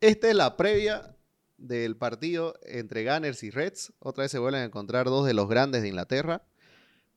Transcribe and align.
Esta 0.00 0.28
es 0.28 0.34
la 0.34 0.58
previa 0.58 1.16
del 1.56 1.96
partido 1.96 2.54
entre 2.62 3.10
Gunners 3.10 3.42
y 3.42 3.50
Reds. 3.50 3.94
Otra 3.98 4.22
vez 4.22 4.30
se 4.30 4.38
vuelven 4.38 4.60
a 4.60 4.64
encontrar 4.64 5.06
dos 5.06 5.24
de 5.24 5.32
los 5.32 5.48
grandes 5.48 5.82
de 5.82 5.88
Inglaterra. 5.88 6.42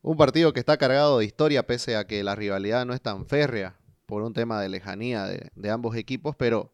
Un 0.01 0.15
partido 0.15 0.53
que 0.53 0.61
está 0.61 0.77
cargado 0.77 1.19
de 1.19 1.25
historia, 1.25 1.67
pese 1.67 1.97
a 1.97 2.07
que 2.07 2.23
la 2.23 2.35
rivalidad 2.35 2.85
no 2.85 2.93
es 2.93 3.01
tan 3.01 3.25
férrea 3.25 3.77
por 4.05 4.23
un 4.23 4.33
tema 4.33 4.61
de 4.61 4.69
lejanía 4.69 5.25
de, 5.25 5.69
ambos 5.69 5.95
equipos, 5.97 6.37
pero 6.37 6.73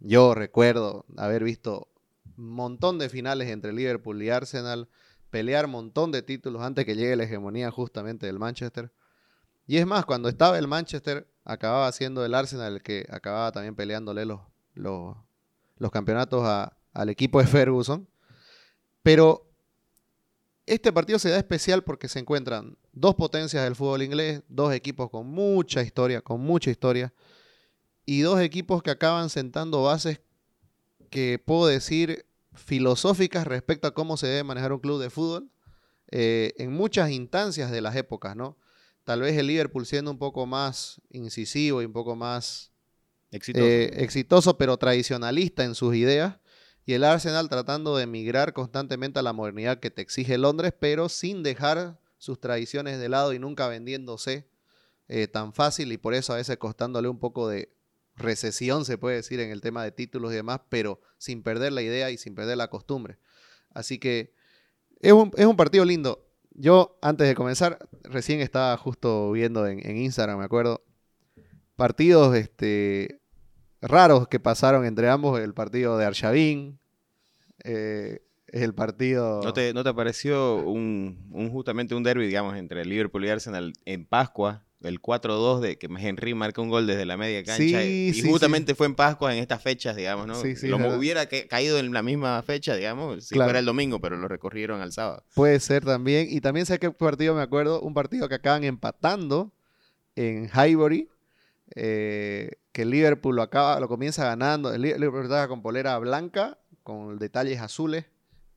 yo 0.00 0.34
recuerdo 0.34 1.06
haber 1.16 1.44
visto 1.44 1.88
un 2.36 2.50
montón 2.50 2.98
de 2.98 3.08
finales 3.08 3.48
entre 3.48 3.72
Liverpool 3.72 4.20
y 4.22 4.30
Arsenal, 4.30 4.88
pelear 5.30 5.66
un 5.66 5.70
montón 5.70 6.10
de 6.10 6.22
títulos 6.22 6.62
antes 6.62 6.84
que 6.84 6.96
llegue 6.96 7.14
la 7.14 7.24
hegemonía 7.24 7.70
justamente 7.70 8.26
del 8.26 8.40
Manchester. 8.40 8.92
Y 9.66 9.78
es 9.78 9.86
más, 9.86 10.04
cuando 10.04 10.28
estaba 10.28 10.58
el 10.58 10.66
Manchester, 10.66 11.28
acababa 11.44 11.90
siendo 11.92 12.24
el 12.24 12.34
Arsenal 12.34 12.74
el 12.74 12.82
que 12.82 13.06
acababa 13.08 13.52
también 13.52 13.76
peleándole 13.76 14.26
los, 14.26 14.40
los 15.76 15.90
campeonatos 15.90 16.42
a, 16.44 16.76
al 16.92 17.08
equipo 17.08 17.40
de 17.40 17.46
Ferguson. 17.46 18.08
Pero 19.02 19.50
este 20.66 20.92
partido 20.92 21.18
se 21.18 21.30
da 21.30 21.36
especial 21.36 21.84
porque 21.84 22.08
se 22.08 22.18
encuentran 22.18 22.78
dos 22.92 23.14
potencias 23.14 23.64
del 23.64 23.76
fútbol 23.76 24.02
inglés, 24.02 24.42
dos 24.48 24.72
equipos 24.72 25.10
con 25.10 25.26
mucha 25.26 25.82
historia, 25.82 26.22
con 26.22 26.40
mucha 26.40 26.70
historia, 26.70 27.12
y 28.06 28.20
dos 28.20 28.40
equipos 28.40 28.82
que 28.82 28.90
acaban 28.90 29.30
sentando 29.30 29.82
bases 29.82 30.20
que 31.10 31.38
puedo 31.38 31.66
decir 31.66 32.26
filosóficas 32.54 33.46
respecto 33.46 33.88
a 33.88 33.94
cómo 33.94 34.16
se 34.16 34.26
debe 34.26 34.44
manejar 34.44 34.72
un 34.72 34.80
club 34.80 35.00
de 35.00 35.10
fútbol 35.10 35.50
eh, 36.10 36.54
en 36.58 36.72
muchas 36.72 37.10
instancias 37.10 37.70
de 37.70 37.80
las 37.80 37.96
épocas, 37.96 38.36
¿no? 38.36 38.56
Tal 39.04 39.20
vez 39.20 39.36
el 39.36 39.48
Liverpool 39.48 39.84
siendo 39.84 40.10
un 40.10 40.18
poco 40.18 40.46
más 40.46 41.00
incisivo 41.10 41.82
y 41.82 41.84
un 41.84 41.92
poco 41.92 42.16
más 42.16 42.72
Exitoso. 43.34 43.64
eh, 43.64 44.02
exitoso, 44.02 44.56
pero 44.58 44.76
tradicionalista 44.76 45.64
en 45.64 45.74
sus 45.74 45.94
ideas. 45.94 46.38
Y 46.86 46.92
el 46.92 47.04
Arsenal 47.04 47.48
tratando 47.48 47.96
de 47.96 48.06
migrar 48.06 48.52
constantemente 48.52 49.18
a 49.18 49.22
la 49.22 49.32
modernidad 49.32 49.80
que 49.80 49.90
te 49.90 50.02
exige 50.02 50.38
Londres, 50.38 50.72
pero 50.78 51.08
sin 51.08 51.42
dejar 51.42 51.98
sus 52.18 52.40
tradiciones 52.40 53.00
de 53.00 53.08
lado 53.08 53.32
y 53.32 53.38
nunca 53.38 53.68
vendiéndose 53.68 54.46
eh, 55.08 55.26
tan 55.26 55.52
fácil 55.52 55.92
y 55.92 55.98
por 55.98 56.14
eso 56.14 56.32
a 56.32 56.36
veces 56.36 56.56
costándole 56.58 57.08
un 57.08 57.18
poco 57.18 57.48
de 57.48 57.74
recesión, 58.16 58.84
se 58.84 58.98
puede 58.98 59.16
decir, 59.16 59.40
en 59.40 59.50
el 59.50 59.60
tema 59.60 59.82
de 59.82 59.92
títulos 59.92 60.32
y 60.32 60.36
demás, 60.36 60.60
pero 60.68 61.00
sin 61.18 61.42
perder 61.42 61.72
la 61.72 61.82
idea 61.82 62.10
y 62.10 62.18
sin 62.18 62.34
perder 62.34 62.56
la 62.56 62.68
costumbre. 62.68 63.18
Así 63.70 63.98
que 63.98 64.32
es 65.00 65.12
un, 65.12 65.32
es 65.36 65.46
un 65.46 65.56
partido 65.56 65.84
lindo. 65.84 66.26
Yo, 66.52 66.98
antes 67.02 67.26
de 67.26 67.34
comenzar, 67.34 67.78
recién 68.02 68.40
estaba 68.40 68.76
justo 68.76 69.32
viendo 69.32 69.66
en, 69.66 69.84
en 69.84 69.96
Instagram, 69.96 70.38
me 70.38 70.44
acuerdo, 70.44 70.84
partidos 71.76 72.36
este, 72.36 73.20
raros 73.86 74.28
que 74.28 74.40
pasaron 74.40 74.84
entre 74.86 75.08
ambos, 75.08 75.38
el 75.40 75.54
partido 75.54 75.96
de 75.98 76.06
Arshavin, 76.06 76.78
eh, 77.64 78.20
el 78.48 78.74
partido... 78.74 79.40
¿No 79.42 79.52
te, 79.52 79.72
¿No 79.74 79.82
te 79.84 79.92
pareció 79.94 80.56
un, 80.64 81.26
un- 81.32 81.50
justamente 81.50 81.94
un 81.94 82.02
derby, 82.02 82.26
digamos, 82.26 82.56
entre 82.56 82.84
Liverpool 82.84 83.24
y 83.24 83.28
Arsenal 83.30 83.72
en 83.84 84.04
Pascua? 84.06 84.62
El 84.82 85.00
4-2 85.00 85.60
de 85.60 85.78
que 85.78 85.86
Henry 85.86 86.34
marca 86.34 86.60
un 86.60 86.68
gol 86.68 86.86
desde 86.86 87.06
la 87.06 87.16
media 87.16 87.42
cancha. 87.42 87.80
Sí, 87.80 88.08
y 88.10 88.14
sí, 88.14 88.28
justamente 88.28 88.74
fue 88.74 88.86
en 88.86 88.94
Pascua 88.94 89.32
en 89.34 89.40
estas 89.40 89.62
fechas, 89.62 89.96
digamos, 89.96 90.26
¿no? 90.26 90.34
Sí, 90.34 90.56
sí, 90.56 90.68
Lo 90.68 90.76
hubiera 90.98 91.24
ca- 91.26 91.46
caído 91.48 91.78
en 91.78 91.90
la 91.94 92.02
misma 92.02 92.42
fecha, 92.42 92.76
digamos, 92.76 93.24
si 93.24 93.34
Claro. 93.34 93.46
fuera 93.48 93.58
el 93.60 93.64
domingo, 93.64 93.98
pero 94.00 94.18
lo 94.18 94.28
recorrieron 94.28 94.82
al 94.82 94.92
sábado. 94.92 95.24
Puede 95.34 95.58
ser 95.60 95.86
también. 95.86 96.26
Y 96.30 96.42
también 96.42 96.66
sé 96.66 96.78
qué 96.78 96.90
partido 96.90 97.34
me 97.34 97.40
acuerdo, 97.40 97.80
un 97.80 97.94
partido 97.94 98.28
que 98.28 98.34
acaban 98.34 98.62
empatando 98.62 99.52
en 100.16 100.50
Highbury, 100.54 101.08
eh, 101.74 102.52
que 102.72 102.84
Liverpool 102.84 103.36
lo 103.36 103.42
acaba, 103.42 103.78
lo 103.80 103.88
comienza 103.88 104.24
ganando. 104.24 104.72
El 104.72 104.82
Li- 104.82 104.94
Liverpool 104.94 105.24
estaba 105.24 105.48
con 105.48 105.62
polera 105.62 105.98
blanca, 105.98 106.58
con 106.82 107.18
detalles 107.18 107.60
azules, 107.60 108.06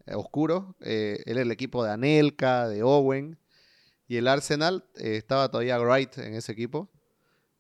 eh, 0.06 0.16
oscuros. 0.16 0.66
Eh, 0.82 1.24
era 1.26 1.42
el 1.42 1.52
equipo 1.52 1.84
de 1.84 1.92
Anelka, 1.92 2.68
de 2.68 2.84
Owen. 2.84 3.38
Y 4.08 4.18
el 4.18 4.28
Arsenal 4.28 4.86
eh, 4.96 5.18
estaba 5.18 5.50
todavía 5.50 5.80
Wright 5.80 6.18
en 6.18 6.34
ese 6.34 6.52
equipo. 6.52 6.90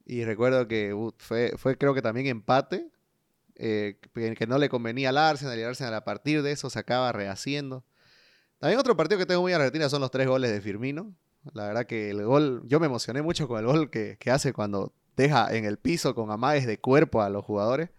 Y 0.05 0.23
recuerdo 0.23 0.67
que 0.67 0.93
uh, 0.93 1.13
fue, 1.17 1.53
fue 1.57 1.77
creo 1.77 1.93
que 1.93 2.01
también 2.01 2.27
empate. 2.27 2.89
que, 3.55 3.97
que 4.37 4.47
no 4.47 4.57
le 4.59 4.69
convenía 4.69 5.09
al 5.09 5.17
Arsenal 5.17 5.57
y 5.57 5.61
el 5.61 5.67
Arsenal 5.69 5.93
a 5.95 6.03
partir 6.03 6.43
de 6.43 6.51
eso 6.51 6.69
se 6.69 6.77
acaba 6.79 7.11
rehaciendo. 7.11 7.83
También 8.59 8.79
otro 8.79 8.95
partido 8.95 9.17
que 9.19 9.25
tengo 9.25 9.41
muy 9.41 9.53
a 9.53 9.57
la 9.57 9.65
retina 9.65 9.89
son 9.89 10.01
los 10.01 10.11
tres 10.11 10.27
goles 10.27 10.51
de 10.51 10.61
Firmino. 10.61 11.13
La 11.53 11.67
verdad 11.67 11.85
que 11.85 12.11
el 12.11 12.23
gol, 12.23 12.61
yo 12.65 12.79
me 12.79 12.85
emocioné 12.85 13.21
mucho 13.21 13.47
con 13.47 13.59
el 13.59 13.65
gol 13.65 13.89
que, 13.89 14.17
que 14.19 14.31
hace 14.31 14.53
cuando 14.53 14.93
deja 15.17 15.53
en 15.53 15.65
el 15.65 15.77
piso 15.77 16.15
con 16.15 16.31
amagues 16.31 16.65
de 16.65 16.79
cuerpo 16.79 17.21
a 17.21 17.29
los 17.29 17.43
jugadores. 17.43 17.89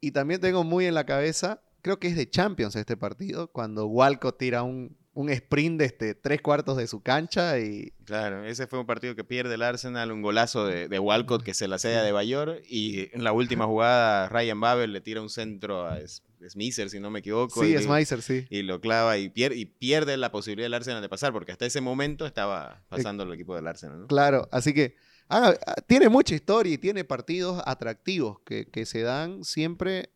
Y 0.00 0.10
también 0.10 0.40
tengo 0.40 0.64
muy 0.64 0.86
en 0.86 0.94
la 0.94 1.06
cabeza, 1.06 1.62
creo 1.82 2.00
que 2.00 2.08
es 2.08 2.16
de 2.16 2.28
Champions 2.28 2.74
este 2.74 2.96
partido, 2.96 3.52
cuando 3.52 3.86
Walcott 3.86 4.36
tira 4.38 4.64
un, 4.64 4.96
un 5.14 5.30
sprint 5.30 5.78
de 5.78 5.84
este, 5.84 6.14
tres 6.16 6.40
cuartos 6.42 6.76
de 6.76 6.88
su 6.88 7.02
cancha 7.02 7.58
y 7.60 7.92
Claro, 8.04 8.44
ese 8.44 8.66
fue 8.66 8.80
un 8.80 8.86
partido 8.86 9.14
que 9.14 9.22
pierde 9.22 9.54
el 9.54 9.62
Arsenal, 9.62 10.10
un 10.10 10.22
golazo 10.22 10.66
de, 10.66 10.88
de 10.88 10.98
Walcott 10.98 11.44
que 11.44 11.54
se 11.54 11.68
la 11.68 11.78
cede 11.78 12.02
de 12.02 12.10
Bayor 12.10 12.62
y 12.68 13.14
en 13.14 13.22
la 13.22 13.32
última 13.32 13.66
jugada 13.66 14.28
Ryan 14.28 14.60
Babel 14.60 14.92
le 14.92 15.00
tira 15.00 15.20
un 15.22 15.28
centro 15.30 15.86
a 15.86 15.98
S- 16.00 16.22
Smisser, 16.48 16.90
si 16.90 16.98
no 16.98 17.08
me 17.10 17.20
equivoco. 17.20 17.62
sí, 17.62 17.76
Meiser, 17.88 18.22
sí. 18.22 18.46
y 18.50 18.62
lo 18.62 18.80
clava 18.80 19.18
y 19.18 19.28
pierde, 19.28 19.56
y 19.56 19.66
pierde 19.66 20.16
la 20.16 20.32
posibilidad 20.32 20.64
del 20.64 20.74
Arsenal 20.74 21.00
de 21.00 21.08
pasar, 21.08 21.32
porque 21.32 21.52
hasta 21.52 21.66
ese 21.66 21.80
momento 21.80 22.26
estaba 22.26 22.82
pasando 22.88 23.22
el 23.22 23.32
equipo 23.32 23.54
del 23.54 23.68
Arsenal. 23.68 24.00
¿no? 24.00 24.06
Claro, 24.08 24.48
así 24.50 24.74
que 24.74 24.96
ah, 25.32 25.54
ah, 25.66 25.74
tiene 25.86 26.08
mucha 26.08 26.34
historia 26.34 26.74
y 26.74 26.78
tiene 26.78 27.04
partidos 27.04 27.62
atractivos 27.66 28.40
que, 28.44 28.86
se 28.86 29.02
dan 29.02 29.44
siempre 29.44 30.10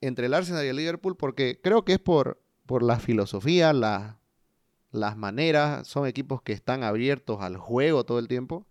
entre 0.00 0.26
el 0.26 0.34
Arsenal 0.34 0.64
y 0.64 0.68
el 0.68 0.76
Liverpool 0.76 1.16
porque 1.16 1.60
creo 1.62 1.84
que 1.84 1.94
es 1.94 1.98
por, 1.98 2.42
por 2.66 2.82
la 2.82 2.98
filosofía, 2.98 3.72
la- 3.72 4.18
las 4.90 5.16
maneras, 5.16 5.86
son 5.88 6.06
equipos 6.06 6.42
que 6.42 6.52
están 6.52 6.84
abiertos 6.84 7.40
al 7.40 7.56
juego 7.56 8.04
todo 8.04 8.18
el 8.18 8.28
tiempo 8.28 8.66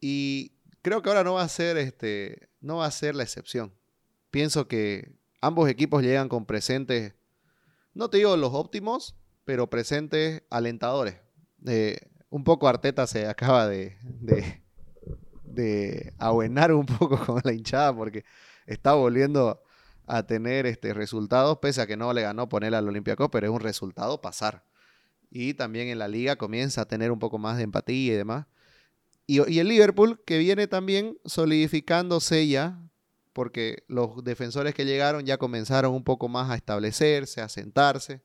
y 0.00 0.52
creo 0.82 1.02
que 1.02 1.10
ahora 1.10 1.24
no 1.24 1.34
va 1.34 1.42
a 1.42 1.48
ser 1.48 1.76
este, 1.76 2.48
no 2.60 2.78
va 2.78 2.86
a 2.86 2.90
ser 2.90 3.14
la 3.14 3.22
excepción. 3.22 3.72
Pienso 4.30 4.68
que 4.68 5.12
ambos 5.40 5.68
equipos 5.68 6.02
llegan 6.02 6.28
con 6.28 6.46
presentes, 6.46 7.14
no 7.94 8.08
te 8.08 8.18
digo 8.18 8.36
los 8.36 8.54
óptimos, 8.54 9.16
pero 9.44 9.68
presentes 9.68 10.42
alentadores. 10.50 11.16
Eh, 11.66 11.98
un 12.30 12.44
poco 12.44 12.68
Arteta 12.68 13.06
se 13.06 13.26
acaba 13.26 13.66
de, 13.68 13.96
de, 14.20 16.14
un 16.72 16.86
poco 16.86 17.18
con 17.26 17.40
la 17.44 17.52
hinchada 17.52 17.94
porque 17.94 18.24
está 18.66 18.94
volviendo 18.94 19.62
a 20.06 20.24
tener 20.24 20.66
este, 20.66 20.94
resultados, 20.94 21.58
pese 21.58 21.82
a 21.82 21.86
que 21.86 21.96
no 21.96 22.12
le 22.12 22.22
ganó 22.22 22.48
poner 22.48 22.74
al 22.74 22.88
Olympiacos, 22.88 23.28
pero 23.30 23.46
es 23.46 23.52
un 23.52 23.60
resultado 23.60 24.20
pasar. 24.20 24.64
Y 25.30 25.54
también 25.54 25.88
en 25.88 25.98
la 25.98 26.08
liga 26.08 26.36
comienza 26.36 26.82
a 26.82 26.88
tener 26.88 27.12
un 27.12 27.18
poco 27.18 27.38
más 27.38 27.56
de 27.56 27.64
empatía 27.64 28.14
y 28.14 28.16
demás. 28.16 28.46
Y 29.26 29.60
el 29.60 29.68
Liverpool, 29.68 30.20
que 30.26 30.38
viene 30.38 30.66
también 30.66 31.16
solidificándose 31.24 32.48
ya, 32.48 32.82
porque 33.32 33.84
los 33.86 34.24
defensores 34.24 34.74
que 34.74 34.84
llegaron 34.84 35.24
ya 35.24 35.38
comenzaron 35.38 35.94
un 35.94 36.02
poco 36.02 36.28
más 36.28 36.50
a 36.50 36.56
establecerse, 36.56 37.40
a 37.40 37.48
sentarse. 37.48 38.22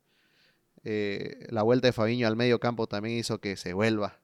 Eh, 0.85 1.47
la 1.49 1.63
vuelta 1.63 1.87
de 1.87 1.93
Fabiño 1.93 2.27
al 2.27 2.35
medio 2.35 2.59
campo 2.59 2.87
también 2.87 3.17
hizo 3.17 3.41
que 3.41 3.57
se 3.57 3.73
vuelva 3.73 4.21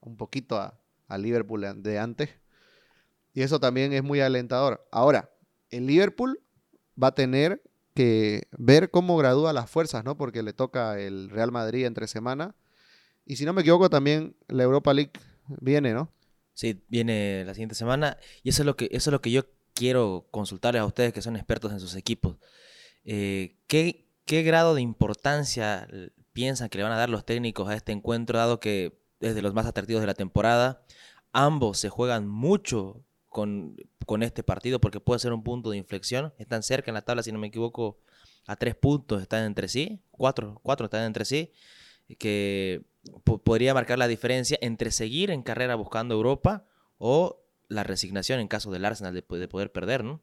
un 0.00 0.16
poquito 0.16 0.56
a, 0.56 0.80
Liverpool 1.18 1.82
de 1.82 1.98
antes. 1.98 2.30
Y 3.32 3.42
eso 3.42 3.60
también 3.60 3.92
es 3.92 4.02
muy 4.02 4.20
alentador. 4.20 4.86
Ahora, 4.90 5.30
el 5.70 5.86
Liverpool 5.86 6.40
va 7.02 7.08
a 7.08 7.14
tener 7.14 7.62
que 7.94 8.46
ver 8.56 8.90
cómo 8.90 9.16
gradúa 9.16 9.52
las 9.52 9.70
fuerzas, 9.70 10.04
¿no? 10.04 10.16
Porque 10.16 10.42
le 10.42 10.52
toca 10.52 11.00
el 11.00 11.30
Real 11.30 11.50
Madrid 11.50 11.86
entre 11.86 12.06
semana. 12.06 12.54
Y 13.24 13.36
si 13.36 13.44
no 13.44 13.52
me 13.52 13.62
equivoco, 13.62 13.90
también 13.90 14.36
la 14.48 14.64
Europa 14.64 14.92
League 14.92 15.12
viene, 15.60 15.94
¿no? 15.94 16.12
Sí, 16.52 16.82
viene 16.88 17.44
la 17.46 17.54
siguiente 17.54 17.74
semana. 17.74 18.18
Y 18.42 18.50
eso 18.50 18.62
es 18.62 18.66
lo 18.66 18.76
que, 18.76 18.88
eso 18.92 19.10
es 19.10 19.12
lo 19.12 19.22
que 19.22 19.30
yo 19.30 19.44
quiero 19.74 20.26
consultarles 20.30 20.82
a 20.82 20.86
ustedes 20.86 21.12
que 21.12 21.22
son 21.22 21.36
expertos 21.36 21.72
en 21.72 21.80
sus 21.80 21.94
equipos. 21.94 22.36
Eh, 23.04 23.56
¿qué, 23.66 24.07
¿Qué 24.28 24.42
grado 24.42 24.74
de 24.74 24.82
importancia 24.82 25.88
piensan 26.34 26.68
que 26.68 26.76
le 26.76 26.84
van 26.84 26.92
a 26.92 26.98
dar 26.98 27.08
los 27.08 27.24
técnicos 27.24 27.66
a 27.66 27.74
este 27.74 27.92
encuentro, 27.92 28.36
dado 28.36 28.60
que 28.60 29.00
es 29.20 29.34
de 29.34 29.40
los 29.40 29.54
más 29.54 29.64
atractivos 29.64 30.02
de 30.02 30.06
la 30.06 30.12
temporada? 30.12 30.82
Ambos 31.32 31.78
se 31.78 31.88
juegan 31.88 32.28
mucho 32.28 33.02
con, 33.30 33.74
con 34.04 34.22
este 34.22 34.42
partido 34.42 34.82
porque 34.82 35.00
puede 35.00 35.18
ser 35.18 35.32
un 35.32 35.42
punto 35.42 35.70
de 35.70 35.78
inflexión. 35.78 36.34
Están 36.36 36.62
cerca 36.62 36.90
en 36.90 36.96
la 36.96 37.00
tabla, 37.00 37.22
si 37.22 37.32
no 37.32 37.38
me 37.38 37.46
equivoco, 37.46 38.00
a 38.46 38.56
tres 38.56 38.74
puntos 38.74 39.22
están 39.22 39.44
entre 39.44 39.66
sí. 39.66 40.02
Cuatro, 40.10 40.60
cuatro 40.62 40.84
están 40.84 41.04
entre 41.04 41.24
sí. 41.24 41.50
Que 42.18 42.84
po- 43.24 43.42
podría 43.42 43.72
marcar 43.72 43.98
la 43.98 44.08
diferencia 44.08 44.58
entre 44.60 44.90
seguir 44.90 45.30
en 45.30 45.42
carrera 45.42 45.74
buscando 45.74 46.14
Europa 46.14 46.66
o 46.98 47.46
la 47.68 47.82
resignación 47.82 48.40
en 48.40 48.48
caso 48.48 48.70
del 48.70 48.84
Arsenal 48.84 49.14
de 49.14 49.22
poder 49.22 49.72
perder, 49.72 50.04
¿no? 50.04 50.20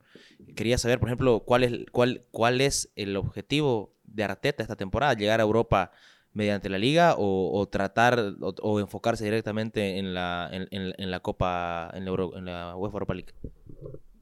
Quería 0.55 0.77
saber, 0.77 0.99
por 0.99 1.09
ejemplo, 1.09 1.39
cuál 1.39 1.63
es, 1.63 1.85
cuál, 1.91 2.27
cuál 2.29 2.61
es 2.61 2.91
el 2.95 3.17
objetivo 3.17 3.94
de 4.07 4.23
Arteta 4.23 4.63
esta 4.63 4.75
temporada, 4.75 5.13
llegar 5.13 5.39
a 5.39 5.43
Europa 5.43 5.91
mediante 6.33 6.69
la 6.69 6.77
liga 6.77 7.15
o, 7.17 7.67
tratar 7.71 8.35
o, 8.41 8.79
enfocarse 8.79 9.23
directamente 9.23 9.97
en 9.97 10.13
la, 10.13 10.49
en, 10.51 10.67
en- 10.71 11.11
la 11.11 11.21
Copa, 11.21 11.89
en 11.93 12.03
la, 12.05 12.11
en 12.11 12.45
la 12.45 12.75
UEFA 12.75 12.95
Europa 12.95 13.13
League. 13.13 13.33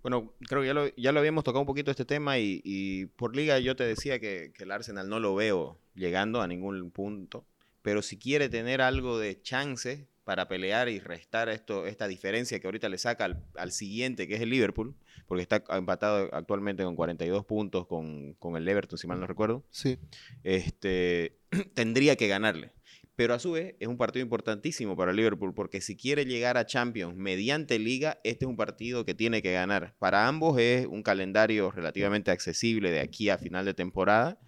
Bueno, 0.03 0.33
creo 0.47 0.61
que 0.61 0.67
ya 0.67 0.73
lo, 0.73 0.87
ya 0.95 1.11
lo 1.11 1.19
habíamos 1.19 1.43
tocado 1.43 1.61
un 1.61 1.65
poquito 1.65 1.89
este 1.89 2.05
tema 2.05 2.37
y, 2.37 2.61
y 2.63 3.05
por 3.07 3.35
liga 3.35 3.57
yo 3.59 3.75
te 3.75 3.85
decía 3.85 4.19
que, 4.19 4.51
que 4.55 4.63
el 4.63 4.71
Arsenal 4.71 5.07
no 5.09 5.19
lo 5.19 5.33
veo 5.33 5.79
llegando 5.95 6.41
a 6.41 6.47
ningún 6.47 6.91
punto, 6.91 7.45
pero 7.81 8.01
si 8.01 8.17
quiere 8.17 8.49
tener 8.49 8.81
algo 8.81 9.17
de 9.17 9.41
chance 9.41 10.07
para 10.23 10.47
pelear 10.47 10.89
y 10.89 10.99
restar 10.99 11.49
esto, 11.49 11.85
esta 11.87 12.07
diferencia 12.07 12.59
que 12.59 12.67
ahorita 12.67 12.89
le 12.89 12.97
saca 12.97 13.25
al, 13.25 13.43
al 13.57 13.71
siguiente, 13.71 14.27
que 14.27 14.35
es 14.35 14.41
el 14.41 14.49
Liverpool, 14.49 14.93
porque 15.27 15.41
está 15.41 15.63
empatado 15.69 16.29
actualmente 16.33 16.83
con 16.83 16.95
42 16.95 17.45
puntos 17.45 17.87
con, 17.87 18.33
con 18.35 18.55
el 18.55 18.67
Everton, 18.67 18.97
si 18.97 19.07
mal 19.07 19.19
no 19.19 19.27
recuerdo, 19.27 19.63
Sí. 19.69 19.97
este, 20.43 21.37
tendría 21.73 22.15
que 22.15 22.27
ganarle. 22.27 22.71
Pero 23.15 23.35
a 23.35 23.39
su 23.39 23.51
vez 23.51 23.75
es 23.79 23.87
un 23.87 23.97
partido 23.97 24.23
importantísimo 24.23 24.95
para 24.97 25.13
Liverpool 25.13 25.53
porque 25.53 25.81
si 25.81 25.95
quiere 25.95 26.25
llegar 26.25 26.57
a 26.57 26.65
Champions 26.65 27.15
mediante 27.15 27.77
liga, 27.77 28.19
este 28.23 28.45
es 28.45 28.49
un 28.49 28.57
partido 28.57 29.05
que 29.05 29.13
tiene 29.13 29.43
que 29.43 29.53
ganar. 29.53 29.95
Para 29.99 30.27
ambos 30.27 30.59
es 30.59 30.87
un 30.87 31.03
calendario 31.03 31.69
relativamente 31.69 32.31
accesible 32.31 32.89
de 32.89 33.01
aquí 33.01 33.29
a 33.29 33.37
final 33.37 33.65
de 33.65 33.75
temporada. 33.75 34.39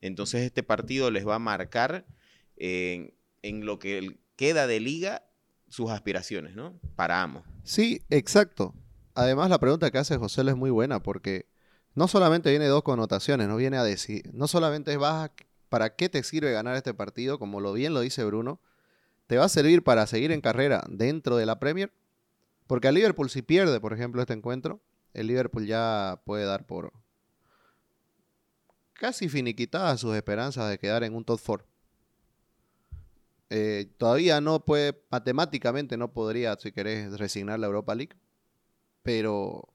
Entonces 0.00 0.42
este 0.44 0.62
partido 0.62 1.10
les 1.10 1.26
va 1.28 1.34
a 1.34 1.38
marcar 1.38 2.06
en, 2.56 3.12
en 3.42 3.66
lo 3.66 3.78
que 3.78 4.18
queda 4.36 4.66
de 4.66 4.80
liga 4.80 5.22
sus 5.68 5.90
aspiraciones, 5.90 6.54
¿no? 6.54 6.80
Para 6.94 7.20
ambos. 7.22 7.42
Sí, 7.64 8.00
exacto. 8.08 8.74
Además, 9.16 9.48
la 9.48 9.58
pregunta 9.58 9.90
que 9.90 9.96
hace 9.96 10.18
José 10.18 10.42
es 10.42 10.56
muy 10.56 10.68
buena 10.68 11.02
porque 11.02 11.46
no 11.94 12.06
solamente 12.06 12.50
viene 12.50 12.66
dos 12.66 12.82
connotaciones, 12.82 13.48
no 13.48 13.56
viene 13.56 13.78
a 13.78 13.82
decir, 13.82 14.30
no 14.34 14.46
solamente 14.46 14.92
es 14.92 14.98
baja, 14.98 15.32
¿para 15.70 15.96
qué 15.96 16.10
te 16.10 16.22
sirve 16.22 16.52
ganar 16.52 16.76
este 16.76 16.92
partido? 16.92 17.38
Como 17.38 17.60
lo 17.60 17.72
bien 17.72 17.94
lo 17.94 18.00
dice 18.00 18.22
Bruno, 18.26 18.60
te 19.26 19.38
va 19.38 19.46
a 19.46 19.48
servir 19.48 19.82
para 19.82 20.06
seguir 20.06 20.32
en 20.32 20.42
carrera 20.42 20.84
dentro 20.90 21.38
de 21.38 21.46
la 21.46 21.58
Premier, 21.58 21.94
porque 22.66 22.88
a 22.88 22.92
Liverpool 22.92 23.30
si 23.30 23.40
pierde, 23.40 23.80
por 23.80 23.94
ejemplo, 23.94 24.20
este 24.20 24.34
encuentro, 24.34 24.82
el 25.14 25.28
Liverpool 25.28 25.66
ya 25.66 26.20
puede 26.26 26.44
dar 26.44 26.66
por 26.66 26.92
casi 28.92 29.30
finiquitadas 29.30 29.98
sus 29.98 30.14
esperanzas 30.14 30.68
de 30.68 30.78
quedar 30.78 31.04
en 31.04 31.14
un 31.14 31.24
top 31.24 31.40
4. 31.44 31.66
Eh, 33.48 33.90
todavía 33.96 34.42
no 34.42 34.62
puede, 34.62 35.02
matemáticamente 35.10 35.96
no 35.96 36.12
podría, 36.12 36.54
si 36.56 36.70
querés, 36.70 37.18
resignar 37.18 37.58
la 37.58 37.66
Europa 37.66 37.94
League. 37.94 38.14
Pero 39.06 39.68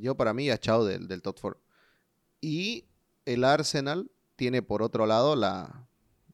yo 0.00 0.16
para 0.16 0.34
mí 0.34 0.46
ya 0.46 0.58
chao 0.58 0.84
del, 0.84 1.06
del 1.06 1.22
top 1.22 1.38
4. 1.40 1.60
Y 2.40 2.86
el 3.24 3.44
Arsenal 3.44 4.10
tiene 4.34 4.62
por 4.62 4.82
otro 4.82 5.06
lado 5.06 5.36
la, 5.36 5.86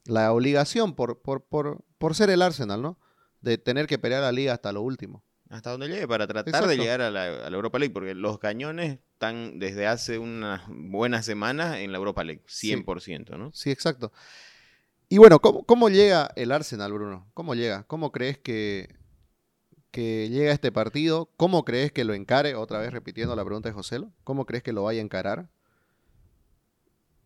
la 0.04 0.32
obligación, 0.32 0.94
por, 0.94 1.20
por, 1.20 1.42
por, 1.44 1.84
por 1.98 2.14
ser 2.14 2.30
el 2.30 2.40
Arsenal, 2.40 2.80
¿no? 2.80 2.98
De 3.42 3.58
tener 3.58 3.86
que 3.86 3.98
pelear 3.98 4.22
la 4.22 4.32
liga 4.32 4.54
hasta 4.54 4.72
lo 4.72 4.80
último. 4.80 5.22
Hasta 5.50 5.70
donde 5.70 5.88
llegue, 5.88 6.06
para 6.06 6.26
tratar 6.26 6.48
Exacto. 6.48 6.68
de 6.68 6.76
llegar 6.76 7.00
a 7.00 7.10
la, 7.10 7.24
a 7.46 7.50
la 7.50 7.56
Europa 7.56 7.78
League, 7.78 7.92
porque 7.92 8.14
los 8.14 8.38
cañones 8.38 8.98
están 9.12 9.58
desde 9.58 9.86
hace 9.86 10.18
unas 10.18 10.62
buenas 10.68 11.24
semanas 11.24 11.78
en 11.78 11.90
la 11.90 11.98
Europa 11.98 12.22
League, 12.22 12.42
100%, 12.46 13.36
¿no? 13.38 13.50
Sí, 13.52 13.70
exacto. 13.70 14.12
Y 15.08 15.16
bueno, 15.18 15.40
¿cómo, 15.40 15.64
cómo 15.64 15.88
llega 15.88 16.30
el 16.36 16.52
Arsenal, 16.52 16.92
Bruno? 16.92 17.30
¿Cómo 17.32 17.54
llega? 17.54 17.84
¿Cómo 17.84 18.12
crees 18.12 18.38
que, 18.38 18.94
que 19.90 20.28
llega 20.28 20.52
este 20.52 20.72
partido? 20.72 21.30
¿Cómo 21.36 21.64
crees 21.64 21.92
que 21.92 22.04
lo 22.04 22.14
encare? 22.14 22.54
Otra 22.54 22.78
vez 22.78 22.92
repitiendo 22.92 23.34
la 23.36 23.44
pregunta 23.44 23.68
de 23.68 23.74
Joselo. 23.74 24.12
¿Cómo 24.24 24.46
crees 24.46 24.62
que 24.62 24.72
lo 24.72 24.84
vaya 24.84 25.00
a 25.00 25.04
encarar? 25.04 25.48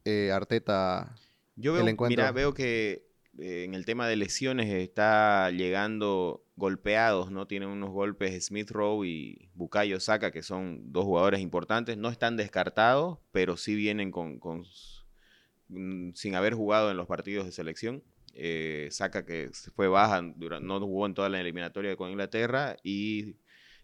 Eh, 0.05 0.31
Arteta. 0.33 1.15
Yo 1.57 1.77
el 1.77 1.83
veo, 1.83 1.89
encuentro. 1.91 2.23
mira, 2.23 2.33
veo 2.33 2.55
que 2.55 3.07
eh, 3.39 3.65
en 3.65 3.75
el 3.75 3.85
tema 3.85 4.07
de 4.07 4.17
lesiones 4.17 4.71
está 4.73 5.51
llegando 5.51 6.45
golpeados, 6.57 7.31
¿no? 7.31 7.47
Tienen 7.47 7.69
unos 7.69 7.91
golpes 7.91 8.47
Smith 8.47 8.71
Rowe 8.71 9.07
y 9.07 9.49
Bukayo 9.55 10.01
Saka, 10.01 10.31
que 10.31 10.43
son 10.43 10.93
dos 10.93 11.05
jugadores 11.05 11.41
importantes. 11.41 11.97
No 11.97 12.09
están 12.09 12.37
descartados, 12.37 13.19
pero 13.33 13.57
sí 13.57 13.75
vienen 13.75 14.11
con, 14.11 14.39
mm, 15.69 16.13
sin 16.15 16.35
haber 16.35 16.55
jugado 16.55 16.91
en 16.91 16.97
los 16.97 17.07
partidos 17.07 17.47
de 17.47 17.53
selección. 17.53 18.03
Eh, 18.35 18.89
Saka 18.91 19.25
que 19.27 19.51
fue 19.75 19.89
baja, 19.89 20.23
no 20.23 20.81
jugó 20.81 21.07
en 21.07 21.15
toda 21.15 21.29
la 21.29 21.41
eliminatoria 21.41 21.97
con 21.97 22.11
Inglaterra 22.11 22.77
y 22.83 23.37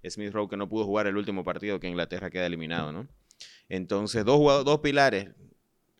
Smith 0.08 0.32
Rowe 0.32 0.48
que 0.48 0.56
no 0.56 0.68
pudo 0.68 0.84
jugar 0.84 1.06
el 1.06 1.16
último 1.16 1.44
partido 1.44 1.80
que 1.80 1.88
Inglaterra 1.88 2.30
queda 2.30 2.46
eliminado, 2.46 2.92
¿no? 2.92 3.08
Entonces, 3.68 4.24
dos, 4.24 4.64
dos 4.64 4.80
pilares. 4.80 5.28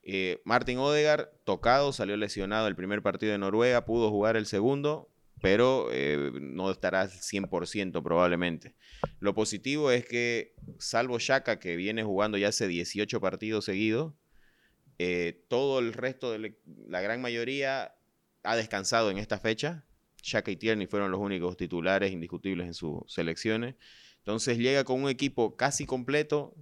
Eh, 0.02 0.40
Martin 0.44 0.78
Odegaard, 0.78 1.28
tocado, 1.44 1.92
salió 1.92 2.16
lesionado 2.16 2.66
el 2.66 2.76
primer 2.76 3.02
partido 3.02 3.32
de 3.32 3.38
Noruega, 3.38 3.84
pudo 3.84 4.08
jugar 4.08 4.36
el 4.36 4.46
segundo, 4.46 5.10
pero 5.42 5.88
eh, 5.92 6.30
no 6.40 6.70
estará 6.70 7.02
al 7.02 7.10
100% 7.10 8.02
probablemente. 8.02 8.74
Lo 9.20 9.34
positivo 9.34 9.90
es 9.90 10.06
que, 10.06 10.54
salvo 10.78 11.18
Shaka, 11.18 11.58
que 11.58 11.76
viene 11.76 12.04
jugando 12.04 12.38
ya 12.38 12.48
hace 12.48 12.68
18 12.68 13.20
partidos 13.20 13.66
seguidos, 13.66 14.14
eh, 14.98 15.44
todo 15.48 15.78
el 15.78 15.92
resto, 15.92 16.32
de 16.32 16.56
la 16.88 17.00
gran 17.02 17.20
mayoría, 17.20 17.94
ha 18.48 18.56
descansado 18.56 19.10
en 19.10 19.18
esta 19.18 19.38
fecha. 19.38 19.84
Shaka 20.22 20.50
y 20.50 20.56
Tierney 20.56 20.86
fueron 20.86 21.10
los 21.10 21.20
únicos 21.20 21.56
titulares 21.56 22.12
indiscutibles 22.12 22.66
en 22.66 22.74
sus 22.74 23.00
selecciones. 23.06 23.74
Entonces 24.18 24.56
llega 24.56 24.84
con 24.84 25.02
un 25.02 25.10
equipo 25.10 25.54
casi 25.56 25.84
completo, 25.84 26.54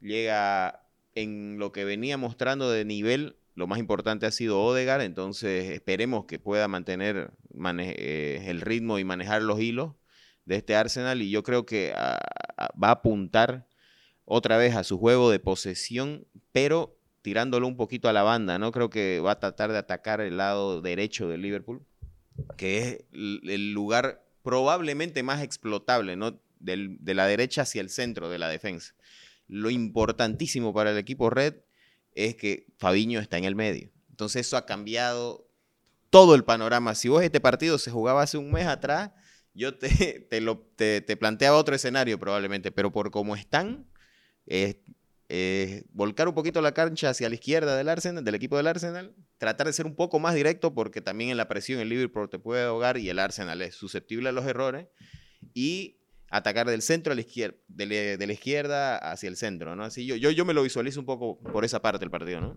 llega 0.00 0.88
en 1.14 1.58
lo 1.58 1.72
que 1.72 1.84
venía 1.84 2.16
mostrando 2.16 2.70
de 2.70 2.84
nivel, 2.84 3.36
lo 3.54 3.66
más 3.66 3.78
importante 3.78 4.26
ha 4.26 4.30
sido 4.30 4.62
Odegaard, 4.62 5.02
entonces 5.02 5.70
esperemos 5.70 6.26
que 6.26 6.38
pueda 6.38 6.68
mantener 6.68 7.32
eh, 7.78 8.44
el 8.46 8.60
ritmo 8.60 8.98
y 8.98 9.04
manejar 9.04 9.42
los 9.42 9.60
hilos 9.60 9.94
de 10.44 10.56
este 10.56 10.76
Arsenal 10.76 11.22
y 11.22 11.30
yo 11.30 11.42
creo 11.42 11.66
que 11.66 11.92
ah, 11.96 12.18
ah, 12.56 12.68
va 12.82 12.88
a 12.88 12.92
apuntar 12.92 13.66
otra 14.24 14.58
vez 14.58 14.76
a 14.76 14.84
su 14.84 14.98
juego 14.98 15.30
de 15.30 15.38
posesión, 15.38 16.26
pero 16.52 16.95
tirándolo 17.26 17.66
un 17.66 17.76
poquito 17.76 18.08
a 18.08 18.12
la 18.12 18.22
banda, 18.22 18.56
¿no? 18.56 18.70
Creo 18.70 18.88
que 18.88 19.18
va 19.18 19.32
a 19.32 19.40
tratar 19.40 19.72
de 19.72 19.78
atacar 19.78 20.20
el 20.20 20.36
lado 20.36 20.80
derecho 20.80 21.28
del 21.28 21.42
Liverpool, 21.42 21.84
que 22.56 22.78
es 22.78 23.04
el 23.12 23.72
lugar 23.72 24.24
probablemente 24.44 25.24
más 25.24 25.42
explotable, 25.42 26.14
¿no? 26.14 26.40
Del- 26.60 26.98
de 27.00 27.14
la 27.14 27.26
derecha 27.26 27.62
hacia 27.62 27.80
el 27.80 27.90
centro 27.90 28.30
de 28.30 28.38
la 28.38 28.48
defensa. 28.48 28.94
Lo 29.48 29.70
importantísimo 29.70 30.72
para 30.72 30.92
el 30.92 30.98
equipo 30.98 31.28
red 31.28 31.54
es 32.12 32.36
que 32.36 32.68
Fabiño 32.78 33.18
está 33.18 33.38
en 33.38 33.44
el 33.44 33.56
medio. 33.56 33.90
Entonces 34.10 34.46
eso 34.46 34.56
ha 34.56 34.64
cambiado 34.64 35.50
todo 36.10 36.36
el 36.36 36.44
panorama. 36.44 36.94
Si 36.94 37.08
vos 37.08 37.24
este 37.24 37.40
partido 37.40 37.76
se 37.76 37.90
jugaba 37.90 38.22
hace 38.22 38.38
un 38.38 38.52
mes 38.52 38.68
atrás, 38.68 39.10
yo 39.52 39.76
te, 39.76 39.88
te, 40.30 40.40
lo, 40.40 40.58
te, 40.76 41.00
te 41.00 41.16
planteaba 41.16 41.58
otro 41.58 41.74
escenario 41.74 42.20
probablemente, 42.20 42.70
pero 42.70 42.92
por 42.92 43.10
cómo 43.10 43.34
están, 43.34 43.84
es 44.46 44.76
eh, 45.28 45.84
volcar 45.92 46.28
un 46.28 46.34
poquito 46.34 46.60
la 46.60 46.72
cancha 46.72 47.10
hacia 47.10 47.28
la 47.28 47.34
izquierda 47.34 47.76
del 47.76 47.88
Arsenal, 47.88 48.24
del 48.24 48.34
equipo 48.34 48.56
del 48.56 48.66
Arsenal, 48.68 49.14
tratar 49.38 49.66
de 49.66 49.72
ser 49.72 49.86
un 49.86 49.96
poco 49.96 50.18
más 50.18 50.34
directo 50.34 50.72
porque 50.74 51.00
también 51.00 51.30
en 51.30 51.36
la 51.36 51.48
presión 51.48 51.80
el 51.80 51.88
Liverpool 51.88 52.28
te 52.30 52.38
puede 52.38 52.64
ahogar 52.64 52.96
y 52.98 53.08
el 53.08 53.18
Arsenal 53.18 53.60
es 53.62 53.74
susceptible 53.74 54.28
a 54.28 54.32
los 54.32 54.44
errores 54.46 54.86
y 55.54 55.98
atacar 56.30 56.68
del 56.68 56.82
centro 56.82 57.12
a 57.12 57.14
la 57.14 57.20
izquierda, 57.22 57.56
de, 57.68 58.16
la- 58.26 58.32
izquierda 58.32 58.98
hacia 58.98 59.28
el 59.28 59.36
centro, 59.36 59.74
¿no? 59.76 59.84
Así 59.84 60.06
yo, 60.06 60.16
yo, 60.16 60.30
yo 60.30 60.44
me 60.44 60.54
lo 60.54 60.62
visualizo 60.62 61.00
un 61.00 61.06
poco 61.06 61.38
por 61.40 61.64
esa 61.64 61.80
parte 61.82 62.00
del 62.00 62.10
partido, 62.10 62.40
¿no? 62.40 62.56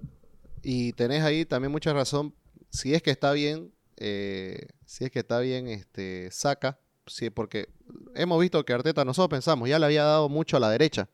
Y 0.64 0.94
tenés 0.94 1.24
ahí 1.24 1.46
también 1.46 1.72
mucha 1.72 1.94
razón. 1.94 2.36
Si 2.70 2.94
es 2.94 3.02
que 3.02 3.12
está 3.12 3.32
bien, 3.32 3.72
eh, 3.98 4.68
si 4.86 5.06
es 5.06 5.12
que 5.12 5.20
está 5.20 5.40
bien, 5.40 5.68
este, 5.68 6.30
saca. 6.32 6.80
Sí, 7.08 7.30
porque 7.30 7.70
hemos 8.16 8.40
visto 8.42 8.64
que 8.66 8.74
Arteta, 8.74 9.06
nosotros 9.06 9.30
pensamos, 9.30 9.68
ya 9.70 9.80
le 9.80 9.86
había 9.86 10.04
dado 10.04 10.30
mucho 10.30 10.58
a 10.58 10.60
la 10.60 10.70
derecha. 10.70 11.10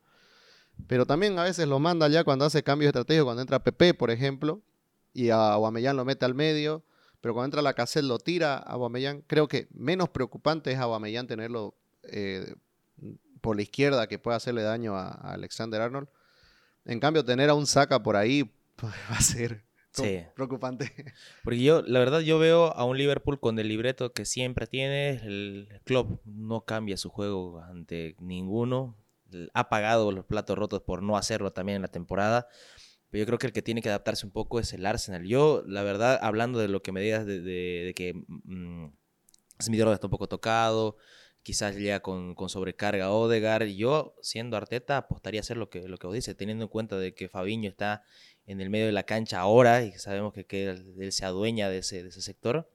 Pero 0.87 1.05
también 1.05 1.37
a 1.39 1.43
veces 1.43 1.67
lo 1.67 1.79
manda 1.79 2.07
ya 2.07 2.23
cuando 2.23 2.45
hace 2.45 2.63
cambios 2.63 2.89
estratégicos, 2.89 3.25
cuando 3.25 3.41
entra 3.41 3.63
Pepe, 3.63 3.93
por 3.93 4.11
ejemplo, 4.11 4.61
y 5.13 5.29
a 5.29 5.53
Aubameyang 5.53 5.95
lo 5.95 6.05
mete 6.05 6.25
al 6.25 6.35
medio, 6.35 6.83
pero 7.21 7.33
cuando 7.33 7.45
entra 7.45 7.61
la 7.61 7.73
cassette 7.73 8.03
lo 8.05 8.19
tira 8.19 8.55
a 8.57 8.73
Aubameyang. 8.73 9.21
Creo 9.27 9.47
que 9.47 9.67
menos 9.73 10.09
preocupante 10.09 10.71
es 10.71 10.77
a 10.77 10.83
Aubameyang 10.83 11.27
tenerlo 11.27 11.75
eh, 12.03 12.53
por 13.41 13.55
la 13.55 13.61
izquierda 13.63 14.07
que 14.07 14.19
puede 14.19 14.37
hacerle 14.37 14.61
daño 14.63 14.95
a, 14.95 15.07
a 15.09 15.33
Alexander 15.33 15.81
Arnold. 15.81 16.07
En 16.85 16.99
cambio, 16.99 17.25
tener 17.25 17.49
a 17.49 17.55
un 17.55 17.65
Saka 17.65 18.03
por 18.03 18.15
ahí 18.15 18.43
pues, 18.75 18.93
va 19.11 19.17
a 19.17 19.21
ser 19.21 19.63
Sí. 19.91 20.19
preocupante. 20.35 20.91
Porque 21.45 21.63
yo, 21.63 21.81
la 21.83 21.99
verdad, 21.99 22.19
yo 22.19 22.37
veo 22.37 22.65
a 22.75 22.83
un 22.83 22.97
Liverpool 22.97 23.39
con 23.39 23.57
el 23.59 23.69
libreto 23.69 24.11
que 24.11 24.25
siempre 24.25 24.67
tiene. 24.67 25.11
El 25.23 25.69
club 25.85 26.19
no 26.25 26.65
cambia 26.65 26.97
su 26.97 27.09
juego 27.09 27.61
ante 27.61 28.17
ninguno. 28.19 28.97
Ha 29.53 29.69
pagado 29.69 30.11
los 30.11 30.25
platos 30.25 30.57
rotos 30.57 30.81
por 30.81 31.03
no 31.03 31.17
hacerlo 31.17 31.51
también 31.53 31.77
en 31.77 31.81
la 31.81 31.87
temporada. 31.87 32.47
Pero 33.09 33.21
yo 33.21 33.25
creo 33.27 33.39
que 33.39 33.47
el 33.47 33.53
que 33.53 33.61
tiene 33.61 33.81
que 33.81 33.89
adaptarse 33.89 34.25
un 34.25 34.31
poco 34.31 34.59
es 34.59 34.73
el 34.73 34.85
Arsenal. 34.85 35.25
Yo, 35.25 35.63
la 35.67 35.83
verdad, 35.83 36.19
hablando 36.21 36.59
de 36.59 36.67
lo 36.67 36.81
que 36.81 36.91
me 36.91 37.01
digas 37.01 37.25
de, 37.25 37.93
que 37.95 38.13
mm, 38.27 38.87
Smith 39.61 39.81
Rowe 39.81 39.93
está 39.93 40.07
un 40.07 40.11
poco 40.11 40.27
tocado, 40.27 40.97
quizás 41.43 41.75
llega 41.75 42.01
con, 42.01 42.35
con 42.35 42.49
sobrecarga 42.49 43.11
Odegaard. 43.11 43.67
Yo, 43.67 44.15
siendo 44.21 44.57
Arteta, 44.57 44.97
apostaría 44.97 45.39
a 45.39 45.43
hacer 45.43 45.57
lo 45.57 45.69
que, 45.69 45.87
lo 45.87 45.97
que 45.97 46.07
vos 46.07 46.13
dices, 46.13 46.35
teniendo 46.35 46.65
en 46.65 46.69
cuenta 46.69 46.97
de 46.97 47.13
que 47.13 47.29
Fabiño 47.29 47.69
está 47.69 48.03
en 48.47 48.61
el 48.61 48.69
medio 48.69 48.87
de 48.87 48.91
la 48.91 49.03
cancha 49.03 49.39
ahora 49.39 49.83
y 49.83 49.93
sabemos 49.93 50.33
que, 50.33 50.45
que 50.45 50.69
él, 50.69 50.95
él 50.99 51.11
se 51.11 51.25
adueña 51.25 51.69
de 51.69 51.79
ese, 51.79 52.03
de 52.03 52.09
ese 52.09 52.21
sector, 52.21 52.69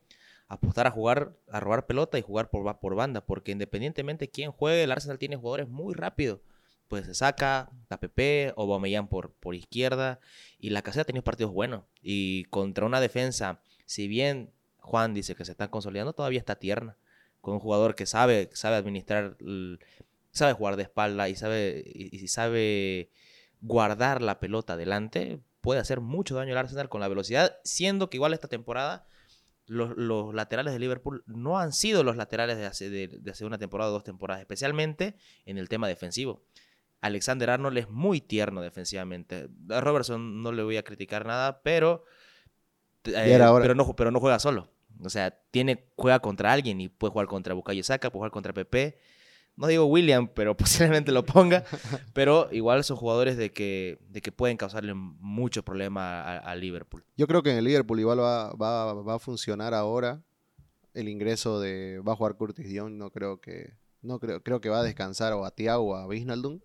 apostar 0.51 0.89
a 0.89 0.91
jugar, 0.91 1.37
a 1.49 1.61
robar 1.61 1.87
pelota 1.87 2.19
y 2.19 2.23
jugar 2.23 2.51
por, 2.51 2.81
por 2.81 2.95
banda, 2.97 3.25
porque 3.25 3.53
independientemente 3.53 4.27
de 4.27 4.31
quién 4.31 4.51
juegue, 4.51 4.83
el 4.83 4.91
Arsenal 4.91 5.19
tiene 5.19 5.37
jugadores 5.37 5.69
muy 5.69 5.95
rápidos. 5.95 6.41
pues 6.89 7.07
se 7.07 7.15
saca, 7.15 7.71
la 7.89 8.01
PP, 8.01 8.55
Aubameyang 8.57 9.09
por, 9.09 9.33
por 9.35 9.55
izquierda, 9.55 10.19
y 10.59 10.71
la 10.71 10.83
caseta 10.83 11.03
ha 11.03 11.05
tenido 11.05 11.23
partidos 11.23 11.53
buenos. 11.53 11.85
Y 12.03 12.47
contra 12.47 12.85
una 12.85 13.01
defensa, 13.01 13.63
si 13.87 14.09
bien 14.09 14.51
Juan 14.79 15.15
dice 15.15 15.37
que 15.37 15.45
se 15.45 15.53
está 15.53 15.71
consolidando, 15.71 16.15
todavía 16.15 16.41
está 16.41 16.57
tierna. 16.57 16.97
Con 17.41 17.55
un 17.55 17.61
jugador 17.61 17.95
que 17.95 18.07
sabe, 18.07 18.51
sabe 18.53 18.75
administrar, 18.75 19.37
sabe 20.33 20.53
jugar 20.53 20.75
de 20.75 20.83
espalda 20.83 21.29
y 21.29 21.37
sabe, 21.37 21.85
y, 21.87 22.27
sabe 22.27 23.13
guardar 23.61 24.21
la 24.21 24.41
pelota 24.41 24.73
adelante, 24.73 25.41
puede 25.61 25.79
hacer 25.81 26.01
mucho 26.01 26.35
daño 26.35 26.53
al 26.55 26.59
Arsenal 26.59 26.89
con 26.89 27.01
la 27.01 27.09
velocidad, 27.09 27.57
siendo 27.63 28.11
que 28.11 28.17
igual 28.17 28.35
esta 28.35 28.49
temporada 28.49 29.07
los, 29.71 30.35
laterales 30.35 30.73
de 30.73 30.81
Liverpool 30.81 31.23
no 31.27 31.59
han 31.59 31.73
sido 31.73 32.03
los 32.03 32.17
laterales 32.17 32.57
de 32.59 32.67
hace, 32.67 32.91
de 32.91 33.31
hace 33.31 33.45
una 33.45 33.59
temporada 33.59 33.91
o 33.91 33.93
dos 33.95 34.05
temporadas, 34.05 34.41
especialmente 34.41 35.15
en 35.47 35.59
el 35.59 35.69
tema 35.69 35.87
defensivo. 35.87 36.43
Alexander 37.01 37.51
Arnold 37.51 37.79
es 37.79 37.89
muy 37.89 38.21
tierno 38.21 38.61
defensivamente. 38.61 39.49
A 39.71 39.81
Robertson 39.81 40.43
no 40.43 40.53
le 40.53 40.63
voy 40.63 40.77
a 40.77 40.83
criticar 40.83 41.25
nada, 41.25 41.63
pero, 41.63 42.05
eh, 43.05 43.39
pero, 43.39 43.75
no, 43.75 43.97
pero 43.97 44.11
no 44.11 44.21
juega 44.21 44.39
solo. 44.39 44.71
O 45.03 45.09
sea, 45.09 45.31
tiene, 45.51 45.87
juega 45.97 46.19
contra 46.19 46.53
alguien 46.53 46.81
y 46.81 46.89
puede 46.89 47.13
jugar 47.13 47.27
contra 47.27 47.55
Bukayo 47.55 47.83
Saka, 47.83 48.11
puede 48.11 48.21
jugar 48.21 48.31
contra 48.33 48.53
Pepe. 48.53 48.99
No 49.61 49.67
digo 49.67 49.85
William, 49.85 50.27
pero 50.27 50.57
posiblemente 50.57 51.13
lo 51.13 51.27
ponga. 51.27 51.65
pero 52.15 52.49
igual 52.51 52.83
son 52.83 52.97
jugadores 52.97 53.37
de 53.37 53.53
que, 53.53 53.99
de 54.09 54.23
que 54.23 54.33
pueden 54.33 54.57
causarle 54.57 54.95
mucho 54.95 55.63
problema 55.63 56.39
a, 56.39 56.57
Liverpool. 56.57 57.05
Yo 57.15 57.27
creo 57.27 57.43
que 57.43 57.51
en 57.51 57.59
el 57.59 57.65
Liverpool 57.65 58.01
igual 58.01 58.21
va, 58.21 58.55
va, 58.55 58.95
va, 58.95 59.15
a 59.15 59.19
funcionar 59.19 59.75
ahora 59.75 60.23
el 60.95 61.09
ingreso 61.09 61.61
de... 61.61 62.01
Va 62.01 62.15
a 62.15 62.17
jugar 62.17 62.37
Curtis 62.37 62.69
Dion, 62.69 62.97
no 62.97 63.11
creo 63.11 63.39
que... 63.41 63.75
No 64.01 64.19
creo, 64.19 64.43
creo 64.43 64.63
que 64.63 64.71
va 64.71 64.81
a 64.81 64.83
descansar 64.83 65.35
o 65.35 65.45
a 65.45 65.51
Thiago 65.51 65.91
o 65.91 65.95
a 65.95 66.07
Wijnaldum 66.07 66.61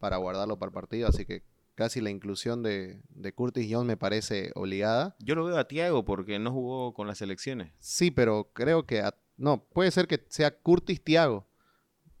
para 0.00 0.16
guardarlo 0.16 0.58
para 0.58 0.70
el 0.70 0.74
partido, 0.74 1.06
así 1.06 1.24
que 1.24 1.44
casi 1.76 2.00
la 2.00 2.10
inclusión 2.10 2.64
de, 2.64 3.00
Curtis 3.36 3.68
Jones 3.70 3.86
me 3.86 3.96
parece 3.96 4.50
obligada. 4.56 5.14
Yo 5.20 5.36
lo 5.36 5.44
veo 5.44 5.56
a 5.56 5.68
Tiago 5.68 6.04
porque 6.04 6.40
no 6.40 6.50
jugó 6.50 6.94
con 6.94 7.06
las 7.06 7.18
selecciones. 7.18 7.72
Sí, 7.78 8.10
pero 8.10 8.50
creo 8.52 8.86
que... 8.86 9.08
no, 9.36 9.62
puede 9.72 9.92
ser 9.92 10.08
que 10.08 10.20
sea 10.28 10.50
Curtis 10.50 11.00
Tiago. 11.00 11.47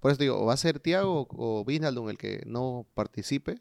Por 0.00 0.10
eso 0.10 0.20
digo, 0.20 0.44
va 0.44 0.54
a 0.54 0.56
ser 0.56 0.80
Tiago 0.80 1.26
o 1.30 1.62
Wijnaldum 1.66 2.10
el 2.10 2.18
que 2.18 2.42
no 2.46 2.86
participe. 2.94 3.60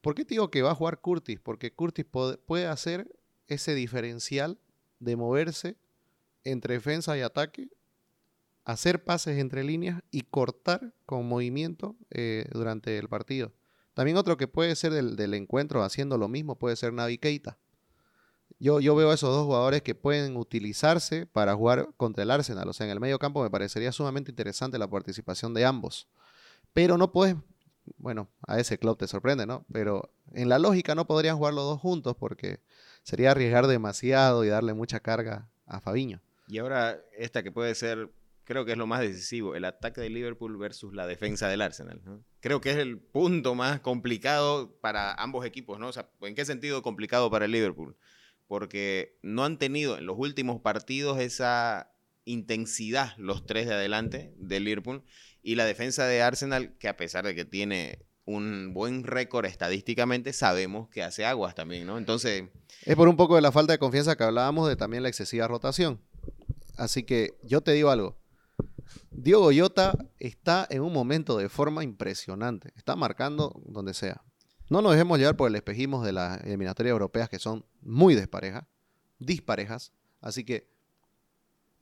¿Por 0.00 0.14
qué 0.14 0.24
digo 0.24 0.50
que 0.50 0.62
va 0.62 0.72
a 0.72 0.74
jugar 0.74 1.00
Curtis? 1.00 1.40
Porque 1.40 1.72
Curtis 1.72 2.04
puede 2.04 2.66
hacer 2.66 3.10
ese 3.48 3.74
diferencial 3.74 4.58
de 4.98 5.16
moverse 5.16 5.76
entre 6.44 6.74
defensa 6.74 7.16
y 7.16 7.20
ataque 7.22 7.68
hacer 8.64 9.04
pases 9.04 9.38
entre 9.38 9.64
líneas 9.64 10.02
y 10.10 10.22
cortar 10.22 10.94
con 11.06 11.26
movimiento 11.26 11.96
eh, 12.10 12.46
durante 12.52 12.98
el 12.98 13.08
partido. 13.08 13.52
También 13.94 14.16
otro 14.16 14.36
que 14.36 14.48
puede 14.48 14.76
ser 14.76 14.92
del, 14.92 15.34
encuentro 15.34 15.82
haciendo 15.82 16.16
lo 16.16 16.28
mismo 16.28 16.56
puede 16.56 16.76
ser 16.76 16.92
Navi 16.92 17.18
Keita. 17.18 17.58
Yo, 18.58 18.80
yo 18.80 18.94
veo 18.94 19.12
esos 19.12 19.30
dos 19.30 19.46
jugadores 19.46 19.82
que 19.82 19.94
pueden 19.94 20.36
utilizarse 20.36 21.26
para 21.26 21.54
jugar 21.54 21.88
contra 21.96 22.22
el 22.22 22.30
Arsenal. 22.30 22.68
O 22.68 22.72
sea, 22.72 22.86
en 22.86 22.92
el 22.92 23.00
medio 23.00 23.18
campo 23.18 23.42
me 23.42 23.50
parecería 23.50 23.92
sumamente 23.92 24.30
interesante 24.30 24.78
la 24.78 24.88
participación 24.88 25.54
de 25.54 25.64
ambos. 25.64 26.08
Pero 26.72 26.98
no 26.98 27.12
puedes, 27.12 27.36
bueno, 27.96 28.28
a 28.46 28.58
ese 28.58 28.78
club 28.78 28.98
te 28.98 29.06
sorprende, 29.06 29.46
¿no? 29.46 29.64
Pero 29.72 30.12
en 30.32 30.48
la 30.48 30.58
lógica 30.58 30.94
no 30.94 31.06
podrían 31.06 31.36
jugar 31.36 31.54
los 31.54 31.64
dos 31.64 31.80
juntos 31.80 32.16
porque 32.18 32.60
sería 33.02 33.30
arriesgar 33.30 33.66
demasiado 33.66 34.44
y 34.44 34.48
darle 34.48 34.74
mucha 34.74 35.00
carga 35.00 35.48
a 35.66 35.80
Fabiño. 35.80 36.20
Y 36.48 36.58
ahora 36.58 37.00
esta 37.16 37.42
que 37.42 37.52
puede 37.52 37.74
ser 37.74 38.10
creo 38.50 38.64
que 38.64 38.72
es 38.72 38.78
lo 38.78 38.88
más 38.88 39.00
decisivo, 39.00 39.54
el 39.54 39.64
ataque 39.64 40.00
de 40.00 40.10
Liverpool 40.10 40.56
versus 40.56 40.92
la 40.92 41.06
defensa 41.06 41.46
del 41.46 41.62
Arsenal. 41.62 42.02
Creo 42.40 42.60
que 42.60 42.72
es 42.72 42.78
el 42.78 42.98
punto 42.98 43.54
más 43.54 43.78
complicado 43.78 44.76
para 44.80 45.14
ambos 45.14 45.46
equipos, 45.46 45.78
¿no? 45.78 45.86
O 45.86 45.92
sea, 45.92 46.10
¿en 46.22 46.34
qué 46.34 46.44
sentido 46.44 46.82
complicado 46.82 47.30
para 47.30 47.44
el 47.44 47.52
Liverpool? 47.52 47.96
Porque 48.50 49.16
no 49.22 49.44
han 49.44 49.58
tenido 49.58 49.96
en 49.96 50.06
los 50.06 50.18
últimos 50.18 50.60
partidos 50.60 51.20
esa 51.20 51.92
intensidad 52.24 53.16
los 53.16 53.46
tres 53.46 53.68
de 53.68 53.74
adelante 53.74 54.34
del 54.38 54.64
Liverpool 54.64 55.04
y 55.40 55.54
la 55.54 55.64
defensa 55.64 56.04
de 56.06 56.20
Arsenal, 56.20 56.76
que 56.80 56.88
a 56.88 56.96
pesar 56.96 57.24
de 57.24 57.36
que 57.36 57.44
tiene 57.44 58.04
un 58.24 58.74
buen 58.74 59.04
récord 59.04 59.46
estadísticamente, 59.46 60.32
sabemos 60.32 60.88
que 60.88 61.04
hace 61.04 61.24
aguas 61.24 61.54
también, 61.54 61.86
¿no? 61.86 61.96
Entonces... 61.96 62.48
Es 62.82 62.96
por 62.96 63.06
un 63.06 63.16
poco 63.16 63.36
de 63.36 63.42
la 63.42 63.52
falta 63.52 63.72
de 63.72 63.78
confianza 63.78 64.16
que 64.16 64.24
hablábamos 64.24 64.68
de 64.68 64.74
también 64.74 65.04
la 65.04 65.10
excesiva 65.10 65.46
rotación. 65.46 66.00
Así 66.76 67.04
que 67.04 67.36
yo 67.44 67.60
te 67.60 67.70
digo 67.70 67.90
algo, 67.90 68.18
Diogo 69.12 69.52
Jota 69.56 69.96
está 70.18 70.66
en 70.70 70.82
un 70.82 70.92
momento 70.92 71.38
de 71.38 71.48
forma 71.48 71.84
impresionante. 71.84 72.72
Está 72.74 72.96
marcando 72.96 73.62
donde 73.64 73.94
sea. 73.94 74.24
No 74.70 74.80
nos 74.80 74.92
dejemos 74.92 75.18
llevar 75.18 75.36
por 75.36 75.48
el 75.48 75.56
espejismo 75.56 76.02
de 76.02 76.12
las 76.12 76.40
eliminatorias 76.42 76.92
europeas 76.92 77.28
que 77.28 77.38
son 77.38 77.64
muy 77.82 78.14
desparejas, 78.14 78.64
disparejas. 79.18 79.92
Así 80.22 80.44
que 80.44 80.66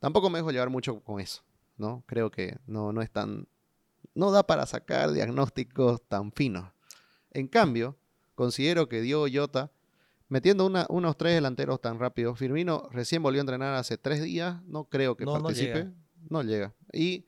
tampoco 0.00 0.30
me 0.30 0.38
dejo 0.38 0.50
llevar 0.50 0.70
mucho 0.70 1.00
con 1.00 1.20
eso. 1.20 1.42
¿no? 1.76 2.02
Creo 2.06 2.30
que 2.30 2.58
no, 2.66 2.92
no 2.92 3.00
es 3.00 3.10
tan. 3.10 3.46
No 4.14 4.32
da 4.32 4.42
para 4.42 4.66
sacar 4.66 5.12
diagnósticos 5.12 6.02
tan 6.08 6.32
finos. 6.32 6.72
En 7.30 7.46
cambio, 7.46 7.96
considero 8.34 8.88
que 8.88 9.00
Diogo 9.00 9.26
Jota, 9.32 9.70
metiendo 10.28 10.66
unos 10.88 11.16
tres 11.16 11.34
delanteros 11.34 11.80
tan 11.80 12.00
rápidos, 12.00 12.38
Firmino 12.38 12.88
recién 12.90 13.22
volvió 13.22 13.40
a 13.40 13.42
entrenar 13.42 13.74
hace 13.74 13.96
tres 13.96 14.22
días, 14.22 14.60
no 14.64 14.84
creo 14.84 15.16
que 15.16 15.24
participe 15.24 15.92
no 16.28 16.42
llega. 16.42 16.74
Y, 16.92 17.26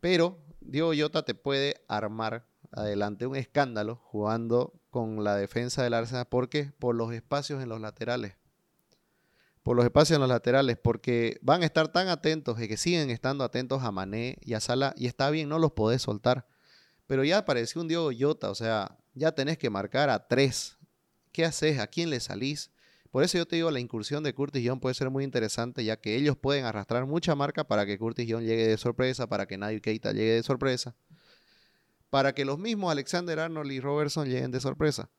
pero 0.00 0.38
Diego 0.60 0.92
Yota 0.92 1.24
te 1.24 1.34
puede 1.34 1.82
armar 1.88 2.46
adelante 2.72 3.26
un 3.26 3.36
escándalo 3.36 3.96
jugando 3.96 4.72
con 4.90 5.24
la 5.24 5.36
defensa 5.36 5.82
del 5.82 5.94
Arsenal. 5.94 6.26
¿Por 6.26 6.48
qué? 6.48 6.72
Por 6.78 6.94
los 6.94 7.12
espacios 7.12 7.62
en 7.62 7.68
los 7.68 7.80
laterales. 7.80 8.36
Por 9.62 9.76
los 9.76 9.84
espacios 9.84 10.16
en 10.16 10.20
los 10.20 10.28
laterales, 10.28 10.78
porque 10.78 11.38
van 11.42 11.62
a 11.62 11.66
estar 11.66 11.88
tan 11.88 12.08
atentos 12.08 12.60
y 12.60 12.68
que 12.68 12.76
siguen 12.76 13.10
estando 13.10 13.42
atentos 13.42 13.82
a 13.82 13.90
Mané 13.90 14.38
y 14.42 14.54
a 14.54 14.60
Sala, 14.60 14.94
y 14.96 15.06
está 15.06 15.28
bien, 15.30 15.48
no 15.48 15.58
los 15.58 15.72
podés 15.72 16.02
soltar. 16.02 16.46
Pero 17.06 17.24
ya 17.24 17.38
apareció 17.38 17.80
un 17.80 17.88
Diego 17.88 18.12
Yota, 18.12 18.50
o 18.50 18.54
sea, 18.54 18.98
ya 19.14 19.32
tenés 19.32 19.58
que 19.58 19.70
marcar 19.70 20.08
a 20.08 20.28
tres. 20.28 20.78
¿Qué 21.32 21.44
haces? 21.44 21.78
¿A 21.80 21.88
quién 21.88 22.10
le 22.10 22.20
salís? 22.20 22.70
Por 23.10 23.24
eso 23.24 23.38
yo 23.38 23.46
te 23.46 23.56
digo, 23.56 23.70
la 23.70 23.80
incursión 23.80 24.22
de 24.22 24.34
Curtis 24.34 24.62
Young 24.62 24.78
puede 24.78 24.94
ser 24.94 25.10
muy 25.10 25.24
interesante, 25.24 25.84
ya 25.84 25.96
que 25.96 26.16
ellos 26.16 26.36
pueden 26.36 26.64
arrastrar 26.64 27.06
mucha 27.06 27.34
marca 27.34 27.64
para 27.64 27.86
que 27.86 27.98
Curtis 27.98 28.28
Young 28.28 28.42
llegue 28.42 28.68
de 28.68 28.76
sorpresa, 28.76 29.26
para 29.26 29.46
que 29.46 29.56
Nadio 29.56 29.80
Keita 29.80 30.12
llegue 30.12 30.32
de 30.32 30.42
sorpresa, 30.42 30.94
para 32.10 32.34
que 32.34 32.44
los 32.44 32.58
mismos 32.58 32.92
Alexander 32.92 33.38
Arnold 33.40 33.72
y 33.72 33.80
Robertson 33.80 34.28
lleguen 34.28 34.50
de 34.50 34.60
sorpresa. 34.60 35.10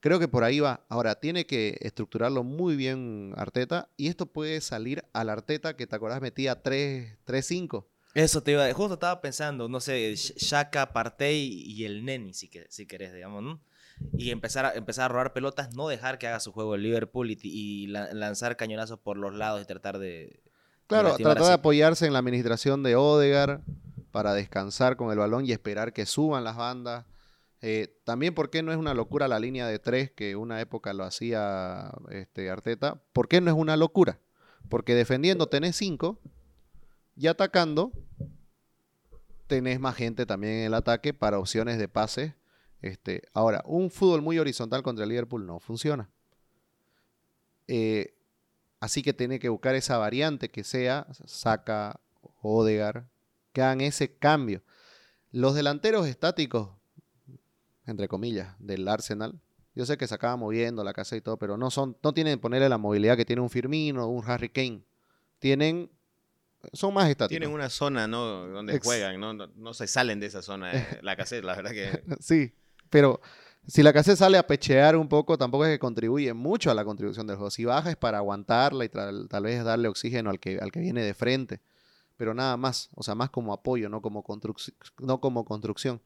Creo 0.00 0.18
que 0.18 0.28
por 0.28 0.44
ahí 0.44 0.60
va. 0.60 0.84
Ahora, 0.88 1.14
tiene 1.14 1.46
que 1.46 1.78
estructurarlo 1.80 2.44
muy 2.44 2.76
bien 2.76 3.32
Arteta, 3.36 3.88
y 3.96 4.08
esto 4.08 4.26
puede 4.26 4.60
salir 4.60 5.04
al 5.12 5.30
Arteta 5.30 5.76
que 5.76 5.86
te 5.86 5.96
acordás 5.96 6.20
metía 6.20 6.62
3-5. 6.62 7.86
Eso 8.14 8.42
te 8.42 8.52
iba, 8.52 8.72
justo 8.72 8.94
estaba 8.94 9.20
pensando, 9.20 9.68
no 9.68 9.80
sé, 9.80 10.14
Shaka, 10.14 10.92
Partey 10.92 11.64
y 11.66 11.84
el 11.84 12.04
Neni, 12.04 12.32
si, 12.32 12.50
si 12.68 12.86
querés, 12.86 13.12
digamos, 13.12 13.42
¿no? 13.42 13.60
y 14.12 14.30
empezar 14.30 14.66
a, 14.66 14.74
empezar 14.74 15.06
a 15.06 15.08
robar 15.08 15.32
pelotas, 15.32 15.74
no 15.74 15.88
dejar 15.88 16.18
que 16.18 16.26
haga 16.26 16.40
su 16.40 16.52
juego 16.52 16.74
el 16.74 16.82
Liverpool 16.82 17.30
y, 17.30 17.86
lanzar 17.86 18.56
cañonazos 18.56 18.98
por 18.98 19.16
los 19.16 19.34
lados 19.34 19.62
y 19.62 19.66
tratar 19.66 19.98
de... 19.98 20.40
Claro, 20.86 21.16
tratar 21.16 21.44
de 21.44 21.52
apoyarse 21.52 22.06
en 22.06 22.12
la 22.12 22.18
administración 22.18 22.82
de 22.82 22.94
Odegar 22.96 23.62
para 24.14 24.32
descansar 24.32 24.94
con 24.96 25.10
el 25.10 25.18
balón 25.18 25.44
y 25.44 25.50
esperar 25.50 25.92
que 25.92 26.06
suban 26.06 26.44
las 26.44 26.54
bandas. 26.54 27.04
Eh, 27.60 27.98
también, 28.04 28.32
¿por 28.32 28.48
qué 28.48 28.62
no 28.62 28.70
es 28.70 28.78
una 28.78 28.94
locura 28.94 29.26
la 29.26 29.40
línea 29.40 29.66
de 29.66 29.80
tres 29.80 30.12
que 30.12 30.36
una 30.36 30.60
época 30.60 30.92
lo 30.92 31.02
hacía 31.02 31.90
este, 32.10 32.48
Arteta? 32.48 33.02
¿Por 33.12 33.26
qué 33.26 33.40
no 33.40 33.50
es 33.50 33.56
una 33.56 33.76
locura? 33.76 34.20
Porque 34.68 34.94
defendiendo 34.94 35.48
tenés 35.48 35.74
cinco 35.74 36.20
y 37.16 37.26
atacando 37.26 37.90
tenés 39.48 39.80
más 39.80 39.96
gente 39.96 40.26
también 40.26 40.52
en 40.58 40.66
el 40.66 40.74
ataque 40.74 41.12
para 41.12 41.40
opciones 41.40 41.76
de 41.76 41.88
pase 41.88 42.36
este, 42.82 43.24
ahora, 43.32 43.64
un 43.66 43.90
fútbol 43.90 44.22
muy 44.22 44.38
horizontal 44.38 44.84
contra 44.84 45.02
el 45.02 45.08
Liverpool 45.10 45.44
no 45.44 45.58
funciona. 45.58 46.08
Eh, 47.66 48.14
así 48.78 49.02
que 49.02 49.12
tiene 49.12 49.40
que 49.40 49.48
buscar 49.48 49.74
esa 49.74 49.98
variante 49.98 50.50
que 50.50 50.62
sea 50.62 51.08
Saca, 51.26 51.98
Odegar, 52.42 53.08
que 53.54 53.62
hagan 53.62 53.80
ese 53.80 54.14
cambio. 54.14 54.62
Los 55.30 55.54
delanteros 55.54 56.06
estáticos, 56.06 56.68
entre 57.86 58.08
comillas, 58.08 58.54
del 58.58 58.86
Arsenal, 58.86 59.40
yo 59.74 59.86
sé 59.86 59.96
que 59.96 60.06
se 60.06 60.14
acaba 60.14 60.36
moviendo 60.36 60.84
la 60.84 60.92
casa 60.92 61.16
y 61.16 61.22
todo, 61.22 61.38
pero 61.38 61.56
no 61.56 61.70
son, 61.70 61.96
no 62.02 62.12
tienen 62.12 62.38
ponerle 62.38 62.68
la 62.68 62.78
movilidad 62.78 63.16
que 63.16 63.24
tiene 63.24 63.40
un 63.40 63.50
Firmino 63.50 64.04
o 64.04 64.08
un 64.08 64.22
Harry 64.28 64.50
Kane. 64.50 64.82
Tienen 65.38 65.90
son 66.72 66.94
más 66.94 67.08
estáticos. 67.08 67.40
Tienen 67.40 67.54
una 67.54 67.68
zona, 67.68 68.06
¿no? 68.06 68.46
Donde 68.48 68.78
juegan, 68.80 69.20
¿no? 69.20 69.34
¿no? 69.34 69.74
se 69.74 69.86
salen 69.86 70.20
de 70.20 70.26
esa 70.26 70.42
zona, 70.42 70.72
eh, 70.72 70.98
la 71.02 71.16
cassette, 71.16 71.44
la 71.44 71.56
verdad 71.56 71.72
que... 71.72 72.02
sí, 72.20 72.52
pero 72.90 73.20
si 73.66 73.82
la 73.82 73.92
cassette 73.92 74.16
sale 74.16 74.38
a 74.38 74.46
pechear 74.46 74.96
un 74.96 75.08
poco, 75.08 75.36
tampoco 75.38 75.64
es 75.66 75.72
que 75.72 75.78
contribuye 75.78 76.32
mucho 76.32 76.70
a 76.70 76.74
la 76.74 76.84
contribución 76.84 77.26
del 77.26 77.36
juego. 77.36 77.50
Si 77.50 77.64
baja 77.64 77.90
es 77.90 77.96
para 77.96 78.18
aguantarla 78.18 78.84
y 78.84 78.88
tal, 78.88 79.28
vez 79.42 79.64
darle 79.64 79.88
oxígeno 79.88 80.30
al 80.30 80.40
que, 80.40 80.58
al 80.58 80.72
que 80.72 80.80
viene 80.80 81.02
de 81.02 81.14
frente. 81.14 81.60
Pero 82.16 82.34
nada 82.34 82.56
más, 82.56 82.88
o 82.94 83.02
sea, 83.02 83.14
más 83.14 83.30
como 83.30 83.52
apoyo, 83.52 83.88
no 83.88 84.00
como, 84.00 84.24
no 85.00 85.20
como 85.20 85.44
construcción. 85.44 86.00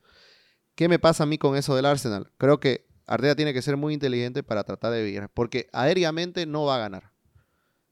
¿Qué 0.75 0.89
me 0.89 0.99
pasa 0.99 1.25
a 1.25 1.27
mí 1.27 1.39
con 1.39 1.57
eso 1.57 1.75
del 1.75 1.87
Arsenal? 1.87 2.31
Creo 2.39 2.61
que 2.61 2.87
Arteta 3.07 3.35
tiene 3.35 3.53
que 3.53 3.63
ser 3.63 3.77
muy 3.77 3.95
inteligente 3.95 4.43
para 4.43 4.65
tratar 4.65 4.93
de 4.93 5.03
vivir, 5.03 5.29
porque 5.35 5.69
aéreamente 5.73 6.47
no 6.47 6.65
va 6.65 6.77
a 6.77 6.79
ganar. 6.79 7.13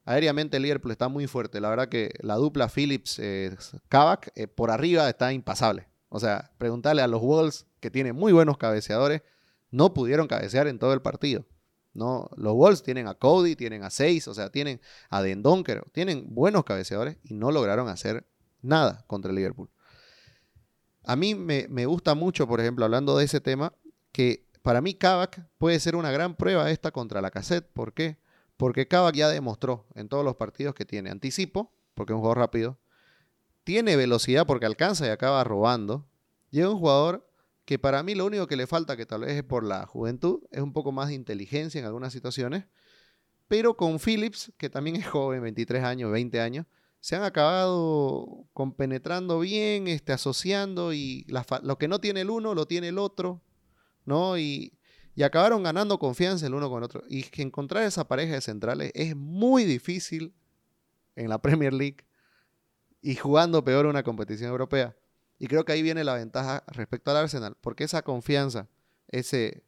Aéreamente 0.05 0.57
el 0.57 0.63
Liverpool 0.63 0.91
está 0.91 1.09
muy 1.09 1.27
fuerte. 1.27 1.59
La 1.59 1.69
verdad 1.69 1.89
que 1.89 2.13
la 2.21 2.35
dupla 2.35 2.69
Phillips-Kavak 2.69 4.31
eh, 4.35 4.47
por 4.47 4.71
arriba 4.71 5.09
está 5.09 5.33
impasable. 5.33 5.89
O 6.07 6.19
sea, 6.19 6.51
preguntarle 6.57 7.01
a 7.01 7.07
los 7.07 7.21
Wolves, 7.21 7.65
que 7.81 7.91
tienen 7.91 8.15
muy 8.15 8.31
buenos 8.31 8.57
cabeceadores, 8.57 9.21
no 9.69 9.93
pudieron 9.93 10.27
cabecear 10.27 10.67
en 10.67 10.79
todo 10.79 10.93
el 10.93 11.01
partido. 11.01 11.45
No, 11.93 12.29
los 12.37 12.53
Wolves 12.53 12.83
tienen 12.83 13.07
a 13.07 13.15
Cody, 13.15 13.55
tienen 13.55 13.83
a 13.83 13.89
Seis, 13.89 14.27
o 14.27 14.33
sea, 14.33 14.51
tienen 14.51 14.79
a 15.09 15.21
Dendonker, 15.21 15.83
tienen 15.91 16.25
buenos 16.33 16.63
cabeceadores 16.63 17.17
y 17.23 17.33
no 17.33 17.51
lograron 17.51 17.89
hacer 17.89 18.25
nada 18.61 19.03
contra 19.07 19.29
el 19.29 19.35
Liverpool. 19.35 19.69
A 21.03 21.15
mí 21.15 21.35
me, 21.35 21.67
me 21.69 21.85
gusta 21.85 22.13
mucho, 22.15 22.47
por 22.47 22.59
ejemplo, 22.59 22.85
hablando 22.85 23.17
de 23.17 23.25
ese 23.25 23.41
tema, 23.41 23.73
que 24.11 24.45
para 24.61 24.81
mí 24.81 24.93
Kavak 24.93 25.47
puede 25.57 25.79
ser 25.79 25.95
una 25.95 26.11
gran 26.11 26.35
prueba 26.35 26.69
esta 26.69 26.91
contra 26.91 27.21
la 27.21 27.31
cassette. 27.31 27.65
¿Por 27.71 27.93
qué? 27.93 28.17
Porque 28.57 28.87
Kavak 28.87 29.15
ya 29.15 29.29
demostró 29.29 29.85
en 29.95 30.09
todos 30.09 30.25
los 30.25 30.35
partidos 30.35 30.75
que 30.75 30.85
tiene 30.85 31.09
anticipo, 31.09 31.71
porque 31.93 32.13
es 32.13 32.15
un 32.15 32.21
jugador 32.21 32.39
rápido, 32.39 32.77
tiene 33.63 33.95
velocidad 33.95 34.45
porque 34.45 34.65
alcanza 34.65 35.05
y 35.05 35.09
acaba 35.09 35.43
robando, 35.43 36.05
es 36.51 36.65
un 36.65 36.79
jugador 36.79 37.27
que 37.67 37.77
para 37.77 38.01
mí 38.01 38.15
lo 38.15 38.25
único 38.25 38.47
que 38.47 38.55
le 38.55 38.65
falta, 38.65 38.95
que 38.95 39.05
tal 39.05 39.21
vez 39.21 39.31
es 39.31 39.43
por 39.43 39.61
la 39.61 39.85
juventud, 39.85 40.39
es 40.51 40.61
un 40.61 40.71
poco 40.71 40.93
más 40.93 41.09
de 41.09 41.15
inteligencia 41.15 41.79
en 41.79 41.85
algunas 41.85 42.13
situaciones, 42.13 42.63
pero 43.49 43.75
con 43.75 43.99
Phillips, 43.99 44.53
que 44.57 44.69
también 44.69 44.95
es 44.95 45.05
joven, 45.05 45.41
23 45.41 45.83
años, 45.83 46.09
20 46.09 46.39
años, 46.39 46.65
se 47.01 47.17
han 47.17 47.23
acabado 47.23 48.47
compenetrando 48.53 49.41
bien, 49.41 49.89
este, 49.89 50.13
asociando 50.13 50.93
y 50.93 51.27
lo 51.61 51.77
que 51.77 51.89
no 51.89 51.99
tiene 51.99 52.21
el 52.21 52.29
uno 52.29 52.55
lo 52.55 52.67
tiene 52.67 52.87
el 52.87 52.97
otro, 52.97 53.43
¿no? 54.05 54.37
Y, 54.37 54.71
y 55.13 55.23
acabaron 55.23 55.61
ganando 55.61 55.99
confianza 55.99 56.47
el 56.47 56.53
uno 56.53 56.69
con 56.69 56.77
el 56.77 56.85
otro. 56.85 57.03
Y 57.09 57.23
que 57.23 57.41
encontrar 57.41 57.83
esa 57.83 58.07
pareja 58.07 58.35
de 58.35 58.41
centrales 58.41 58.93
es 58.95 59.13
muy 59.13 59.65
difícil 59.65 60.33
en 61.17 61.27
la 61.27 61.41
Premier 61.41 61.73
League 61.73 62.05
y 63.01 63.15
jugando 63.15 63.61
peor 63.65 63.87
una 63.87 64.03
competición 64.03 64.51
europea. 64.51 64.95
Y 65.39 65.47
creo 65.47 65.65
que 65.65 65.73
ahí 65.73 65.81
viene 65.81 66.03
la 66.03 66.15
ventaja 66.15 66.63
respecto 66.67 67.11
al 67.11 67.17
Arsenal, 67.17 67.55
porque 67.61 67.83
esa 67.83 68.01
confianza, 68.01 68.67
ese, 69.07 69.63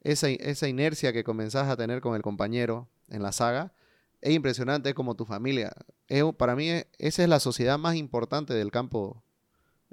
esa, 0.00 0.28
esa 0.28 0.68
inercia 0.68 1.12
que 1.12 1.24
comenzás 1.24 1.68
a 1.68 1.76
tener 1.76 2.00
con 2.00 2.14
el 2.14 2.22
compañero 2.22 2.88
en 3.08 3.22
la 3.22 3.32
saga, 3.32 3.72
es 4.20 4.34
impresionante, 4.34 4.90
es 4.90 4.94
como 4.94 5.14
tu 5.14 5.24
familia. 5.24 5.72
para 6.36 6.56
mí, 6.56 6.70
esa 6.98 7.22
es 7.22 7.28
la 7.28 7.40
sociedad 7.40 7.78
más 7.78 7.96
importante 7.96 8.54
del 8.54 8.70
campo. 8.70 9.22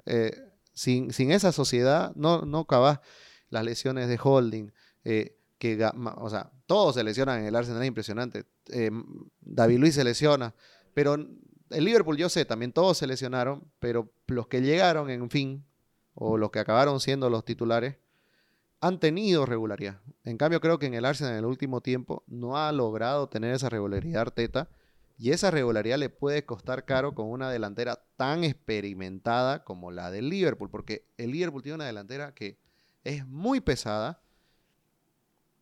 Eh, 0.04 0.36
sin, 0.72 1.10
esa 1.30 1.52
sociedad, 1.52 2.14
no, 2.16 2.42
no 2.42 2.60
acabas 2.60 3.00
las 3.50 3.64
lesiones 3.64 4.08
de 4.08 4.18
holding. 4.22 4.72
Eh, 5.04 5.36
que, 5.58 5.82
o 6.16 6.30
sea, 6.30 6.52
todos 6.66 6.96
se 6.96 7.04
lesionan 7.04 7.40
en 7.40 7.46
el 7.46 7.56
Arsenal, 7.56 7.82
es 7.82 7.88
impresionante. 7.88 8.44
Eh, 8.68 8.90
David 9.40 9.78
Luis 9.78 9.94
se 9.94 10.04
lesiona, 10.04 10.54
pero 10.92 11.16
el 11.70 11.84
Liverpool, 11.84 12.16
yo 12.16 12.28
sé, 12.28 12.44
también 12.44 12.72
todos 12.72 12.98
se 12.98 13.06
lesionaron, 13.06 13.64
pero 13.78 14.10
los 14.26 14.46
que 14.46 14.62
llegaron, 14.62 15.10
en 15.10 15.30
fin, 15.30 15.64
o 16.14 16.38
los 16.38 16.50
que 16.50 16.58
acabaron 16.58 17.00
siendo 17.00 17.28
los 17.30 17.44
titulares, 17.44 17.96
han 18.80 19.00
tenido 19.00 19.46
regularidad. 19.46 20.00
En 20.24 20.36
cambio, 20.36 20.60
creo 20.60 20.78
que 20.78 20.86
en 20.86 20.94
el 20.94 21.04
Arsenal 21.04 21.32
en 21.32 21.38
el 21.38 21.44
último 21.44 21.80
tiempo 21.80 22.22
no 22.26 22.56
ha 22.56 22.72
logrado 22.72 23.28
tener 23.28 23.54
esa 23.54 23.68
regularidad 23.68 24.22
Arteta. 24.22 24.68
Y 25.18 25.30
esa 25.30 25.50
regularidad 25.50 25.96
le 25.96 26.10
puede 26.10 26.44
costar 26.44 26.84
caro 26.84 27.14
con 27.14 27.30
una 27.30 27.50
delantera 27.50 28.04
tan 28.16 28.44
experimentada 28.44 29.64
como 29.64 29.90
la 29.90 30.10
del 30.10 30.28
Liverpool. 30.28 30.68
Porque 30.68 31.06
el 31.16 31.30
Liverpool 31.30 31.62
tiene 31.62 31.76
una 31.76 31.86
delantera 31.86 32.34
que 32.34 32.58
es 33.02 33.26
muy 33.26 33.60
pesada 33.60 34.20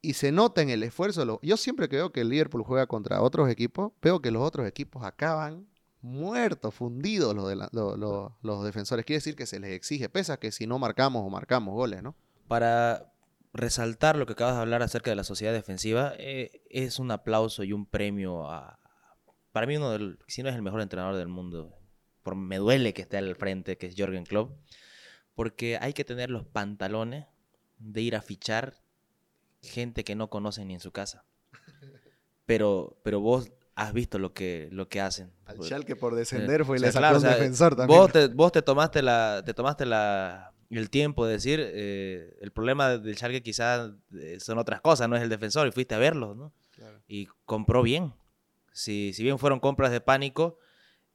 y 0.03 0.15
se 0.15 0.33
nota 0.33 0.61
en 0.61 0.71
el 0.71 0.83
esfuerzo. 0.83 1.41
Yo 1.41 1.57
siempre 1.57 1.87
veo 1.87 2.11
que 2.11 2.23
el 2.23 2.31
Liverpool 2.31 2.65
juega 2.65 2.89
contra 2.89 3.23
otros 3.23 3.49
equipos, 3.49 3.93
veo 4.03 4.21
que 4.21 4.33
los 4.33 4.43
otros 4.43 4.67
equipos 4.67 5.05
acaban 5.05 5.69
muertos, 6.05 6.75
fundidos 6.75 7.35
los, 7.35 8.33
los, 8.43 8.65
defensores. 8.65 9.07
Quiere 9.07 9.17
decir 9.17 9.35
que 9.35 9.47
se 9.47 9.59
les 9.59 9.73
exige, 9.73 10.11
pesa 10.11 10.39
que 10.39 10.53
si 10.53 10.67
no 10.67 10.79
marcamos 10.79 11.23
o 11.27 11.31
marcamos 11.31 11.75
goles, 11.75 12.03
¿no? 12.03 12.15
Para 12.47 13.11
resaltar 13.55 14.17
lo 14.17 14.27
que 14.27 14.35
acabas 14.35 14.57
de 14.57 14.61
hablar 14.61 14.83
acerca 14.83 15.11
de 15.11 15.17
la 15.17 15.25
sociedad 15.25 15.55
defensiva, 15.55 16.13
eh, 16.19 16.63
es 16.69 16.99
un 16.99 17.11
aplauso 17.11 17.65
y 17.65 17.73
un 17.73 17.87
premio 17.87 18.51
a, 18.51 18.79
para 19.51 19.67
mí 19.67 19.79
uno 19.79 19.93
del, 19.93 20.19
si 20.27 20.43
no 20.43 20.51
es 20.51 20.55
el 20.57 20.63
mejor 20.63 20.83
entrenador 20.83 21.17
del 21.17 21.29
mundo, 21.29 21.75
por, 22.23 22.35
me 22.35 22.59
duele 22.59 22.93
que 22.93 23.03
esté 23.03 23.17
al 23.17 23.35
frente, 23.35 23.79
que 23.79 23.87
es 23.87 23.95
Jorgen 23.97 24.25
Klopp, 24.25 24.53
porque 25.35 25.79
hay 25.81 25.95
que 25.95 26.05
tener 26.05 26.29
los 26.29 26.45
pantalones 26.45 27.27
de 27.79 28.03
ir 28.03 28.15
a 28.15 28.21
fichar 28.21 28.75
gente 29.63 30.05
que 30.05 30.17
no 30.17 30.29
conocen 30.29 30.69
ni 30.69 30.75
en 30.75 30.81
su 30.81 30.93
casa. 30.93 31.25
Pero, 32.47 33.01
pero 33.03 33.21
vos 33.21 33.51
has 33.75 33.93
visto 33.93 34.19
lo 34.19 34.33
que, 34.33 34.69
lo 34.71 34.89
que 34.89 35.01
hacen. 35.01 35.33
Al 35.47 35.63
Schalke 35.63 35.97
por 35.97 36.15
descender 36.15 36.65
fue 36.65 36.79
y 36.79 36.81
le 36.81 36.93
sacó 36.93 37.17
un 37.17 37.23
defensor 37.23 37.77
también. 37.77 37.99
Vos 37.99 38.13
te, 38.13 38.29
vos 38.29 38.53
te 38.53 38.63
tomaste 38.63 39.03
la, 39.03 39.43
te 39.45 39.55
tomaste 39.55 39.85
la, 39.85 40.53
el 40.71 40.91
tiempo 40.91 41.27
de 41.27 41.33
decir, 41.33 41.61
eh, 41.63 42.37
el 42.41 42.53
problema 42.53 42.99
del 42.99 43.17
Schalke 43.17 43.43
quizás 43.43 43.91
eh, 44.15 44.39
son 44.41 44.59
otras 44.59 44.81
cosas, 44.81 45.09
no 45.09 45.17
es 45.17 45.23
el 45.23 45.29
defensor, 45.29 45.67
y 45.67 45.73
fuiste 45.73 45.95
a 45.95 45.99
verlo, 45.99 46.35
¿no? 46.35 46.53
Y 47.07 47.27
compró 47.45 47.83
bien. 47.83 48.15
Si, 48.73 49.13
si 49.13 49.23
bien 49.23 49.39
fueron 49.39 49.61
compras 49.61 49.93
de 49.93 50.01
pánico, 50.01 50.59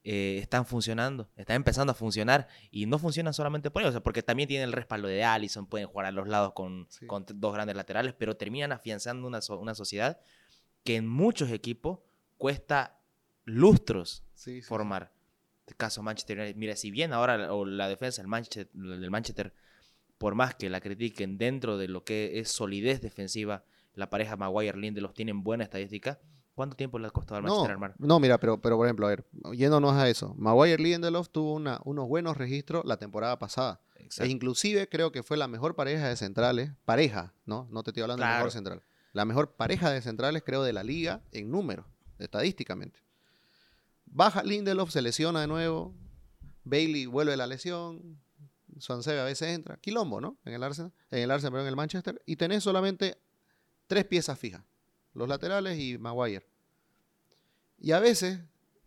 eh, 0.03 0.39
están 0.41 0.65
funcionando, 0.65 1.29
están 1.35 1.57
empezando 1.57 1.91
a 1.91 1.93
funcionar 1.93 2.47
y 2.71 2.85
no 2.85 2.97
funcionan 2.97 3.33
solamente 3.33 3.69
por 3.69 3.81
ellos, 3.81 3.99
porque 4.01 4.23
también 4.23 4.47
tienen 4.47 4.69
el 4.69 4.73
respaldo 4.73 5.09
de 5.09 5.25
Allison, 5.25 5.67
pueden 5.67 5.87
jugar 5.87 6.05
a 6.05 6.11
los 6.11 6.27
lados 6.27 6.53
con, 6.53 6.87
con 7.07 7.25
dos 7.35 7.53
grandes 7.53 7.75
laterales, 7.75 8.13
pero 8.17 8.37
terminan 8.37 8.71
afianzando 8.71 9.27
una, 9.27 9.39
una 9.59 9.75
sociedad 9.75 10.21
que 10.85 10.95
en 10.95 11.07
muchos 11.07 11.51
equipos 11.51 11.99
cuesta 12.39 12.97
lustros 13.45 14.23
formar. 14.63 15.11
El 15.67 15.75
caso 15.75 16.01
Manchester 16.01 16.39
United. 16.39 16.55
Mira, 16.55 16.75
si 16.75 16.89
bien 16.89 17.13
ahora 17.13 17.37
la, 17.37 17.87
defensa 17.87 18.23
del 18.23 18.27
Manchester, 18.27 18.71
del 18.73 19.11
Manchester, 19.11 19.53
por 20.17 20.33
más 20.33 20.55
que 20.55 20.67
la 20.71 20.81
critiquen 20.81 21.37
dentro 21.37 21.77
de 21.77 21.87
lo 21.87 22.03
que 22.03 22.39
es 22.39 22.49
solidez 22.49 23.01
defensiva, 23.01 23.63
la 23.93 24.09
pareja 24.09 24.35
Maguire-Lindelof 24.35 25.13
tienen 25.13 25.43
buena 25.43 25.63
estadística. 25.63 26.19
¿Cuánto 26.55 26.75
tiempo 26.75 26.97
le 26.97 27.07
ha 27.07 27.11
costado 27.11 27.37
al 27.37 27.43
Manchester 27.43 27.69
no, 27.69 27.73
armar? 27.73 27.95
No, 27.99 28.19
mira, 28.19 28.39
pero, 28.39 28.59
pero 28.59 28.77
por 28.77 28.87
ejemplo, 28.87 29.05
a 29.05 29.09
ver, 29.09 29.25
yéndonos 29.53 29.93
a 29.93 30.09
eso. 30.09 30.33
Maguire-Lindelof 30.37 31.29
tuvo 31.29 31.53
una, 31.53 31.79
unos 31.83 32.07
buenos 32.07 32.35
registros 32.35 32.83
la 32.85 32.97
temporada 32.97 33.37
pasada. 33.37 33.81
E 34.17 34.27
inclusive 34.27 34.89
creo 34.89 35.11
que 35.11 35.21
fue 35.23 35.37
la 35.37 35.47
mejor 35.47 35.75
pareja 35.75 36.07
de 36.07 36.15
centrales, 36.15 36.71
pareja, 36.85 37.33
¿no? 37.45 37.67
No 37.69 37.83
te 37.83 37.91
estoy 37.91 38.01
hablando 38.01 38.25
de 38.25 38.31
mejor 38.31 38.51
central. 38.51 38.81
La 39.13 39.25
mejor 39.25 39.55
pareja 39.55 39.91
de 39.91 40.01
centrales, 40.01 40.41
creo, 40.43 40.63
de 40.63 40.73
la 40.73 40.83
liga 40.83 41.21
en 41.31 41.51
números 41.51 41.85
estadísticamente. 42.19 43.01
Baja 44.05 44.43
Lindelof, 44.43 44.91
se 44.91 45.01
lesiona 45.01 45.41
de 45.41 45.47
nuevo. 45.47 45.95
Bailey 46.63 47.05
vuelve 47.05 47.37
la 47.37 47.47
lesión. 47.47 48.19
Swansea 48.77 49.21
a 49.21 49.25
veces 49.25 49.49
entra. 49.49 49.77
Quilombo, 49.77 50.21
¿no? 50.21 50.37
En 50.45 50.53
el 50.53 50.63
Arsenal, 50.63 50.93
en 51.11 51.19
el 51.19 51.31
Arsenal, 51.31 51.53
pero 51.53 51.61
en 51.63 51.67
el 51.67 51.75
Manchester. 51.75 52.21
Y 52.25 52.35
tenés 52.35 52.63
solamente 52.63 53.17
tres 53.87 54.05
piezas 54.05 54.37
fijas. 54.39 54.63
Los 55.13 55.27
laterales 55.27 55.79
y 55.79 55.97
Maguire. 55.97 56.47
Y 57.79 57.91
a 57.91 57.99
veces 57.99 58.39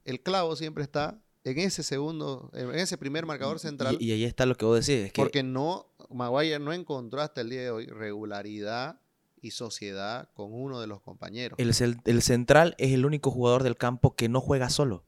el 0.05 0.23
clavo 0.23 0.57
siempre 0.57 0.83
está 0.83 1.23
en 1.45 1.59
ese 1.59 1.83
segundo, 1.83 2.51
en 2.55 2.75
ese 2.75 2.97
primer 2.97 3.27
marcador 3.27 3.59
central. 3.59 3.97
Y, 4.01 4.13
ahí 4.13 4.25
está 4.25 4.47
lo 4.47 4.55
que 4.55 4.65
vos 4.65 4.87
decís. 4.87 5.13
porque 5.15 5.43
no, 5.43 5.93
Maguire 6.11 6.59
no 6.59 6.73
encontró 6.73 7.21
hasta 7.21 7.41
el 7.41 7.51
día 7.51 7.63
de 7.63 7.71
hoy 7.71 7.87
regularidad 7.87 9.01
y 9.43 9.51
sociedad 9.51 10.29
con 10.35 10.53
uno 10.53 10.81
de 10.81 10.87
los 10.87 11.03
compañeros. 11.03 11.59
El, 11.59 11.75
el, 12.05 12.23
central 12.23 12.75
es 12.79 12.93
el 12.93 13.05
único 13.05 13.31
jugador 13.31 13.65
del 13.65 13.77
campo 13.77 14.15
que 14.15 14.29
no 14.29 14.41
juega 14.41 14.71
solo. 14.71 15.05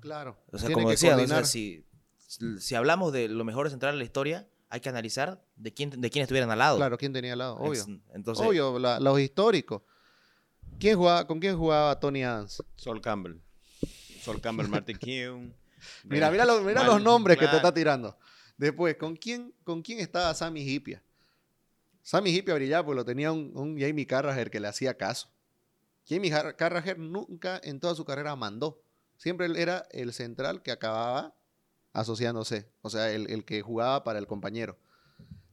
Claro. 0.00 0.36
O 0.52 0.58
sea, 0.58 0.70
como 0.70 0.90
decía, 0.90 1.16
si, 1.44 1.84
si, 2.58 2.74
hablamos 2.74 3.12
de 3.12 3.28
lo 3.28 3.42
mejor 3.44 3.70
central 3.70 3.94
de 3.94 3.98
la 3.98 4.04
historia, 4.04 4.46
hay 4.68 4.80
que 4.80 4.90
analizar 4.90 5.42
de 5.56 5.72
quién, 5.72 5.90
de 5.98 6.10
quién 6.10 6.22
estuvieran 6.22 6.50
al 6.50 6.58
lado. 6.58 6.76
Claro, 6.76 6.98
quién 6.98 7.14
tenía 7.14 7.32
al 7.32 7.38
lado, 7.38 7.56
obvio. 7.56 7.84
Entonces, 8.12 8.46
obvio, 8.46 8.78
los 8.78 9.20
históricos. 9.20 9.82
¿Quién 10.78 10.98
jugaba, 10.98 11.26
¿Con 11.26 11.40
quién 11.40 11.56
jugaba 11.56 11.98
Tony 11.98 12.22
Adams? 12.22 12.62
Sol 12.76 13.00
Campbell. 13.00 13.40
Sol 14.20 14.40
Campbell, 14.40 14.68
Martin 14.68 14.98
King. 14.98 15.52
mira, 16.04 16.30
mira, 16.30 16.44
mira 16.60 16.84
los 16.84 17.02
nombres 17.02 17.38
que 17.38 17.48
te 17.48 17.56
está 17.56 17.72
tirando. 17.72 18.18
Después, 18.58 18.96
¿con 18.96 19.16
quién, 19.16 19.54
¿con 19.64 19.80
quién 19.82 20.00
estaba 20.00 20.34
Sammy 20.34 20.60
Hipia? 20.60 21.02
Sammy 22.04 22.36
Hippie 22.36 22.52
brillaba 22.52 22.84
porque 22.84 22.96
lo 22.96 23.04
tenía 23.06 23.32
un, 23.32 23.78
Jamie 23.80 24.06
Carragher 24.06 24.50
que 24.50 24.60
le 24.60 24.68
hacía 24.68 24.94
caso. 24.94 25.30
Jamie 26.06 26.30
Carragher 26.30 26.98
nunca 26.98 27.58
en 27.64 27.80
toda 27.80 27.94
su 27.94 28.04
carrera 28.04 28.36
mandó. 28.36 28.82
Siempre 29.16 29.46
él 29.46 29.56
era 29.56 29.86
el 29.90 30.12
central 30.12 30.60
que 30.62 30.70
acababa 30.70 31.34
asociándose. 31.94 32.68
O 32.82 32.90
sea, 32.90 33.10
el, 33.10 33.44
que 33.46 33.62
jugaba 33.62 34.04
para 34.04 34.18
el 34.18 34.26
compañero. 34.26 34.76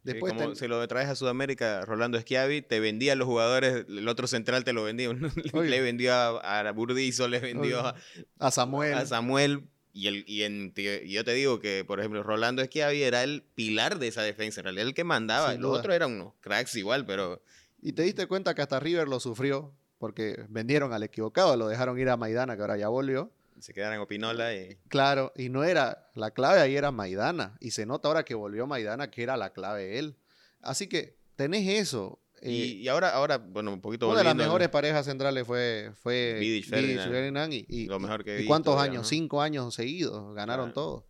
Después 0.03 0.33
como 0.33 0.55
se 0.55 0.67
lo 0.67 0.85
traes 0.89 1.07
a 1.07 1.15
Sudamérica, 1.15 1.85
Rolando 1.85 2.19
Schiavi, 2.19 2.61
te 2.63 2.81
vendía 2.81 3.13
a 3.13 3.15
los 3.15 3.27
jugadores, 3.27 3.85
el 3.87 4.07
otro 4.09 4.27
central 4.27 4.65
te 4.65 4.73
lo 4.73 4.83
vendía. 4.83 5.09
le 5.53 5.81
vendió 5.81 6.13
a, 6.13 6.69
Burdizo, 6.73 7.29
le 7.29 7.39
vendió 7.39 7.93
a, 8.39 8.51
Samuel. 8.51 8.95
A 8.95 9.05
Samuel 9.05 9.69
Y, 9.93 10.07
el, 10.07 10.23
y, 10.27 10.43
en, 10.43 10.73
yo 10.73 11.23
te 11.23 11.33
digo 11.33 11.59
que, 11.59 11.83
por 11.85 11.99
ejemplo, 11.99 12.23
Rolando 12.23 12.61
Esquiavi 12.61 13.03
era 13.03 13.23
el 13.23 13.43
pilar 13.55 13.99
de 13.99 14.07
esa 14.07 14.21
defensa, 14.21 14.61
en 14.61 14.65
realidad 14.65 14.87
el 14.87 14.93
que 14.93 15.03
mandaba. 15.03 15.53
Los 15.55 15.77
otros 15.77 15.95
eran 15.95 16.13
unos 16.13 16.33
cracks 16.39 16.75
igual, 16.75 17.05
pero 17.05 17.41
Y 17.81 17.93
te 17.93 18.03
diste 18.03 18.27
cuenta 18.27 18.53
que 18.55 18.61
hasta 18.61 18.79
River 18.79 19.07
lo 19.07 19.19
sufrió 19.19 19.73
porque 20.01 20.45
vendieron 20.49 20.93
al 20.93 21.03
equivocado, 21.03 21.55
lo 21.55 21.67
dejaron 21.67 21.99
ir 21.99 22.09
a 22.09 22.17
Maidana, 22.17 22.55
que 22.55 22.61
ahora 22.61 22.75
ya 22.75 22.87
volvió. 22.87 23.31
se 23.59 23.71
quedaron 23.73 23.95
en 23.95 24.01
Opinola 24.01 24.55
y... 24.55 24.77
Claro, 24.87 25.31
y 25.35 25.49
no 25.49 25.63
era, 25.63 26.09
la 26.15 26.31
clave 26.31 26.59
ahí 26.59 26.75
era 26.75 26.89
Maidana. 26.91 27.55
Y 27.59 27.71
se 27.71 27.85
nota 27.85 28.07
ahora 28.07 28.23
que 28.23 28.33
volvió 28.33 28.65
Maidana 28.65 29.11
que 29.11 29.21
era 29.21 29.37
la 29.37 29.53
clave 29.53 29.99
él. 29.99 30.17
Así 30.61 30.87
que 30.87 31.17
tenés 31.35 31.67
eso. 31.67 32.19
Y, 32.43 32.61
Eh, 32.61 32.65
y 32.65 32.87
ahora, 32.87 33.09
ahora, 33.09 33.37
bueno, 33.37 33.71
un 33.73 33.81
poquito 33.81 34.09
una 34.09 34.17
de 34.19 34.23
las 34.23 34.35
mejores 34.35 34.69
parejas 34.69 35.05
centrales 35.05 35.45
fue, 35.45 35.91
fue 36.01 36.37
Vidic, 36.39 36.65
Ferdinand. 36.65 37.53
y, 37.53 37.65
y- 37.69 37.85
Lo 37.85 37.99
mejor 37.99 38.23
que 38.23 38.37
he 38.37 38.41
¿y 38.41 38.45
cuántos 38.45 38.79
años? 38.81 39.03
¿no? 39.03 39.07
Cinco 39.09 39.41
años 39.41 39.73
seguidos, 39.75 40.33
ganaron 40.33 40.71
Claro. 40.71 40.73
todo. 40.73 41.07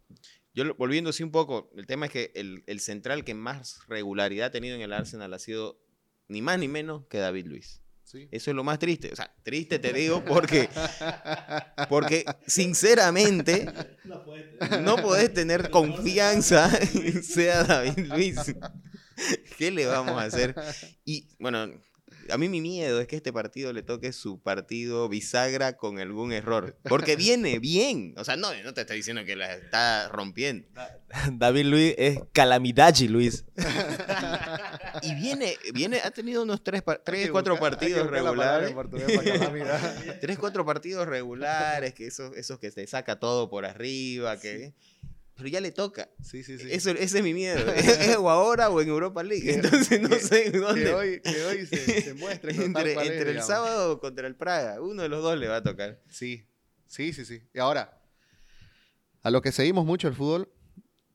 Yo 0.54 0.76
volviendo 0.76 1.12
así 1.12 1.24
un 1.24 1.32
poco, 1.32 1.72
el 1.78 1.88
tema 1.88 2.08
es 2.08 2.12
que 2.12 2.32
el, 2.36 2.64
el 2.68 2.82
central 2.82 3.24
que 3.24 3.34
más 3.34 3.80
regularidad 3.88 4.48
ha 4.48 4.52
tenido 4.52 4.76
en 4.76 4.82
el 4.82 4.92
Arsenal 4.92 5.34
ha 5.34 5.40
sido 5.40 5.80
ni 6.28 6.42
más 6.42 6.60
ni 6.60 6.68
menos 6.68 7.06
que 7.08 7.20
David 7.20 7.46
Luis. 7.48 7.82
Sí. 8.04 8.28
Eso 8.32 8.52
es 8.52 8.56
lo 8.56 8.66
más 8.66 8.78
triste. 8.78 9.10
O 9.14 9.16
sea, 9.16 9.34
triste 9.44 9.80
te 9.80 9.94
digo 9.94 10.26
porque, 10.26 10.68
porque 11.88 12.26
sinceramente 12.46 13.66
no 14.82 14.98
podés 14.98 15.34
tener 15.34 15.70
confianza 15.70 16.70
en 16.94 17.24
sea 17.24 17.64
David 17.64 18.08
Luis. 18.14 18.36
¿Qué 19.58 19.72
le 19.72 19.86
vamos 19.86 20.22
a 20.22 20.26
hacer? 20.26 20.56
Y 21.06 21.28
bueno, 21.40 21.68
a 22.30 22.38
mí 22.38 22.50
mi 22.50 22.62
miedo 22.62 23.02
es 23.02 23.08
que 23.08 23.16
este 23.16 23.34
partido 23.34 23.74
le 23.74 23.84
toque 23.84 24.14
su 24.14 24.42
partido 24.42 25.10
bisagra 25.10 25.78
con 25.78 26.00
algún 26.00 26.32
error. 26.32 26.78
Porque 26.84 27.16
viene 27.16 27.60
bien. 27.60 28.14
O 28.18 28.24
sea, 28.24 28.36
no, 28.38 28.54
no 28.64 28.74
te 28.74 28.82
estoy 28.82 28.98
diciendo 28.98 29.26
que 29.26 29.36
la 29.36 29.54
está 29.54 30.10
rompiendo. 30.10 30.68
David 31.34 31.66
Luis 31.66 31.96
es 31.98 32.20
Calamidachi 32.34 33.08
Luis. 33.08 33.46
Y 35.04 35.16
viene, 35.16 35.56
viene, 35.74 36.00
ha 36.02 36.12
tenido 36.12 36.44
unos 36.44 36.64
tres, 36.64 36.84
tres 37.04 37.26
que 37.26 37.32
cuatro 37.32 37.56
buscar- 37.56 37.72
partidos 37.72 38.08
regulares. 38.08 38.76
Tres, 40.20 40.38
cuatro 40.38 40.66
partidos 40.66 41.08
regulares, 41.08 41.94
que 41.94 42.08
esos, 42.08 42.36
esos 42.36 42.60
que 42.60 42.70
te 42.72 42.86
saca 42.86 43.20
todo 43.20 43.50
por 43.50 43.66
arriba, 43.66 44.38
que... 44.38 44.74
Pero 45.42 45.50
ya 45.54 45.62
le 45.62 45.72
toca. 45.72 46.10
Sí, 46.22 46.44
sí, 46.44 46.58
sí. 46.58 46.68
Eso, 46.72 46.92
ese 46.92 47.18
es 47.20 47.24
mi 47.24 47.34
miedo. 47.34 47.60
Es, 47.76 48.16
o 48.18 48.30
ahora 48.30 48.70
o 48.70 48.80
en 48.82 48.90
Europa 48.90 49.24
League. 49.24 49.54
Entonces 49.54 50.00
no 50.02 50.10
que- 50.10 50.20
sé 50.20 50.52
que 50.52 50.58
dónde. 50.60 50.94
hoy, 50.94 51.22
que 51.22 51.44
hoy 51.46 51.66
se, 51.66 52.02
se 52.02 52.14
muestre 52.14 52.52
entre 52.56 52.94
es, 52.94 52.98
el 53.12 53.28
digamos. 53.28 53.48
sábado 53.48 54.00
contra 54.00 54.28
el 54.28 54.36
Praga. 54.36 54.82
Uno 54.82 55.02
de 55.02 55.10
los 55.10 55.22
dos 55.24 55.38
le 55.40 55.48
va 55.48 55.58
a 55.58 55.64
tocar. 55.64 56.00
Sí, 56.10 56.46
sí, 56.88 57.12
sí, 57.14 57.26
sí. 57.26 57.42
Y 57.54 57.60
ahora, 57.60 58.02
a 59.24 59.30
lo 59.32 59.42
que 59.42 59.52
seguimos 59.52 59.86
mucho 59.86 60.08
el 60.08 60.16
fútbol 60.16 60.50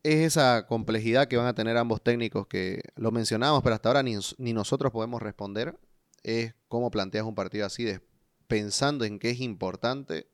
es 0.02 0.16
esa 0.26 0.66
complejidad 0.66 1.26
que 1.28 1.36
van 1.36 1.46
a 1.46 1.54
tener 1.54 1.76
ambos 1.76 2.02
técnicos 2.02 2.46
que 2.46 2.80
lo 2.94 3.10
mencionamos, 3.10 3.62
pero 3.62 3.74
hasta 3.74 3.88
ahora 3.88 4.02
ni, 4.02 4.16
ni 4.38 4.52
nosotros 4.52 4.92
podemos 4.92 5.20
responder. 5.22 5.78
Es 6.22 6.54
cómo 6.68 6.90
planteas 6.90 7.24
un 7.24 7.34
partido 7.34 7.66
así, 7.66 7.84
de- 7.84 8.00
pensando 8.46 9.04
en 9.04 9.18
que 9.18 9.30
es 9.30 9.40
importante 9.40 10.28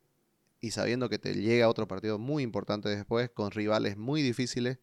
y 0.63 0.71
sabiendo 0.71 1.11
que 1.11 1.19
te 1.19 1.35
llega 1.35 1.69
otro 1.69 1.87
partido 1.87 2.19
muy 2.19 2.43
importante 2.43 2.89
después, 2.89 3.29
con 3.29 3.51
rivales 3.51 3.99
muy 3.99 4.23
difíciles 4.23 4.79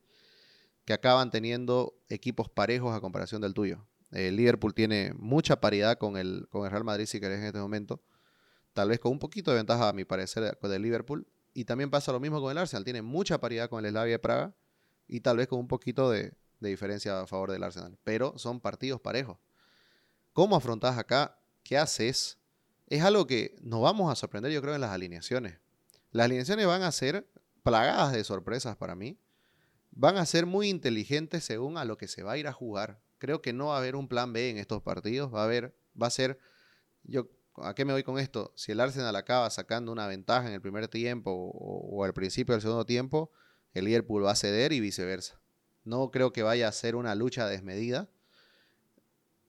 que 0.86 0.94
acaban 0.94 1.32
teniendo 1.32 1.98
equipos 2.10 2.50
parejos 2.50 2.96
a 2.96 3.02
comparación 3.02 3.42
del 3.42 3.56
tuyo. 3.56 3.88
El 4.12 4.36
Liverpool 4.36 4.76
tiene 4.76 5.14
mucha 5.18 5.60
paridad 5.60 5.98
con 5.98 6.18
el, 6.18 6.48
con 6.50 6.66
el 6.66 6.72
Real 6.72 6.84
Madrid, 6.84 7.08
si 7.08 7.20
querés, 7.20 7.40
en 7.40 7.46
este 7.46 7.60
momento 7.60 8.04
tal 8.74 8.90
vez 8.90 9.00
con 9.00 9.12
un 9.12 9.20
poquito 9.20 9.52
de 9.52 9.58
ventaja, 9.58 9.90
a 9.90 9.94
mi 9.94 10.06
parecer, 10.06 10.58
con 10.60 10.72
el 10.72 10.82
Liverpool. 10.82 11.28
Y 11.54 11.66
también 11.66 11.90
pasa 11.90 12.12
lo 12.12 12.20
mismo 12.20 12.40
con 12.40 12.52
el 12.52 12.58
Arsenal. 12.58 12.84
Tiene 12.84 13.02
mucha 13.02 13.40
paridad 13.40 13.70
con 13.70 13.84
el 13.84 13.92
Slavia 13.92 14.14
de 14.14 14.20
Praga 14.20 14.56
y 15.08 15.20
tal 15.22 15.38
vez 15.38 15.48
con 15.48 15.60
un 15.60 15.68
poquito 15.68 16.10
de, 16.10 16.34
de 16.60 16.70
diferencia 16.70 17.20
a 17.20 17.28
favor 17.28 17.52
del 17.52 17.64
Arsenal. 17.64 17.98
Pero 18.04 18.38
son 18.38 18.60
partidos 18.60 19.02
parejos. 19.02 19.38
¿Cómo 20.34 20.56
afrontás 20.56 20.98
acá? 20.98 21.40
¿Qué 21.64 21.78
haces? 21.78 22.38
Es 22.88 23.04
algo 23.04 23.28
que 23.28 23.58
nos 23.62 23.82
vamos 23.82 24.12
a 24.12 24.16
sorprender, 24.16 24.52
yo 24.52 24.62
creo, 24.62 24.76
en 24.76 24.82
las 24.82 24.92
alineaciones. 24.92 25.60
Las 26.12 26.26
alineaciones 26.26 26.66
van 26.68 26.84
a 26.84 26.92
ser 26.92 27.28
plagadas 27.64 28.12
de 28.14 28.24
sorpresas 28.24 28.76
para 28.76 28.96
mí. 28.96 29.20
Van 29.92 30.18
a 30.18 30.26
ser 30.26 30.46
muy 30.46 30.70
inteligentes 30.70 31.44
según 31.44 31.78
a 31.78 31.86
lo 31.86 31.98
que 31.98 32.08
se 32.08 32.24
va 32.24 32.34
a 32.34 32.38
ir 32.38 32.48
a 32.48 32.54
jugar. 32.54 33.02
Creo 33.18 33.42
que 33.42 33.54
no 33.54 33.68
va 33.68 33.76
a 33.76 33.80
haber 33.80 33.96
un 33.96 34.08
plan 34.08 34.34
B 34.34 34.50
en 34.50 34.58
estos 34.58 34.82
partidos. 34.82 35.34
Va 35.34 35.42
a 35.42 35.46
haber, 35.46 35.76
va 36.00 36.08
a 36.08 36.12
ser, 36.12 36.40
yo 37.04 37.30
¿A 37.62 37.76
qué 37.76 37.86
me 37.86 37.94
voy 37.94 38.04
con 38.04 38.20
esto? 38.20 38.54
Si 38.56 38.72
el 38.72 38.80
Arsenal 38.80 39.16
acaba 39.16 39.50
sacando 39.50 39.92
una 39.92 40.08
ventaja 40.08 40.48
en 40.48 40.54
el 40.54 40.62
primer 40.62 40.88
tiempo 40.88 41.32
o, 41.32 42.04
al 42.04 42.14
principio 42.14 42.54
del 42.54 42.62
segundo 42.62 42.86
tiempo, 42.86 43.32
el 43.74 43.86
Liverpool 43.86 44.26
va 44.26 44.32
a 44.32 44.36
ceder 44.36 44.72
y 44.72 44.80
viceversa. 44.80 45.40
No 45.84 46.12
creo 46.12 46.32
que 46.32 46.44
vaya 46.44 46.68
a 46.68 46.72
ser 46.72 46.96
una 46.96 47.16
lucha 47.16 47.48
desmedida. 47.48 48.10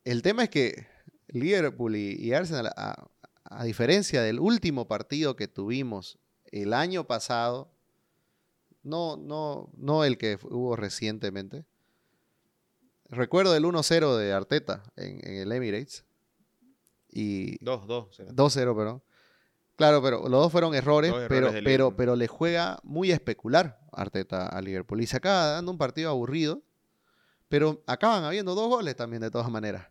El 0.04 0.22
tema 0.22 0.44
es 0.44 0.50
que 0.50 0.86
Liverpool 1.28 1.96
y, 1.96 2.32
Arsenal, 2.32 2.72
a 2.76 3.64
diferencia 3.64 4.22
del 4.22 4.40
último 4.40 4.88
partido 4.88 5.36
que 5.36 5.48
tuvimos 5.48 6.18
el 6.52 6.72
año 6.72 7.06
pasado, 7.06 7.70
no, 8.82 9.16
no, 9.16 9.70
no 9.76 10.04
el 10.04 10.18
que 10.18 10.38
hubo 10.42 10.76
recientemente, 10.76 11.64
recuerdo 13.08 13.54
el 13.54 13.64
1-0 13.64 14.16
de 14.16 14.32
Arteta 14.32 14.82
en, 14.96 15.26
en 15.26 15.36
el 15.36 15.52
Emirates. 15.52 16.04
Y 17.12 17.62
Dos, 17.64 17.86
dos. 17.86 18.14
será. 18.14 18.30
2-0, 18.30 18.76
perdón. 18.76 19.02
Claro, 19.76 20.02
pero 20.02 20.28
los 20.28 20.42
dos 20.42 20.52
fueron 20.52 20.74
errores, 20.74 21.10
Dos 21.10 21.22
errores 21.22 21.52
pero, 21.52 21.64
pero, 21.64 21.96
pero 21.96 22.16
le 22.16 22.28
juega 22.28 22.78
muy 22.82 23.10
especular 23.10 23.80
Arteta 23.92 24.46
a 24.46 24.60
Liverpool. 24.60 25.00
Y 25.00 25.06
se 25.06 25.16
acaba 25.16 25.46
dando 25.52 25.72
un 25.72 25.78
partido 25.78 26.10
aburrido, 26.10 26.62
pero 27.48 27.82
acaban 27.86 28.24
habiendo 28.24 28.54
dos 28.54 28.68
goles 28.68 28.94
también 28.94 29.22
de 29.22 29.30
todas 29.30 29.50
maneras. 29.50 29.88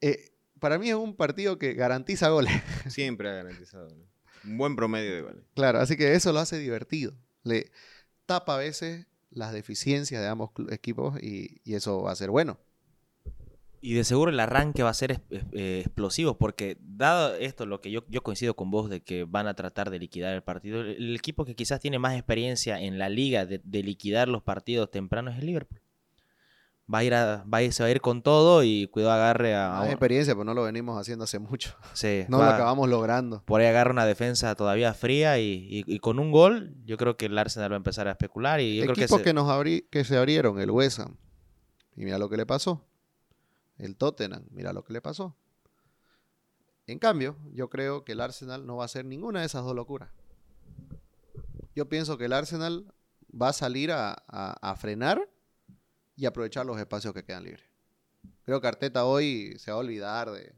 Eh, 0.00 0.30
para 0.60 0.78
mí 0.78 0.88
es 0.88 0.94
un 0.94 1.14
partido 1.16 1.58
que 1.58 1.74
garantiza 1.74 2.28
goles. 2.30 2.52
Siempre 2.88 3.28
ha 3.28 3.34
garantizado. 3.34 3.88
¿no? 3.90 4.13
Un 4.46 4.58
buen 4.58 4.76
promedio 4.76 5.14
de 5.14 5.22
goles. 5.22 5.42
claro, 5.54 5.80
así 5.80 5.96
que 5.96 6.14
eso 6.14 6.32
lo 6.32 6.40
hace 6.40 6.58
divertido. 6.58 7.14
Le 7.42 7.70
tapa 8.26 8.54
a 8.54 8.58
veces 8.58 9.06
las 9.30 9.52
deficiencias 9.52 10.20
de 10.20 10.28
ambos 10.28 10.50
equipos 10.70 11.20
y, 11.22 11.60
y 11.64 11.74
eso 11.74 12.02
va 12.02 12.12
a 12.12 12.16
ser 12.16 12.30
bueno. 12.30 12.58
Y 13.80 13.92
de 13.92 14.04
seguro 14.04 14.30
el 14.30 14.40
arranque 14.40 14.82
va 14.82 14.88
a 14.88 14.94
ser 14.94 15.20
eh, 15.30 15.82
explosivo, 15.84 16.38
porque 16.38 16.78
dado 16.80 17.34
esto, 17.34 17.66
lo 17.66 17.82
que 17.82 17.90
yo, 17.90 18.02
yo 18.08 18.22
coincido 18.22 18.56
con 18.56 18.70
vos 18.70 18.88
de 18.88 19.02
que 19.02 19.24
van 19.24 19.46
a 19.46 19.52
tratar 19.52 19.90
de 19.90 19.98
liquidar 19.98 20.32
el 20.34 20.42
partido, 20.42 20.80
el, 20.80 20.96
el 20.96 21.14
equipo 21.14 21.44
que 21.44 21.54
quizás 21.54 21.80
tiene 21.80 21.98
más 21.98 22.14
experiencia 22.14 22.80
en 22.80 22.98
la 22.98 23.10
liga 23.10 23.44
de, 23.44 23.60
de 23.62 23.82
liquidar 23.82 24.28
los 24.28 24.42
partidos 24.42 24.90
tempranos 24.90 25.34
es 25.34 25.40
el 25.40 25.46
Liverpool. 25.46 25.80
Va 26.92 26.98
a 26.98 27.04
ir 27.04 27.14
a, 27.14 27.44
va 27.44 27.58
a 27.58 27.62
ir, 27.62 27.72
se 27.72 27.82
va 27.82 27.86
a 27.86 27.90
ir 27.90 28.02
con 28.02 28.20
todo 28.22 28.62
y 28.62 28.88
cuidado 28.88 29.12
agarre 29.14 29.54
a, 29.56 29.70
Más 29.70 29.88
experiencia, 29.88 30.34
pero 30.34 30.44
no 30.44 30.52
lo 30.52 30.64
venimos 30.64 31.00
haciendo 31.00 31.24
hace 31.24 31.38
mucho. 31.38 31.74
sí, 31.94 32.24
No 32.28 32.38
va- 32.38 32.46
lo 32.48 32.52
acabamos 32.52 32.88
logrando. 32.90 33.42
Por 33.46 33.62
ahí 33.62 33.66
agarra 33.68 33.90
una 33.90 34.04
defensa 34.04 34.54
todavía 34.54 34.92
fría 34.92 35.38
y, 35.38 35.66
y- 35.70 35.84
y 35.86 35.98
con 36.00 36.18
un 36.18 36.30
gol, 36.30 36.74
yo 36.84 36.98
creo 36.98 37.16
que 37.16 37.26
el 37.26 37.38
Arsenal 37.38 37.72
va 37.72 37.76
a 37.76 37.78
empezar 37.78 38.06
a 38.06 38.10
especular 38.10 38.60
y 38.60 38.76
yo 38.76 38.82
creo 38.84 38.94
que, 38.94 39.00
Equipos 39.04 39.18
se- 39.20 39.24
que, 39.24 39.32
nos 39.32 39.48
abrí, 39.48 39.88
que 39.90 40.04
se 40.04 40.18
abrieron, 40.18 40.60
el 40.60 40.70
West 40.70 40.98
Ham. 41.00 41.16
Y 41.96 42.04
mira 42.04 42.18
lo 42.18 42.28
que 42.28 42.36
le 42.36 42.44
pasó. 42.44 42.84
El 43.78 43.96
Tottenham, 43.96 44.44
mira 44.50 44.72
lo 44.74 44.84
que 44.84 44.92
le 44.92 45.00
pasó. 45.00 45.34
En 46.86 46.98
cambio, 46.98 47.36
yo 47.54 47.70
creo 47.70 48.04
que 48.04 48.12
el 48.12 48.20
Arsenal 48.20 48.66
no 48.66 48.76
va 48.76 48.82
a 48.82 48.86
hacer 48.86 49.06
ninguna 49.06 49.40
de 49.40 49.46
esas 49.46 49.64
dos 49.64 49.74
locuras. 49.74 50.10
Yo 51.74 51.88
pienso 51.88 52.18
que 52.18 52.26
el 52.26 52.34
Arsenal 52.34 52.92
va 53.32 53.48
a 53.48 53.52
salir 53.54 53.90
a, 53.90 54.12
a- 54.28 54.56
a 54.60 54.76
frenar 54.76 55.26
y 56.16 56.26
aprovechar 56.26 56.64
los 56.66 56.78
espacios 56.78 57.12
que 57.14 57.24
quedan 57.24 57.44
libres. 57.44 57.64
Creo 58.44 58.60
que 58.60 58.66
Arteta 58.66 59.04
hoy 59.04 59.54
se 59.58 59.70
va 59.70 59.76
a 59.78 59.80
olvidar 59.80 60.30
de, 60.30 60.54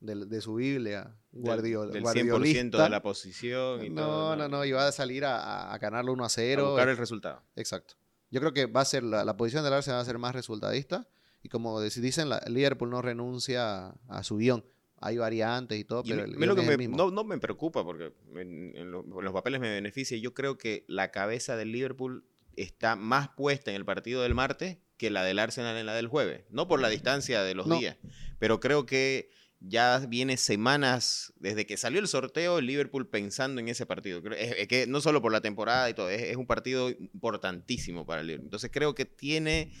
de- 0.00 0.26
de 0.26 0.40
su 0.40 0.54
Biblia 0.56 1.14
guardiol, 1.32 1.92
del, 1.92 2.02
del 2.02 2.12
100% 2.12 2.28
guardiolista. 2.30 2.82
de 2.84 2.90
la 2.90 3.02
posición 3.02 3.84
y 3.84 3.90
no, 3.90 4.02
todo. 4.02 4.36
no, 4.36 4.48
no, 4.48 4.64
y 4.64 4.72
va 4.72 4.88
a 4.88 4.92
salir 4.92 5.24
a, 5.24 5.36
a- 5.38 5.74
a 5.74 5.78
ganarlo 5.78 6.12
1 6.12 6.22
a 6.22 6.26
A 6.26 6.30
0. 6.30 6.66
buscar 6.70 6.88
el 6.88 6.96
resultado. 6.96 7.42
Exacto. 7.56 7.94
Yo 8.30 8.40
creo 8.40 8.52
que 8.52 8.66
va 8.66 8.80
a 8.80 8.84
ser 8.84 9.02
la, 9.02 9.24
la 9.24 9.36
posición 9.36 9.62
del 9.62 9.74
Arsenal 9.74 9.98
va 9.98 10.02
a 10.02 10.06
ser 10.06 10.18
más 10.18 10.34
resultadista 10.34 11.06
y 11.42 11.48
como 11.48 11.80
dicen, 11.80 12.28
la, 12.28 12.40
Liverpool 12.48 12.88
no 12.90 13.02
renuncia 13.02 13.88
a, 13.88 13.94
a 14.08 14.22
su 14.22 14.36
guion. 14.38 14.64
Hay 15.04 15.18
variantes 15.18 15.78
y 15.78 15.84
todo, 15.84 16.02
pero 16.04 16.22
a 16.22 16.24
el 16.24 16.40
a 16.42 16.46
lo 16.46 16.54
que 16.54 16.62
me- 16.62 16.76
mismo. 16.78 16.96
no, 16.96 17.10
no 17.10 17.24
me 17.24 17.36
preocupa 17.38 17.82
porque 17.84 18.12
en, 18.36 18.72
en 18.76 18.90
lo- 18.92 19.00
en 19.04 19.24
los 19.24 19.32
papeles 19.32 19.60
me 19.60 19.70
beneficia. 19.70 20.16
Yo 20.18 20.32
creo 20.32 20.56
que 20.58 20.84
la 20.88 21.10
cabeza 21.10 21.56
del 21.56 21.72
Liverpool 21.72 22.24
está 22.56 22.96
más 22.96 23.28
puesta 23.30 23.70
en 23.70 23.76
el 23.76 23.84
partido 23.84 24.22
del 24.22 24.34
martes 24.34 24.78
que 24.96 25.10
la 25.10 25.24
del 25.24 25.38
Arsenal 25.38 25.76
en 25.76 25.86
la 25.86 25.94
del 25.94 26.06
jueves. 26.08 26.44
No 26.50 26.68
por 26.68 26.80
la 26.80 26.88
distancia 26.88 27.42
de 27.42 27.54
los 27.54 27.66
No. 27.66 27.78
días, 27.78 27.96
pero 28.38 28.60
creo 28.60 28.86
que 28.86 29.30
ya 29.64 29.98
viene 30.08 30.36
semanas 30.36 31.32
desde 31.36 31.66
que 31.66 31.76
salió 31.76 32.00
el 32.00 32.08
sorteo 32.08 32.58
el 32.58 32.66
Liverpool 32.66 33.08
pensando 33.08 33.60
en 33.60 33.68
ese 33.68 33.86
partido. 33.86 34.20
Es, 34.36 34.56
es 34.58 34.68
que 34.68 34.86
no 34.86 35.00
solo 35.00 35.22
por 35.22 35.30
la 35.32 35.40
temporada 35.40 35.88
y 35.88 35.94
todo, 35.94 36.10
es, 36.10 36.22
es 36.22 36.36
un 36.36 36.46
partido 36.46 36.90
importantísimo 36.90 38.04
para 38.06 38.20
el 38.22 38.26
Liverpool. 38.26 38.46
Entonces 38.46 38.70
creo 38.72 38.94
que 38.94 39.04
tiene 39.04 39.72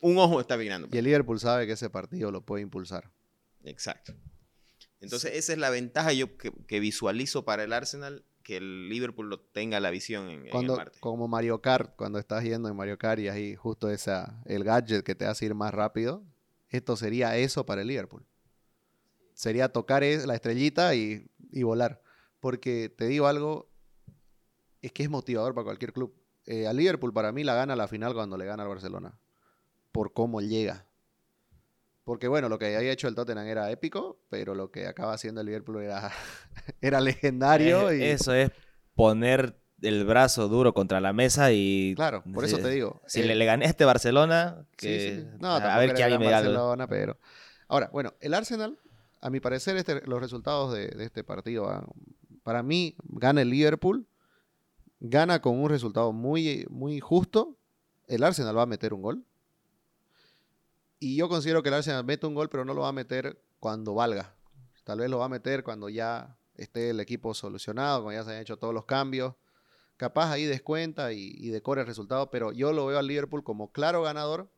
un 0.00 0.18
ojo 0.18 0.40
está 0.40 0.56
mirando. 0.56 0.88
Y 0.92 0.98
el 0.98 1.04
Liverpool 1.04 1.40
sabe 1.40 1.66
que 1.66 1.72
ese 1.72 1.90
partido 1.90 2.30
lo 2.30 2.44
puede 2.44 2.62
impulsar. 2.62 3.10
Exacto. 3.64 4.14
Entonces, 5.00 5.32
esa 5.34 5.52
es 5.52 5.58
la 5.58 5.68
ventaja 5.70 6.12
yo 6.12 6.36
que, 6.38 6.50
que 6.66 6.80
visualizo 6.80 7.44
para 7.44 7.64
el 7.64 7.72
Arsenal, 7.72 8.24
que 8.44 8.58
el 8.58 8.88
Liverpool 8.88 9.28
lo 9.28 9.40
tenga 9.40 9.80
la 9.80 9.90
visión 9.90 10.28
en, 10.30 10.46
en 10.46 10.56
el 10.56 10.70
martes. 10.70 11.00
como 11.00 11.26
Mario 11.26 11.60
Kart, 11.60 11.96
cuando 11.96 12.20
estás 12.20 12.44
yendo 12.44 12.68
en 12.68 12.76
Mario 12.76 12.96
Kart 12.98 13.18
y 13.20 13.28
ahí 13.28 13.56
justo 13.56 13.90
esa, 13.90 14.40
el 14.44 14.62
gadget 14.62 15.02
que 15.04 15.16
te 15.16 15.26
hace 15.26 15.46
ir 15.46 15.54
más 15.56 15.74
rápido, 15.74 16.22
esto 16.68 16.94
sería 16.96 17.36
eso 17.36 17.66
para 17.66 17.80
el 17.82 17.88
Liverpool. 17.88 18.24
Sería 19.32 19.68
tocar 19.72 20.04
es- 20.04 20.26
la 20.26 20.34
estrellita 20.34 20.94
y, 20.94 21.26
y 21.50 21.62
volar. 21.64 22.00
Porque 22.38 22.88
te 22.88 23.06
digo 23.06 23.26
algo, 23.26 23.68
es 24.82 24.92
que 24.92 25.02
es 25.02 25.10
motivador 25.10 25.54
para 25.54 25.64
cualquier 25.64 25.92
club. 25.92 26.14
Eh, 26.46 26.66
al 26.66 26.76
Liverpool 26.76 27.12
para 27.12 27.32
mí 27.32 27.42
la 27.42 27.54
gana 27.54 27.74
la 27.74 27.88
final 27.88 28.12
cuando 28.14 28.36
le 28.36 28.44
gana 28.44 28.62
al 28.62 28.68
Barcelona. 28.68 29.18
Por 29.92 30.12
cómo 30.12 30.40
llega. 30.40 30.86
Porque 32.04 32.28
bueno, 32.28 32.48
lo 32.48 32.58
que 32.58 32.76
había 32.76 32.92
hecho 32.92 33.08
el 33.08 33.14
Tottenham 33.14 33.46
era 33.46 33.70
épico, 33.70 34.18
pero 34.28 34.54
lo 34.54 34.70
que 34.70 34.86
acaba 34.86 35.14
haciendo 35.14 35.40
el 35.40 35.46
Liverpool 35.46 35.82
era, 35.82 36.12
era 36.80 37.00
legendario. 37.00 37.92
Y, 37.94 38.02
Eso 38.02 38.34
es 38.34 38.50
poner 38.94 39.58
el 39.80 40.04
brazo 40.04 40.48
duro 40.48 40.74
contra 40.74 41.00
la 41.00 41.12
mesa 41.12 41.52
y... 41.52 41.94
Claro, 41.96 42.22
por 42.32 42.44
eso 42.44 42.56
si- 42.56 42.62
te 42.62 42.70
digo. 42.70 43.00
Si 43.06 43.20
eh, 43.20 43.24
le, 43.24 43.34
le 43.34 43.44
gané 43.44 43.66
a 43.66 43.68
este 43.68 43.84
Barcelona, 43.84 44.66
que, 44.76 45.00
sí, 45.00 45.20
sí. 45.22 45.38
No, 45.40 45.48
a 45.48 45.78
ver 45.78 45.90
alguien 45.90 46.06
gran 46.08 46.20
me. 46.20 46.26
Barcelona, 46.26 46.86
pero... 46.86 47.18
Ahora, 47.68 47.88
bueno, 47.92 48.14
el 48.20 48.34
Arsenal, 48.34 48.78
a 49.20 49.30
mi 49.30 49.40
parecer, 49.40 49.76
este- 49.76 50.02
los 50.06 50.20
resultados 50.20 50.74
de, 50.74 50.88
de 50.88 51.04
este 51.04 51.24
partido, 51.24 51.84
para 52.42 52.62
mí, 52.62 52.96
gana 53.04 53.40
el 53.42 53.50
Liverpool, 53.50 54.06
gana 55.00 55.40
con 55.40 55.58
un 55.58 55.70
resultado 55.70 56.12
muy, 56.12 56.66
muy 56.70 57.00
justo, 57.00 57.56
el 58.06 58.22
Arsenal 58.22 58.56
va 58.56 58.62
a 58.62 58.66
meter 58.66 58.92
un 58.92 59.02
gol. 59.02 59.24
Y 61.04 61.16
yo 61.16 61.28
considero 61.28 61.62
que 61.62 61.68
el 61.68 61.74
Arsenal 61.74 62.02
mete 62.02 62.26
un 62.26 62.34
gol, 62.34 62.48
pero 62.48 62.64
no 62.64 62.72
lo 62.72 62.80
va 62.80 62.88
a 62.88 62.92
meter 62.92 63.38
cuando 63.60 63.92
valga. 63.92 64.34
Tal 64.84 65.00
vez 65.00 65.10
lo 65.10 65.18
va 65.18 65.26
a 65.26 65.28
meter 65.28 65.62
cuando 65.62 65.90
ya 65.90 66.38
esté 66.54 66.88
el 66.88 66.98
equipo 66.98 67.34
solucionado, 67.34 68.02
cuando 68.02 68.18
ya 68.18 68.24
se 68.24 68.30
hayan 68.30 68.40
hecho 68.40 68.56
todos 68.56 68.72
los 68.72 68.86
cambios. 68.86 69.34
Capaz 69.98 70.32
ahí 70.32 70.46
descuenta 70.46 71.12
y, 71.12 71.34
y 71.36 71.50
decora 71.50 71.82
el 71.82 71.86
resultado, 71.86 72.30
pero 72.30 72.52
yo 72.52 72.72
lo 72.72 72.86
veo 72.86 72.98
al 72.98 73.06
Liverpool 73.06 73.44
como 73.44 73.70
claro 73.70 74.00
ganador 74.00 74.48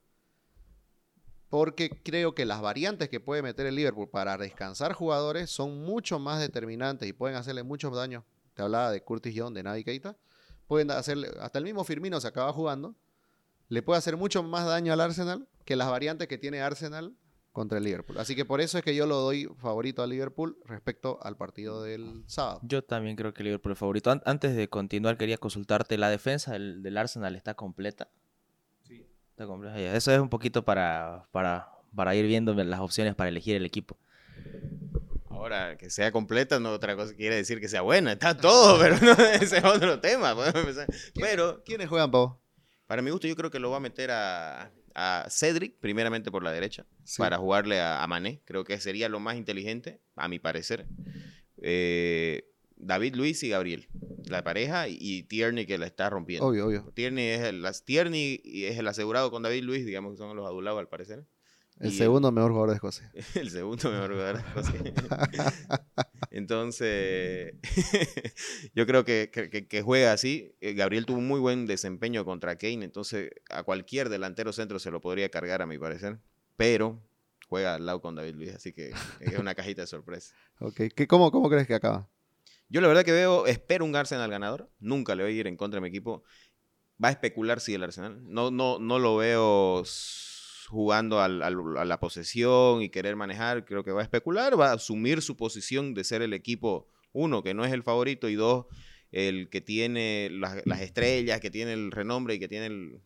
porque 1.48 1.90
creo 1.90 2.36
que 2.36 2.44
las 2.44 2.60
variantes 2.60 3.08
que 3.08 3.18
puede 3.18 3.42
meter 3.42 3.66
el 3.66 3.74
Liverpool 3.74 4.08
para 4.08 4.38
descansar 4.38 4.92
jugadores 4.92 5.50
son 5.50 5.82
mucho 5.84 6.20
más 6.20 6.38
determinantes 6.38 7.08
y 7.08 7.12
pueden 7.12 7.36
hacerle 7.36 7.64
muchos 7.64 7.92
daños. 7.92 8.22
Te 8.54 8.62
hablaba 8.62 8.92
de 8.92 9.02
Curtis 9.02 9.34
Young, 9.34 9.52
de 9.52 9.64
Navi 9.64 9.82
Keita. 9.82 10.16
Pueden 10.68 10.92
hacerle, 10.92 11.28
hasta 11.40 11.58
el 11.58 11.64
mismo 11.64 11.82
Firmino 11.82 12.20
se 12.20 12.28
acaba 12.28 12.52
jugando. 12.52 12.94
Le 13.68 13.82
puede 13.82 13.98
hacer 13.98 14.16
mucho 14.16 14.42
más 14.42 14.66
daño 14.66 14.92
al 14.92 15.00
Arsenal 15.00 15.48
que 15.64 15.76
las 15.76 15.88
variantes 15.90 16.28
que 16.28 16.38
tiene 16.38 16.60
Arsenal 16.60 17.14
contra 17.52 17.78
el 17.78 17.84
Liverpool. 17.84 18.18
Así 18.18 18.36
que 18.36 18.44
por 18.44 18.60
eso 18.60 18.76
es 18.78 18.84
que 18.84 18.94
yo 18.94 19.06
lo 19.06 19.16
doy 19.16 19.48
favorito 19.58 20.02
al 20.02 20.10
Liverpool 20.10 20.58
respecto 20.66 21.18
al 21.22 21.36
partido 21.36 21.82
del 21.82 22.22
sábado. 22.26 22.60
Yo 22.62 22.84
también 22.84 23.16
creo 23.16 23.32
que 23.32 23.42
el 23.42 23.46
Liverpool 23.46 23.72
es 23.72 23.78
favorito. 23.78 24.10
An- 24.10 24.22
antes 24.26 24.54
de 24.54 24.68
continuar, 24.68 25.16
quería 25.16 25.38
consultarte. 25.38 25.96
¿La 25.98 26.10
defensa 26.10 26.52
del, 26.52 26.82
del 26.82 26.96
Arsenal 26.98 27.34
está 27.34 27.54
completa? 27.54 28.08
Sí. 28.86 29.06
Está 29.30 29.46
completa. 29.46 29.78
Eso 29.96 30.12
es 30.12 30.20
un 30.20 30.28
poquito 30.28 30.64
para, 30.64 31.26
para, 31.32 31.70
para 31.94 32.14
ir 32.14 32.26
viendo 32.26 32.52
las 32.54 32.80
opciones 32.80 33.14
para 33.14 33.30
elegir 33.30 33.56
el 33.56 33.64
equipo. 33.64 33.96
Ahora, 35.30 35.76
que 35.76 35.90
sea 35.90 36.12
completa, 36.12 36.60
no 36.60 36.70
otra 36.72 36.94
cosa 36.96 37.14
quiere 37.14 37.36
decir 37.36 37.60
que 37.60 37.68
sea 37.68 37.82
buena. 37.82 38.12
Está 38.12 38.36
todo, 38.36 38.78
pero 38.80 38.96
no, 39.00 39.12
ese 39.12 39.58
es 39.58 39.64
otro 39.64 39.98
tema. 40.00 40.34
Pero, 41.14 41.62
¿Quiénes 41.64 41.88
juegan, 41.88 42.10
Pau? 42.10 42.38
Para 42.86 43.02
mi 43.02 43.10
gusto, 43.10 43.26
yo 43.26 43.36
creo 43.36 43.50
que 43.50 43.58
lo 43.58 43.70
va 43.70 43.78
a 43.78 43.80
meter 43.80 44.10
a, 44.10 44.70
a 44.94 45.26
Cedric, 45.30 45.76
primeramente 45.80 46.30
por 46.30 46.42
la 46.42 46.52
derecha, 46.52 46.86
Sí. 47.04 47.18
para 47.20 47.38
jugarle 47.38 47.80
a, 47.80 48.02
a 48.02 48.06
Mané. 48.06 48.40
Creo 48.44 48.64
que 48.64 48.78
sería 48.80 49.08
lo 49.08 49.20
más 49.20 49.36
inteligente, 49.36 50.00
a 50.14 50.28
mi 50.28 50.38
parecer. 50.38 50.86
Eh, 51.62 52.48
David 52.76 53.14
Luis 53.16 53.42
y 53.42 53.48
Gabriel, 53.48 53.88
la 54.26 54.44
pareja, 54.44 54.86
y, 54.88 55.22
Tierney 55.24 55.64
que 55.66 55.78
la 55.78 55.86
está 55.86 56.10
rompiendo. 56.10 56.46
Obvio, 56.46 56.66
obvio. 56.66 56.92
Tierney 56.94 57.28
es, 57.28 57.40
el, 57.40 57.64
Tierney 57.84 58.42
es 58.44 58.78
el 58.78 58.86
asegurado 58.86 59.30
con 59.30 59.42
David 59.42 59.62
Luis, 59.64 59.86
digamos 59.86 60.12
que 60.12 60.18
son 60.18 60.36
los 60.36 60.46
adulados 60.46 60.78
al 60.78 60.88
parecer. 60.88 61.24
El 61.78 61.92
Y 61.92 61.96
segundo 61.96 62.32
mejor 62.32 62.52
jugador 62.52 62.70
de 62.70 62.74
Escocia. 62.76 63.12
El 63.34 63.50
segundo 63.50 63.90
mejor 63.90 64.12
jugador 64.12 64.36
de 64.36 64.48
Escocia. 64.48 65.62
Entonces, 66.30 67.54
yo 68.74 68.86
creo 68.86 69.04
que, 69.04 69.30
que- 69.30 69.82
juega 69.82 70.12
así. 70.12 70.54
Eh, 70.60 70.72
Gabriel 70.74 71.06
tuvo 71.06 71.18
un 71.18 71.28
muy 71.28 71.40
buen 71.40 71.66
desempeño 71.66 72.24
contra 72.24 72.56
Kane, 72.56 72.84
entonces 72.84 73.30
a 73.50 73.62
cualquier 73.62 74.08
delantero 74.08 74.52
centro 74.52 74.78
se 74.78 74.90
lo 74.90 75.00
podría 75.00 75.28
cargar, 75.30 75.62
a 75.62 75.66
mi 75.66 75.78
parecer. 75.78 76.18
Pero 76.56 77.02
juega 77.48 77.74
al 77.74 77.84
lado 77.86 78.00
con 78.00 78.14
David 78.14 78.34
Luis, 78.34 78.54
así 78.54 78.72
que 78.72 78.92
es 79.20 79.38
una 79.38 79.54
cajita 79.54 79.82
de 79.82 79.86
sorpresa. 79.86 80.34
Ok. 80.60 80.80
¿Qué, 80.94 81.06
cómo, 81.06 81.30
¿Cómo 81.30 81.48
crees 81.50 81.66
que 81.66 81.74
acaba? 81.74 82.08
Yo 82.68 82.80
la 82.80 82.88
verdad 82.88 83.04
que 83.04 83.12
veo, 83.12 83.46
espero 83.46 83.84
un 83.84 83.94
Arsenal 83.94 84.30
ganador. 84.30 84.70
Nunca 84.80 85.14
le 85.14 85.22
voy 85.22 85.32
a 85.32 85.36
ir 85.40 85.46
en 85.46 85.56
contra 85.56 85.76
de 85.76 85.82
mi 85.82 85.88
equipo. 85.88 86.24
Va 87.02 87.08
a 87.08 87.12
especular 87.12 87.60
sí 87.60 87.74
el 87.74 87.84
Arsenal. 87.84 88.20
No, 88.24 88.50
no, 88.50 88.78
no 88.78 88.98
lo 88.98 89.16
veo 89.16 89.82
jugando 90.68 91.20
al- 91.20 91.42
al- 91.42 91.76
a 91.78 91.84
la 91.84 92.00
posesión 92.00 92.82
y 92.82 92.88
querer 92.90 93.16
manejar. 93.16 93.64
Creo 93.64 93.84
que 93.84 93.92
va 93.92 94.00
a 94.00 94.04
especular, 94.04 94.58
va 94.58 94.70
a 94.70 94.74
asumir 94.74 95.22
su 95.22 95.36
posición 95.36 95.94
de 95.94 96.04
ser 96.04 96.22
el 96.22 96.32
equipo, 96.32 96.88
uno, 97.12 97.42
que 97.42 97.54
no 97.54 97.64
es 97.64 97.72
el 97.72 97.82
favorito, 97.82 98.28
y 98.28 98.34
dos, 98.34 98.66
el 99.12 99.48
que 99.48 99.60
tiene 99.60 100.28
las, 100.32 100.66
las 100.66 100.80
estrellas, 100.80 101.40
que 101.40 101.50
tiene 101.50 101.72
el 101.72 101.90
renombre 101.92 102.34
y 102.34 102.38
que 102.38 102.48
tiene 102.48 102.66
el- 102.66 103.00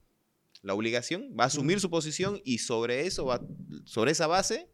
la 0.62 0.74
obligación. 0.74 1.34
Va 1.38 1.44
a 1.44 1.46
asumir 1.46 1.80
su 1.80 1.88
posición 1.90 2.40
y 2.44 2.58
sobre 2.58 3.06
eso, 3.06 3.24
va, 3.26 3.40
sobre 3.84 4.10
esa 4.12 4.26
base, 4.26 4.68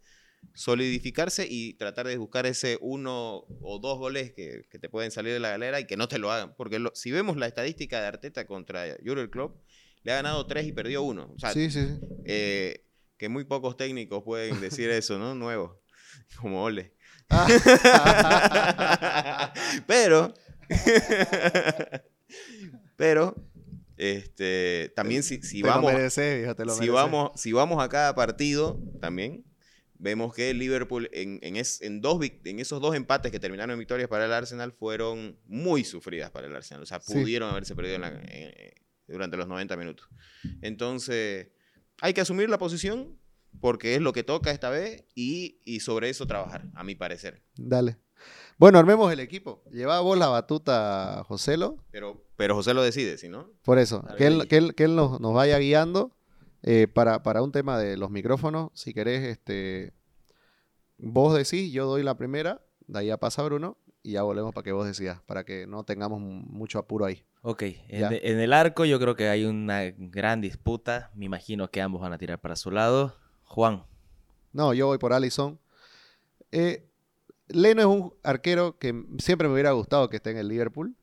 solidificarse 0.54 1.46
y 1.48 1.74
tratar 1.74 2.06
de 2.06 2.16
buscar 2.16 2.46
ese 2.46 2.78
uno 2.80 3.44
o 3.60 3.78
dos 3.80 3.98
goles 3.98 4.32
que, 4.32 4.62
que 4.70 4.78
te 4.78 4.88
pueden 4.88 5.10
salir 5.10 5.32
de 5.32 5.40
la 5.40 5.50
galera 5.50 5.80
y 5.80 5.86
que 5.86 5.96
no 5.96 6.08
te 6.08 6.18
lo 6.18 6.30
hagan. 6.32 6.54
Porque 6.56 6.78
lo- 6.78 6.92
si 6.94 7.10
vemos 7.12 7.36
la 7.36 7.46
estadística 7.46 8.00
de 8.00 8.06
Arteta 8.06 8.46
contra 8.46 8.96
Jurgen 9.04 9.28
Klopp, 9.28 9.56
le 10.06 10.12
ha 10.12 10.16
ganado 10.16 10.46
tres 10.46 10.66
y 10.66 10.72
perdió 10.72 11.02
uno. 11.02 11.32
O 11.34 11.38
sea, 11.38 11.52
sí, 11.52 11.68
sí, 11.68 11.84
sí. 11.84 11.98
eh, 12.26 12.84
que 13.18 13.28
muy 13.28 13.42
pocos 13.44 13.76
técnicos 13.76 14.22
pueden 14.22 14.60
decir 14.60 14.88
eso, 14.90 15.18
¿no? 15.18 15.34
Nuevo. 15.34 15.82
Como 16.40 16.62
Ole. 16.62 16.94
pero, 19.86 20.32
pero, 22.96 23.34
este, 23.96 24.92
también 24.94 25.22
si, 25.24 25.42
si 25.42 25.62
te 25.62 25.68
vamos, 25.68 25.90
lo 25.90 25.96
mereces, 25.98 26.38
viejo, 26.38 26.54
te 26.54 26.64
lo 26.64 26.72
si 26.74 26.80
mereces. 26.80 26.94
vamos, 26.94 27.30
si 27.40 27.52
vamos 27.52 27.82
a 27.82 27.88
cada 27.88 28.14
partido 28.14 28.80
también, 29.00 29.44
vemos 29.98 30.32
que 30.34 30.52
Liverpool 30.54 31.08
en, 31.12 31.40
en, 31.42 31.56
es- 31.56 31.82
en 31.82 32.00
dos, 32.00 32.20
en 32.44 32.60
esos 32.60 32.80
dos 32.80 32.94
empates 32.94 33.32
que 33.32 33.40
terminaron 33.40 33.72
en 33.72 33.78
victorias 33.80 34.08
para 34.08 34.26
el 34.26 34.32
Arsenal 34.32 34.70
fueron 34.72 35.36
muy 35.46 35.82
sufridas 35.84 36.30
para 36.30 36.46
el 36.46 36.54
Arsenal. 36.54 36.82
O 36.82 36.86
sea, 36.86 37.00
Sí. 37.00 37.12
pudieron 37.14 37.50
haberse 37.50 37.74
perdido 37.74 37.96
en 37.96 38.00
la- 38.02 38.08
en- 38.08 38.85
durante 39.08 39.36
los 39.36 39.48
90 39.48 39.76
minutos. 39.76 40.08
Entonces, 40.62 41.48
hay 42.00 42.14
que 42.14 42.20
asumir 42.20 42.48
la 42.48 42.58
posición 42.58 43.18
porque 43.60 43.94
es 43.94 44.00
lo 44.00 44.12
que 44.12 44.22
toca 44.22 44.50
esta 44.50 44.70
vez 44.70 45.04
y, 45.14 45.60
y 45.64 45.80
sobre 45.80 46.10
eso 46.10 46.26
trabajar, 46.26 46.64
a 46.74 46.84
mi 46.84 46.94
parecer. 46.94 47.42
Dale. 47.56 47.98
Bueno, 48.58 48.78
armemos 48.78 49.12
el 49.12 49.20
equipo. 49.20 49.62
Lleva 49.70 50.00
vos 50.00 50.18
la 50.18 50.28
batuta, 50.28 51.22
Joselo. 51.26 51.76
Pero, 51.90 52.24
pero 52.36 52.54
José 52.54 52.74
lo 52.74 52.82
decide, 52.82 53.18
¿sí 53.18 53.28
no? 53.28 53.50
Por 53.62 53.78
eso, 53.78 54.02
Dale, 54.02 54.16
que 54.16 54.26
él, 54.26 54.48
que 54.48 54.56
él, 54.56 54.74
que 54.74 54.84
él 54.84 54.96
nos, 54.96 55.20
nos 55.20 55.34
vaya 55.34 55.58
guiando 55.58 56.16
eh, 56.62 56.88
para, 56.88 57.22
para 57.22 57.42
un 57.42 57.52
tema 57.52 57.78
de 57.78 57.96
los 57.96 58.10
micrófonos. 58.10 58.70
Si 58.74 58.94
querés, 58.94 59.24
este, 59.24 59.92
vos 60.98 61.34
decís, 61.34 61.72
yo 61.72 61.86
doy 61.86 62.02
la 62.02 62.16
primera, 62.16 62.62
de 62.86 63.00
ahí 63.00 63.06
ya 63.08 63.18
pasa 63.18 63.42
Bruno 63.42 63.76
y 64.02 64.12
ya 64.12 64.22
volvemos 64.22 64.54
para 64.54 64.64
que 64.64 64.72
vos 64.72 64.86
decidas, 64.86 65.20
para 65.22 65.44
que 65.44 65.66
no 65.66 65.84
tengamos 65.84 66.20
mucho 66.20 66.78
apuro 66.78 67.04
ahí. 67.04 67.24
Ok, 67.48 67.62
en 67.86 68.40
el 68.40 68.52
arco 68.52 68.84
yo 68.86 68.98
creo 68.98 69.14
que 69.14 69.28
hay 69.28 69.44
una 69.44 69.82
gran 69.96 70.40
disputa. 70.40 71.12
Me 71.14 71.26
imagino 71.26 71.70
que 71.70 71.80
ambos 71.80 72.00
van 72.00 72.12
a 72.12 72.18
tirar 72.18 72.40
para 72.40 72.56
su 72.56 72.72
lado. 72.72 73.16
Juan, 73.44 73.84
No, 74.52 74.74
yo 74.74 74.88
voy 74.88 74.98
por 74.98 75.12
Allison. 75.12 75.60
Eh, 76.50 76.90
Leno 77.46 77.80
es 77.82 77.86
un 77.86 78.12
arquero 78.24 78.78
que 78.80 79.00
siempre 79.18 79.46
me 79.46 79.54
hubiera 79.54 79.70
gustado 79.70 80.08
que 80.08 80.16
esté 80.16 80.32
en 80.32 80.38
el 80.38 80.48
Liverpool, 80.48 80.96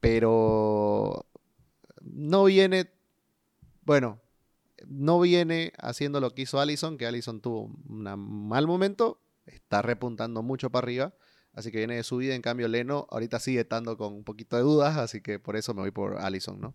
pero 0.00 1.24
no 2.02 2.44
viene, 2.44 2.90
bueno, 3.80 4.20
no 4.86 5.18
viene 5.18 5.72
haciendo 5.78 6.20
lo 6.20 6.34
que 6.34 6.42
hizo 6.42 6.60
Allison, 6.60 6.98
que 6.98 7.06
Allison 7.06 7.40
tuvo 7.40 7.72
un 7.88 8.02
mal 8.48 8.66
momento, 8.66 9.18
está 9.46 9.80
repuntando 9.80 10.42
mucho 10.42 10.68
para 10.68 10.84
arriba, 10.84 11.14
así 11.54 11.70
que 11.70 11.78
viene 11.78 11.96
de 11.96 12.02
subida, 12.02 12.34
en 12.34 12.42
cambio 12.42 12.68
Leno 12.68 13.06
ahorita 13.10 13.38
sigue 13.40 13.60
estando 13.60 13.96
con 13.96 14.12
un 14.12 14.24
poquito 14.24 14.56
de 14.56 14.62
dudas, 14.62 14.96
así 14.96 15.20
que 15.20 15.38
por 15.38 15.56
eso 15.56 15.74
me 15.74 15.80
voy 15.80 15.90
por 15.90 16.18
Allison, 16.18 16.60
¿no? 16.60 16.74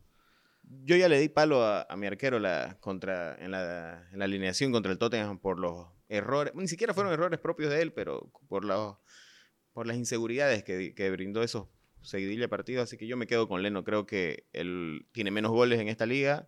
Yo 0.83 0.95
ya 0.95 1.07
le 1.07 1.19
di 1.19 1.29
palo 1.29 1.63
a, 1.63 1.87
mi 1.95 2.07
arquero 2.07 2.39
la, 2.39 2.77
contra, 2.79 3.35
en, 3.35 3.51
la, 3.51 4.07
alineación 4.19 4.71
contra 4.71 4.91
el 4.91 4.97
Tottenham 4.97 5.39
por 5.39 5.59
los 5.59 5.87
errores, 6.09 6.53
ni 6.55 6.67
siquiera 6.67 6.93
fueron 6.93 7.13
errores 7.13 7.39
propios 7.39 7.69
de 7.69 7.81
él, 7.81 7.93
pero 7.93 8.31
por, 8.47 8.65
las 8.65 9.97
inseguridades 9.97 10.63
que, 10.63 10.95
que 10.95 11.11
brindó 11.11 11.43
esos 11.43 11.67
seguidilla 12.01 12.47
partidos, 12.47 12.83
así 12.83 12.97
que 12.97 13.07
yo 13.07 13.17
me 13.17 13.27
quedo 13.27 13.47
con 13.47 13.61
Leno, 13.61 13.83
creo 13.83 14.05
que 14.05 14.47
él 14.53 15.07
tiene 15.11 15.31
menos 15.31 15.51
goles 15.51 15.79
en 15.79 15.87
esta 15.87 16.05
liga 16.05 16.47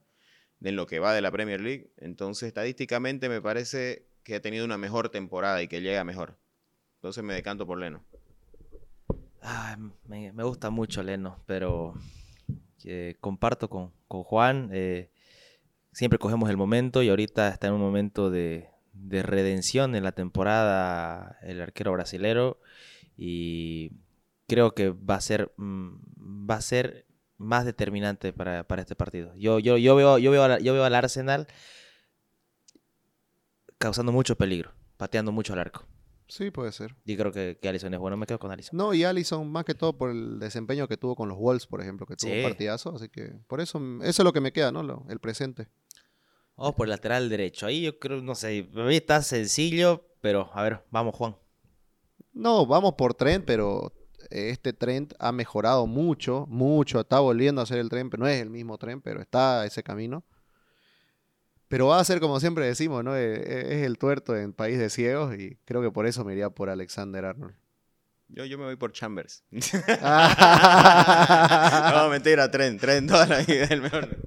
de 0.60 0.72
lo 0.72 0.88
que 0.88 1.00
va 1.00 1.14
de 1.14 1.22
la 1.22 1.32
Premier 1.32 1.62
League, 1.62 1.92
entonces 1.98 2.48
estadísticamente 2.48 3.30
me 3.30 3.42
parece 3.42 4.08
que 4.24 4.36
ha 4.36 4.42
tenido 4.42 4.66
una 4.66 4.78
mejor 4.78 5.10
temporada 5.10 5.62
y 5.62 5.68
que 5.68 5.82
llega 5.82 6.04
mejor. 6.04 6.38
Entonces 6.96 7.24
me 7.24 7.34
decanto 7.34 7.66
por 7.66 7.80
Leno. 7.80 8.04
Ah, 9.50 9.78
me, 10.08 10.30
gusta 10.44 10.70
mucho 10.70 11.02
Leno, 11.04 11.42
pero 11.46 11.94
eh, 12.84 13.16
comparto 13.22 13.70
con, 13.70 13.94
con 14.10 14.24
Juan. 14.24 14.70
eh, 14.74 15.10
siempre 15.94 16.20
cogemos 16.20 16.50
el 16.50 16.58
momento 16.58 17.02
y 17.02 17.08
ahorita 17.08 17.48
está 17.48 17.68
en 17.68 17.74
un 17.74 17.80
momento 17.80 18.30
de, 18.30 18.70
de 18.92 19.24
redención 19.24 19.96
en 19.96 20.04
la 20.04 20.12
temporada 20.12 21.38
el 21.44 21.62
arquero 21.62 21.94
brasilero 21.94 22.60
y 23.16 23.94
creo 24.50 24.76
que 24.76 24.90
va 24.90 25.16
a 25.16 25.22
ser, 25.22 25.54
mm, 25.56 26.50
va 26.50 26.56
a 26.56 26.62
ser 26.62 27.06
más 27.38 27.64
determinante 27.64 28.34
para, 28.34 28.66
para 28.66 28.82
este 28.82 28.98
partido. 28.98 29.34
Yo, 29.36 29.60
yo, 29.60 29.78
yo, 29.78 29.96
veo, 29.96 30.18
yo, 30.18 30.30
veo 30.30 30.58
yo 30.60 30.74
veo 30.74 30.84
al 30.84 30.96
Arsenal 30.96 31.48
causando 33.78 34.12
mucho 34.12 34.36
peligro, 34.36 34.74
pateando 34.98 35.32
mucho 35.32 35.54
al 35.54 35.60
arco. 35.60 35.86
Sí, 36.30 36.52
puede 36.52 36.72
ser. 36.74 36.96
Y 37.06 37.16
creo 37.16 37.32
que, 37.32 37.58
que 37.62 37.70
Alisson 37.70 37.94
es 37.94 38.00
bueno. 38.00 38.18
Me 38.18 38.26
quedo 38.26 38.38
con 38.40 38.52
Alisson. 38.52 38.76
No, 38.78 38.94
y 38.94 39.04
Allison 39.06 39.50
más 39.50 39.64
que 39.64 39.74
todo 39.76 39.98
por 39.98 40.10
el 40.10 40.40
desempeño 40.40 40.88
que 40.88 40.98
tuvo 40.98 41.16
con 41.16 41.30
los 41.30 41.38
Wolves, 41.38 41.68
por 41.68 41.80
ejemplo, 41.82 42.06
que 42.06 42.16
tuvo 42.18 42.32
Sí. 42.32 42.38
un 42.38 42.44
partidazo, 42.44 42.94
así 42.96 43.08
que 43.10 43.34
por 43.48 43.62
eso, 43.62 43.80
mm, 43.80 44.02
eso 44.02 44.22
es 44.22 44.26
lo 44.26 44.34
que 44.34 44.42
me 44.42 44.52
queda, 44.52 44.72
¿no? 44.72 44.84
Lo- 44.84 45.06
el 45.10 45.20
presente. 45.20 45.68
Vamos 46.58 46.76
por 46.76 46.88
el 46.88 46.90
lateral 46.92 47.30
derecho. 47.30 47.66
Ahí 47.68 47.84
yo 47.84 47.98
creo, 48.00 48.22
no 48.22 48.36
sé, 48.36 48.68
está 48.90 49.22
sencillo, 49.22 50.06
pero 50.22 50.50
a 50.54 50.64
ver, 50.64 50.84
vamos 50.92 51.16
Juan. 51.16 51.38
No, 52.34 52.66
vamos 52.66 52.96
por 52.96 53.14
Trent, 53.14 53.46
pero 53.46 53.94
este 54.30 54.74
Trent 54.74 55.14
ha 55.20 55.32
mejorado 55.32 55.88
mucho, 55.88 56.46
mucho, 56.50 57.00
está 57.00 57.20
volviendo 57.20 57.62
a 57.62 57.66
ser 57.66 57.78
el 57.78 57.90
tren, 57.90 58.10
pero 58.10 58.24
no 58.24 58.28
es 58.30 58.42
el 58.42 58.50
mismo 58.50 58.78
tren, 58.78 59.02
pero 59.02 59.22
está 59.22 59.66
ese 59.66 59.82
camino. 59.84 60.24
Pero 61.68 61.88
va 61.88 62.00
a 62.00 62.04
ser 62.04 62.20
como 62.20 62.40
siempre 62.40 62.66
decimos, 62.66 63.04
¿no? 63.04 63.16
Eh, 63.16 63.36
eh, 63.36 63.68
Es 63.80 63.86
el 63.86 63.98
tuerto 63.98 64.36
en 64.38 64.54
País 64.54 64.78
de 64.80 64.90
Ciegos 64.90 65.38
y 65.38 65.58
creo 65.66 65.82
que 65.82 65.92
por 65.92 66.06
eso 66.06 66.24
me 66.24 66.34
iría 66.34 66.50
por 66.50 66.70
Alexander 66.70 67.26
Arnold. 67.26 67.56
Yo, 68.30 68.46
yo 68.46 68.58
me 68.58 68.66
voy 68.66 68.76
por 68.76 68.92
Chambers. 68.92 69.44
Ah. 70.02 71.92
no, 71.96 72.10
mentira, 72.10 72.50
Trent. 72.52 72.80
Trent 72.80 73.10
toda 73.10 73.26
la 73.26 73.40
vida 73.40 73.66
el 73.70 73.82
mejor. 73.82 74.18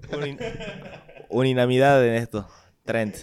Unanimidad 1.28 2.06
en 2.06 2.14
esto. 2.14 2.48
Trent. 2.84 3.16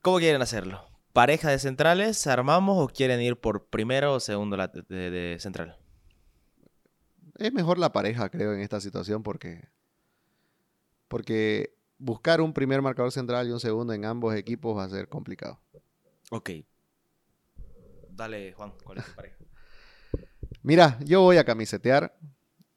¿Cómo 0.00 0.18
quieren 0.18 0.40
hacerlo? 0.42 0.84
¿Pareja 1.12 1.50
de 1.50 1.58
centrales 1.58 2.26
armamos 2.26 2.76
o 2.78 2.88
quieren 2.88 3.20
ir 3.20 3.36
por 3.36 3.68
primero 3.68 4.14
o 4.14 4.20
segundo 4.20 4.56
de, 4.56 5.10
de 5.10 5.36
central? 5.38 5.78
Es 7.38 7.52
mejor 7.52 7.78
la 7.78 7.92
pareja, 7.92 8.28
creo, 8.30 8.54
en 8.54 8.60
esta 8.60 8.80
situación 8.80 9.22
porque, 9.22 9.68
porque 11.08 11.75
buscar 11.98 12.40
un 12.40 12.52
primer 12.52 12.82
marcador 12.82 13.12
central 13.12 13.48
y 13.48 13.52
un 13.52 13.60
segundo 13.60 13.92
en 13.92 14.04
ambos 14.04 14.34
equipos 14.34 14.76
va 14.76 14.84
a 14.84 14.88
ser 14.88 15.08
complicado. 15.08 15.60
Ok. 16.30 16.50
Dale, 18.10 18.52
Juan, 18.54 18.72
¿cuál 18.84 18.98
es 18.98 19.04
tu 19.04 19.12
pareja? 19.12 19.36
Mira, 20.62 20.98
yo 21.04 21.22
voy 21.22 21.36
a 21.38 21.44
camisetear 21.44 22.16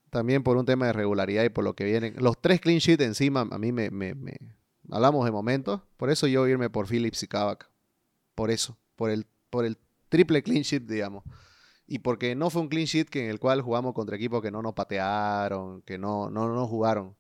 también 0.10 0.44
por 0.44 0.58
un 0.58 0.66
tema 0.66 0.88
de 0.88 0.94
regularidad 0.94 1.44
y 1.44 1.50
por 1.50 1.64
lo 1.64 1.76
que 1.76 1.84
vienen. 1.86 2.16
Los 2.18 2.40
tres 2.42 2.62
clean 2.62 2.80
sheets 2.80 3.04
encima 3.04 3.48
a 3.50 3.58
mí 3.58 3.72
me, 3.72 3.90
me- 3.92 4.16
me- 4.16 4.38
hablamos 4.92 5.26
de 5.26 5.32
momentos. 5.32 5.82
Por 5.98 6.10
eso 6.10 6.28
yo 6.28 6.48
irme 6.48 6.70
por 6.70 6.88
Phillips 6.88 7.24
y 7.24 7.28
Kavak. 7.28 7.70
Por 8.36 8.52
eso, 8.52 8.78
por 8.96 9.10
el, 9.12 9.26
por 9.50 9.66
el 9.66 9.78
triple 10.10 10.44
clean 10.44 10.64
sheet, 10.64 10.84
digamos. 10.84 11.24
Y 11.88 12.00
porque 12.00 12.36
no 12.36 12.50
fue 12.50 12.62
un 12.62 12.70
clean 12.70 12.86
sheet 12.86 13.10
que 13.10 13.24
en 13.26 13.30
el 13.32 13.40
cual 13.40 13.62
jugamos 13.62 13.94
contra 13.94 14.16
equipos 14.16 14.42
que 14.42 14.52
no 14.52 14.62
nos 14.62 14.74
patearon, 14.74 15.82
que 15.84 15.98
no, 15.98 16.30
no, 16.30 16.54
no 16.54 16.68
jugaron. 16.68 17.16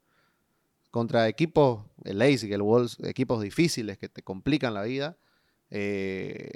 Contra 0.91 1.27
equipos, 1.27 1.85
el 2.03 2.17
Leipzig, 2.19 2.51
el 2.51 2.61
Wolves, 2.61 2.97
equipos 3.03 3.41
difíciles 3.41 3.97
que 3.97 4.09
te 4.09 4.23
complican 4.23 4.73
la 4.73 4.83
vida. 4.83 5.17
eh, 5.69 6.51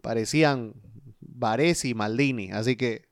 parecían 0.00 0.74
Varese 1.20 1.88
y 1.88 1.94
Maldini. 1.94 2.50
Así 2.52 2.76
que 2.76 3.08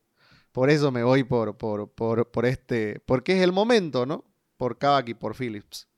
por 0.53 0.71
eso 0.71 0.91
me 0.91 1.03
voy 1.03 1.25
por, 1.25 1.57
por, 1.57 1.93
por, 1.95 2.31
por 2.31 2.47
este. 2.47 3.01
Porque 3.07 3.37
es 3.37 3.43
el 3.43 3.53
momento, 3.53 4.07
¿no? 4.07 4.25
Por 4.57 4.79
Kavak 4.79 5.09
y 5.09 5.15
por 5.15 5.35
Phillips. 5.35 5.89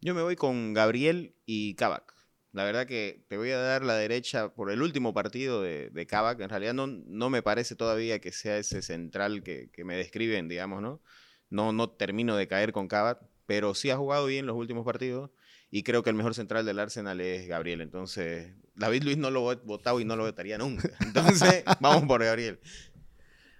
Yo 0.00 0.14
me 0.14 0.22
voy 0.22 0.36
con 0.36 0.74
Gabriel 0.74 1.34
y 1.46 1.74
Kavak. 1.74 2.14
La 2.52 2.64
verdad 2.64 2.86
que 2.86 3.24
te 3.28 3.36
voy 3.36 3.50
a 3.50 3.58
dar 3.58 3.84
la 3.84 3.94
derecha 3.94 4.52
por 4.54 4.70
el 4.70 4.82
último 4.82 5.14
partido 5.14 5.62
de, 5.62 5.90
de 5.90 6.06
Kavak. 6.06 6.40
En 6.40 6.48
realidad 6.48 6.74
no, 6.74 6.86
no 6.86 7.30
me 7.30 7.42
parece 7.42 7.76
todavía 7.76 8.18
que 8.18 8.32
sea 8.32 8.58
ese 8.58 8.82
central 8.82 9.42
que, 9.42 9.70
me 9.84 9.96
describen, 9.96 10.48
digamos, 10.48 10.82
¿no? 10.82 11.00
¿no? 11.48 11.72
No 11.72 11.90
termino 11.90 12.36
de 12.36 12.48
caer 12.48 12.72
con 12.72 12.88
Kavak, 12.88 13.22
pero 13.50 13.74
sí 13.74 13.90
ha 13.90 13.96
jugado 13.96 14.26
bien 14.26 14.46
los 14.46 14.54
últimos 14.54 14.84
partidos 14.84 15.28
y 15.72 15.82
creo 15.82 16.04
que 16.04 16.10
el 16.10 16.14
mejor 16.14 16.36
central 16.36 16.64
del 16.64 16.78
Arsenal 16.78 17.20
es 17.20 17.48
Gabriel. 17.48 17.80
Entonces, 17.80 18.54
David 18.76 19.02
Luis 19.02 19.18
no 19.18 19.28
lo 19.32 19.50
he 19.50 19.56
votado 19.56 19.98
y 19.98 20.04
no 20.04 20.14
lo 20.14 20.22
votaría 20.22 20.56
nunca. 20.56 20.88
Entonces, 21.00 21.64
vamos 21.80 22.04
por 22.04 22.22
Gabriel. 22.22 22.60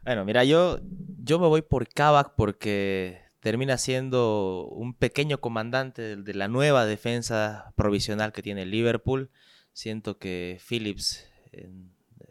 Bueno, 0.05 0.25
mira, 0.25 0.45
yo, 0.45 0.79
yo 1.25 1.41
me 1.41 1.49
voy 1.49 1.63
por 1.63 1.89
Kavak 1.89 2.37
porque 2.37 3.21
termina 3.41 3.79
siendo 3.79 4.69
un 4.69 4.95
pequeño 4.95 5.41
comandante 5.41 6.03
de, 6.03 6.17
de 6.19 6.35
la 6.35 6.47
nueva 6.47 6.87
defensa 6.87 7.73
provisional 7.75 8.33
que 8.33 8.43
tiene 8.43 8.67
Liverpool. 8.67 9.29
Siento 9.73 10.19
que 10.19 10.61
Phillips 10.69 11.29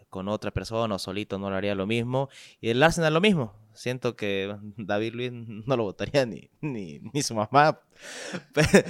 con 0.09 0.29
otra 0.29 0.51
persona 0.51 0.95
o 0.95 0.99
solito 0.99 1.37
no 1.39 1.49
lo 1.49 1.57
haría 1.57 1.75
lo 1.75 1.87
mismo. 1.87 2.29
Y 2.61 2.69
el 2.69 2.81
Arsenal 2.81 3.13
lo 3.13 3.19
mismo. 3.19 3.53
Siento 3.79 4.17
que 4.17 4.53
David 4.75 5.13
Luis 5.13 5.31
no 5.65 5.77
lo 5.77 5.83
votaría 5.83 6.25
ni, 6.25 6.49
ni, 6.59 6.99
ni 7.13 7.21
su 7.23 7.33
mamá. 7.33 7.79
Pe- 8.53 8.83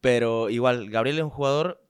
Pero 0.00 0.50
igual, 0.50 0.90
Gabriel 0.90 1.18
es 1.18 1.22
un 1.24 1.30
jugador 1.30 1.80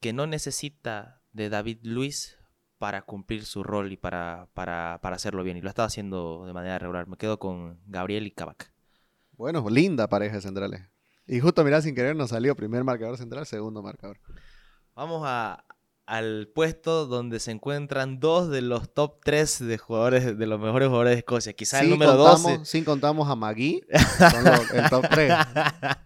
que 0.00 0.12
no 0.12 0.26
necesita 0.26 1.22
de 1.32 1.48
David 1.50 1.78
Luis 1.82 2.36
para 2.78 3.02
cumplir 3.02 3.44
su 3.44 3.62
rol 3.62 3.92
y 3.92 3.96
para, 3.96 4.48
para, 4.54 4.98
para 5.02 5.14
hacerlo 5.14 5.44
bien. 5.44 5.56
Y 5.56 5.60
lo 5.60 5.68
estaba 5.68 5.86
haciendo 5.86 6.46
de 6.46 6.52
manera 6.52 6.80
regular. 6.80 7.06
Me 7.06 7.16
quedo 7.16 7.38
con 7.38 7.78
Gabriel 7.86 8.26
y 8.26 8.32
Kavak. 8.32 8.72
Bueno, 9.36 9.64
linda 9.70 10.08
pareja 10.08 10.34
de 10.34 10.42
centrales. 10.42 10.82
Y 11.28 11.38
justo, 11.38 11.62
mirá, 11.62 11.80
sin 11.80 11.94
querer 11.94 12.16
nos 12.16 12.30
salió 12.30 12.56
primer 12.56 12.82
marcador 12.82 13.16
central, 13.18 13.46
segundo 13.46 13.82
marcador. 13.84 14.18
Vamos 14.96 15.22
a, 15.24 15.64
al 16.08 16.48
puesto 16.54 17.06
donde 17.06 17.38
se 17.38 17.50
encuentran 17.50 18.18
dos 18.18 18.48
de 18.48 18.62
los 18.62 18.92
top 18.94 19.16
3 19.22 19.66
de 19.68 19.76
jugadores, 19.78 20.38
de 20.38 20.46
los 20.46 20.58
mejores 20.58 20.88
jugadores 20.88 21.12
de 21.12 21.18
Escocia. 21.18 21.52
Quizá 21.52 21.80
el 21.80 21.90
número 21.90 22.14
12. 22.16 22.64
sin 22.64 22.84
contamos 22.84 23.28
a 23.28 23.36
Magui, 23.36 23.84
son 24.18 24.44
los- 24.44 24.70
el 24.72 24.88
top 24.88 25.04
3. 25.10 25.32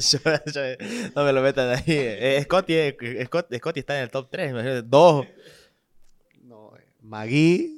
Yo- 0.00 0.18
yo- 0.52 1.10
no 1.14 1.24
me 1.24 1.32
lo 1.32 1.42
metan 1.42 1.68
ahí. 1.70 1.82
Eh, 1.86 2.40
Scotty, 2.44 2.72
eh, 2.74 2.96
Scott- 3.26 3.54
Scotty 3.56 3.80
está 3.80 3.96
en 3.96 4.04
el 4.04 4.10
top 4.10 4.28
3. 4.30 4.82
Dos. 4.88 5.26
No, 6.42 6.72
eh, 6.76 6.84
Magui, 7.02 7.73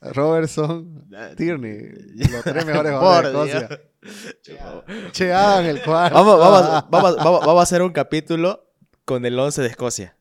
Robertson, 0.00 1.08
Tierney. 1.36 1.92
Los 2.32 2.44
tres 2.44 2.64
mejores 2.66 2.92
jugadores 2.92 3.32
de 3.32 3.58
Escocia. 4.02 5.10
Che, 5.12 5.32
hagan 5.32 5.66
el 5.66 5.82
cuarto. 5.82 6.14
Vamos, 6.14 6.38
vamos, 6.38 6.84
vamos, 6.90 7.16
vamos, 7.16 7.40
vamos 7.40 7.60
a 7.60 7.62
hacer 7.62 7.82
un 7.82 7.92
capítulo 7.92 8.72
con 9.04 9.24
el 9.26 9.38
11 9.38 9.62
de 9.62 9.68
Escocia. 9.68 10.16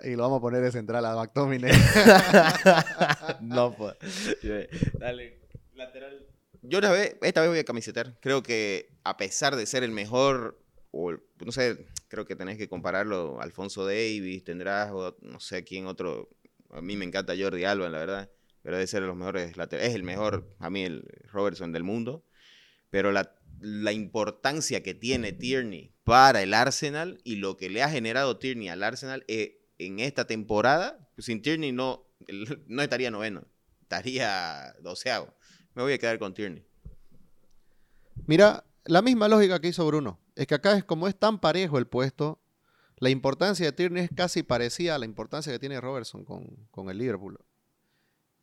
Y 0.00 0.14
lo 0.14 0.22
vamos 0.24 0.38
a 0.38 0.40
poner 0.42 0.62
de 0.62 0.70
central 0.70 1.04
a 1.06 1.16
McTominay. 1.16 1.72
no, 3.40 3.74
pues. 3.74 3.94
Dale, 4.98 5.40
lateral. 5.74 6.26
Yo 6.62 6.78
esta 6.78 6.92
vez, 6.92 7.16
esta 7.22 7.40
vez 7.40 7.50
voy 7.50 7.58
a 7.58 7.64
camisetar. 7.64 8.18
Creo 8.20 8.42
que 8.42 8.90
a 9.04 9.16
pesar 9.16 9.56
de 9.56 9.64
ser 9.66 9.82
el 9.82 9.90
mejor, 9.90 10.60
o 10.90 11.10
el- 11.10 11.22
no 11.44 11.52
sé, 11.52 11.86
creo 12.08 12.26
que 12.26 12.36
tenés 12.36 12.58
que 12.58 12.68
compararlo. 12.68 13.40
Alfonso 13.40 13.86
Davis, 13.86 14.44
tendrás, 14.44 14.90
o 14.92 15.16
no 15.22 15.40
sé 15.40 15.64
quién 15.64 15.86
otro. 15.86 16.28
A 16.70 16.80
mí 16.80 16.96
me 16.96 17.04
encanta 17.04 17.34
Jordi 17.38 17.64
Alba, 17.64 17.88
la 17.88 17.98
verdad. 17.98 18.30
Pero 18.62 18.76
debe 18.76 18.86
ser 18.86 19.02
de 19.02 19.06
los 19.06 19.16
mejores 19.16 19.56
laterales. 19.56 19.90
Es 19.90 19.94
el 19.94 20.02
mejor, 20.02 20.54
a 20.58 20.70
mí, 20.70 20.84
el 20.84 21.04
Robertson 21.32 21.72
del 21.72 21.84
mundo. 21.84 22.24
Pero 22.90 23.12
la, 23.12 23.38
la 23.60 23.92
importancia 23.92 24.82
que 24.82 24.94
tiene 24.94 25.32
Tierney 25.32 25.94
para 26.04 26.42
el 26.42 26.54
Arsenal 26.54 27.20
y 27.24 27.36
lo 27.36 27.56
que 27.56 27.70
le 27.70 27.82
ha 27.82 27.90
generado 27.90 28.38
Tierney 28.38 28.68
al 28.68 28.82
Arsenal 28.82 29.24
eh, 29.28 29.66
en 29.78 30.00
esta 30.00 30.26
temporada, 30.26 31.08
sin 31.18 31.42
Tierney 31.42 31.72
no, 31.72 32.06
no 32.66 32.82
estaría 32.82 33.10
noveno, 33.10 33.46
estaría 33.82 34.74
doceavo. 34.80 35.34
Me 35.74 35.82
voy 35.82 35.92
a 35.92 35.98
quedar 35.98 36.18
con 36.18 36.34
Tierney. 36.34 36.64
Mira, 38.26 38.64
la 38.84 39.02
misma 39.02 39.28
lógica 39.28 39.60
que 39.60 39.68
hizo 39.68 39.86
Bruno. 39.86 40.20
Es 40.34 40.46
que 40.46 40.54
acá 40.54 40.76
es 40.76 40.84
como 40.84 41.08
es 41.08 41.18
tan 41.18 41.40
parejo 41.40 41.78
el 41.78 41.86
puesto, 41.86 42.40
la 43.00 43.10
importancia 43.10 43.66
de 43.66 43.72
Tierney 43.72 44.04
es 44.04 44.10
casi 44.14 44.42
parecida 44.42 44.94
a 44.94 44.98
la 44.98 45.04
importancia 45.04 45.52
que 45.52 45.58
tiene 45.58 45.80
Robertson 45.80 46.24
con, 46.24 46.46
con 46.70 46.90
el 46.90 46.98
Liverpool. 46.98 47.38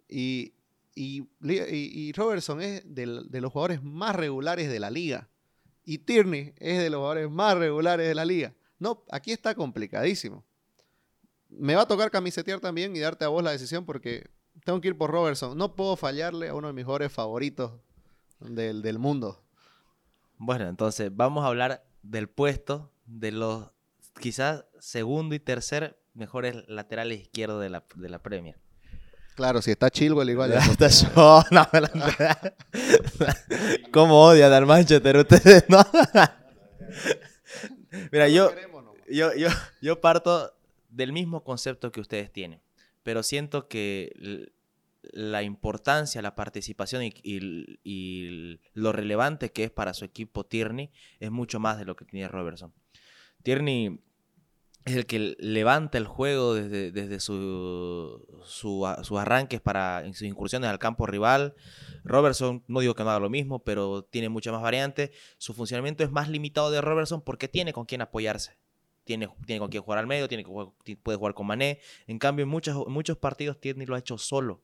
Y, 0.08 0.53
y, 0.95 2.12
Robertson 2.14 2.62
es 2.62 2.84
de 2.86 3.06
los 3.06 3.51
jugadores 3.51 3.84
más 3.84 4.16
regulares 4.16 4.70
de 4.70 4.80
la 4.80 4.89
liga. 4.89 5.30
Y 5.84 5.99
Tierney 5.99 6.53
es 6.58 6.80
de 6.80 6.89
los 6.89 6.99
jugadores 6.99 7.30
más 7.30 7.58
regulares 7.58 8.08
de 8.08 8.16
la 8.16 8.26
liga. 8.26 8.53
No, 8.80 9.03
aquí 9.12 9.32
está 9.32 9.56
complicadísimo. 9.56 10.43
Me 11.49 11.76
va 11.76 11.84
a 11.84 11.88
tocar 11.88 12.10
camisetear 12.12 12.60
también 12.60 12.95
y 12.95 12.99
darte 12.99 13.26
a 13.26 13.30
vos 13.30 13.43
la 13.43 13.51
decisión 13.51 13.86
porque 13.86 14.30
tengo 14.64 14.80
que 14.82 14.89
ir 14.89 14.97
por 14.97 15.12
Robertson. 15.12 15.58
No 15.58 15.76
puedo 15.76 15.95
fallarle 15.95 16.49
a 16.49 16.56
uno 16.56 16.68
de 16.68 16.74
mis 16.74 16.86
jugadores 16.86 17.12
favoritos 17.12 17.74
del, 18.39 18.82
del 18.82 18.99
mundo. 18.99 19.43
Bueno, 20.38 20.68
entonces 20.68 21.16
vamos 21.16 21.43
a 21.43 21.47
hablar 21.47 21.86
del 22.03 22.30
puesto 22.30 22.91
de 23.06 23.32
los 23.32 23.74
quizás 24.20 24.66
segundo 24.80 25.36
y 25.36 25.39
tercer 25.39 25.97
mejores 26.13 26.55
laterales 26.68 27.22
izquierdos 27.22 27.61
de 27.61 27.70
la, 27.70 27.84
de 27.95 28.09
la 28.09 28.20
Premier. 28.22 28.57
Claro, 29.36 29.61
si 29.61 29.72
está 29.72 29.89
Chilwell 29.89 30.30
igual. 30.30 30.51
ya 30.53 30.59
Hasta 30.59 30.88
yo, 30.88 31.43
no, 31.51 31.68
me 31.74 31.82
la- 31.82 32.55
¿Cómo 33.91 34.22
odian 34.24 34.53
al 34.53 34.66
Manchester 34.66 35.18
ustedes, 35.18 35.66
no? 35.70 35.84
Mira, 38.11 38.28
yo, 38.30 38.51
yo, 39.09 39.34
yo, 39.36 39.47
yo 39.82 40.01
parto 40.01 40.53
del 40.89 41.11
mismo 41.11 41.43
concepto 41.43 41.91
que 41.91 41.99
ustedes 42.01 42.32
tienen, 42.32 42.61
pero 43.03 43.24
siento 43.24 43.68
que 43.68 44.49
la 45.11 45.43
importancia, 45.43 46.22
la 46.22 46.36
participación 46.36 47.03
y, 47.03 47.13
y- 47.24 47.80
y 47.84 48.59
lo 48.74 48.91
relevante 48.91 49.51
que 49.51 49.66
es 49.66 49.72
para 49.72 49.93
su 49.93 50.03
equipo 50.05 50.45
Tierney 50.45 50.89
es 51.20 51.30
mucho 51.32 51.59
más 51.59 51.78
de 51.78 51.86
lo 51.86 51.95
que 51.95 52.05
tiene 52.05 52.28
Robertson. 52.28 52.74
Tierney 53.46 54.00
es 54.86 54.96
el 54.96 55.06
que 55.06 55.36
levanta 55.39 55.98
el 56.00 56.08
juego 56.08 56.56
desde, 56.56 56.91
desde 56.91 57.20
sus 57.20 58.20
arranques 59.18 59.62
para 59.62 60.04
sus 60.14 60.24
incursiones 60.24 60.68
al 60.70 60.80
campo 60.80 61.06
rival. 61.06 61.54
Robertson, 62.04 62.64
no 62.68 62.80
digo 62.80 62.96
que 62.96 63.04
no 63.04 63.12
haga 63.12 63.20
lo 63.20 63.30
mismo, 63.30 63.60
pero 63.64 64.04
tiene 64.04 64.30
mucha 64.30 64.52
más 64.52 64.62
variante. 64.62 65.12
Su 65.38 65.54
funcionamiento 65.54 66.04
es 66.04 66.12
más 66.12 66.28
limitado 66.28 66.72
de 66.72 66.82
Robertson 66.82 67.22
porque 67.22 67.48
tiene 67.48 67.72
con 67.72 67.86
quién 67.86 68.02
apoyarse. 68.02 68.58
Tiene, 69.04 69.30
tiene 69.46 69.60
con 69.60 69.70
quién 69.70 69.84
jugar 69.84 70.00
al 70.00 70.08
medio, 70.08 70.28
tiene 70.28 70.43
puede 71.04 71.18
jugar 71.18 71.36
con 71.36 71.46
Mané. 71.46 71.80
En 72.08 72.18
cambio, 72.18 72.43
en 72.43 72.50
muchos, 72.50 72.88
muchos 72.88 73.18
partidos 73.18 73.60
Tierney 73.60 73.86
lo 73.86 73.93
ha 73.96 74.00
hecho 74.00 74.18
solo. 74.18 74.62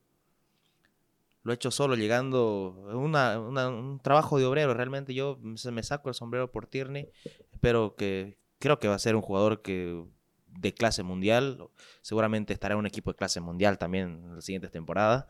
Lo 1.44 1.52
ha 1.52 1.54
hecho 1.54 1.70
solo, 1.70 1.94
llegando 1.96 2.76
una- 2.92 3.38
un 3.40 4.00
trabajo 4.00 4.38
de 4.38 4.44
obrero. 4.44 4.74
Realmente 4.74 5.14
yo 5.14 5.38
me 5.40 5.82
saco 5.82 6.08
el 6.08 6.14
sombrero 6.14 6.50
por 6.52 6.66
Tierney. 6.66 7.08
Espero 7.52 7.94
que, 7.96 8.36
creo 8.62 8.78
que 8.78 8.86
va 8.86 8.94
a 8.94 8.98
ser 9.00 9.16
un 9.16 9.22
jugador 9.22 9.60
que 9.60 10.04
de 10.46 10.72
clase 10.72 11.02
mundial. 11.02 11.68
Seguramente 12.00 12.52
estará 12.52 12.74
en 12.74 12.78
un 12.78 12.86
equipo 12.86 13.10
de 13.10 13.16
clase 13.16 13.40
mundial 13.40 13.76
también 13.76 14.22
en 14.24 14.36
las 14.36 14.44
siguientes 14.44 14.70
temporadas. 14.70 15.26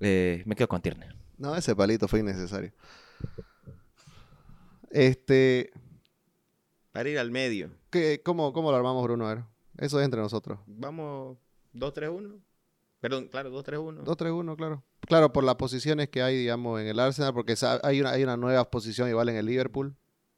Eh, 0.00 0.42
me 0.44 0.54
quedo 0.54 0.68
con 0.68 0.82
Tierney. 0.82 1.08
No, 1.38 1.56
ese 1.56 1.74
palito 1.74 2.06
fue 2.06 2.20
innecesario. 2.20 2.72
Este, 4.90 5.72
Para 6.92 7.08
ir 7.08 7.18
al 7.18 7.30
medio. 7.30 7.70
¿qué, 7.88 8.20
cómo, 8.22 8.52
¿Cómo 8.52 8.70
lo 8.70 8.76
armamos, 8.76 9.02
Bruno? 9.02 9.26
A 9.26 9.34
ver, 9.34 9.44
eso 9.78 9.98
es 9.98 10.04
entre 10.04 10.20
nosotros. 10.20 10.58
Vamos 10.66 11.38
2-3-1. 11.72 12.38
Perdón, 13.00 13.28
claro, 13.28 13.50
2-3-1. 13.50 14.04
2-3-1, 14.04 14.56
claro. 14.56 14.84
Claro, 15.00 15.32
por 15.32 15.42
las 15.42 15.54
posiciones 15.54 16.10
que 16.10 16.20
hay, 16.20 16.36
digamos, 16.36 16.80
en 16.82 16.86
el 16.86 17.00
Arsenal, 17.00 17.32
porque 17.32 17.54
hay 17.82 18.00
una, 18.00 18.10
hay 18.10 18.22
una 18.24 18.36
nueva 18.36 18.70
posición 18.70 19.08
igual 19.08 19.30
en 19.30 19.36
el 19.36 19.46
Liverpool. 19.46 19.96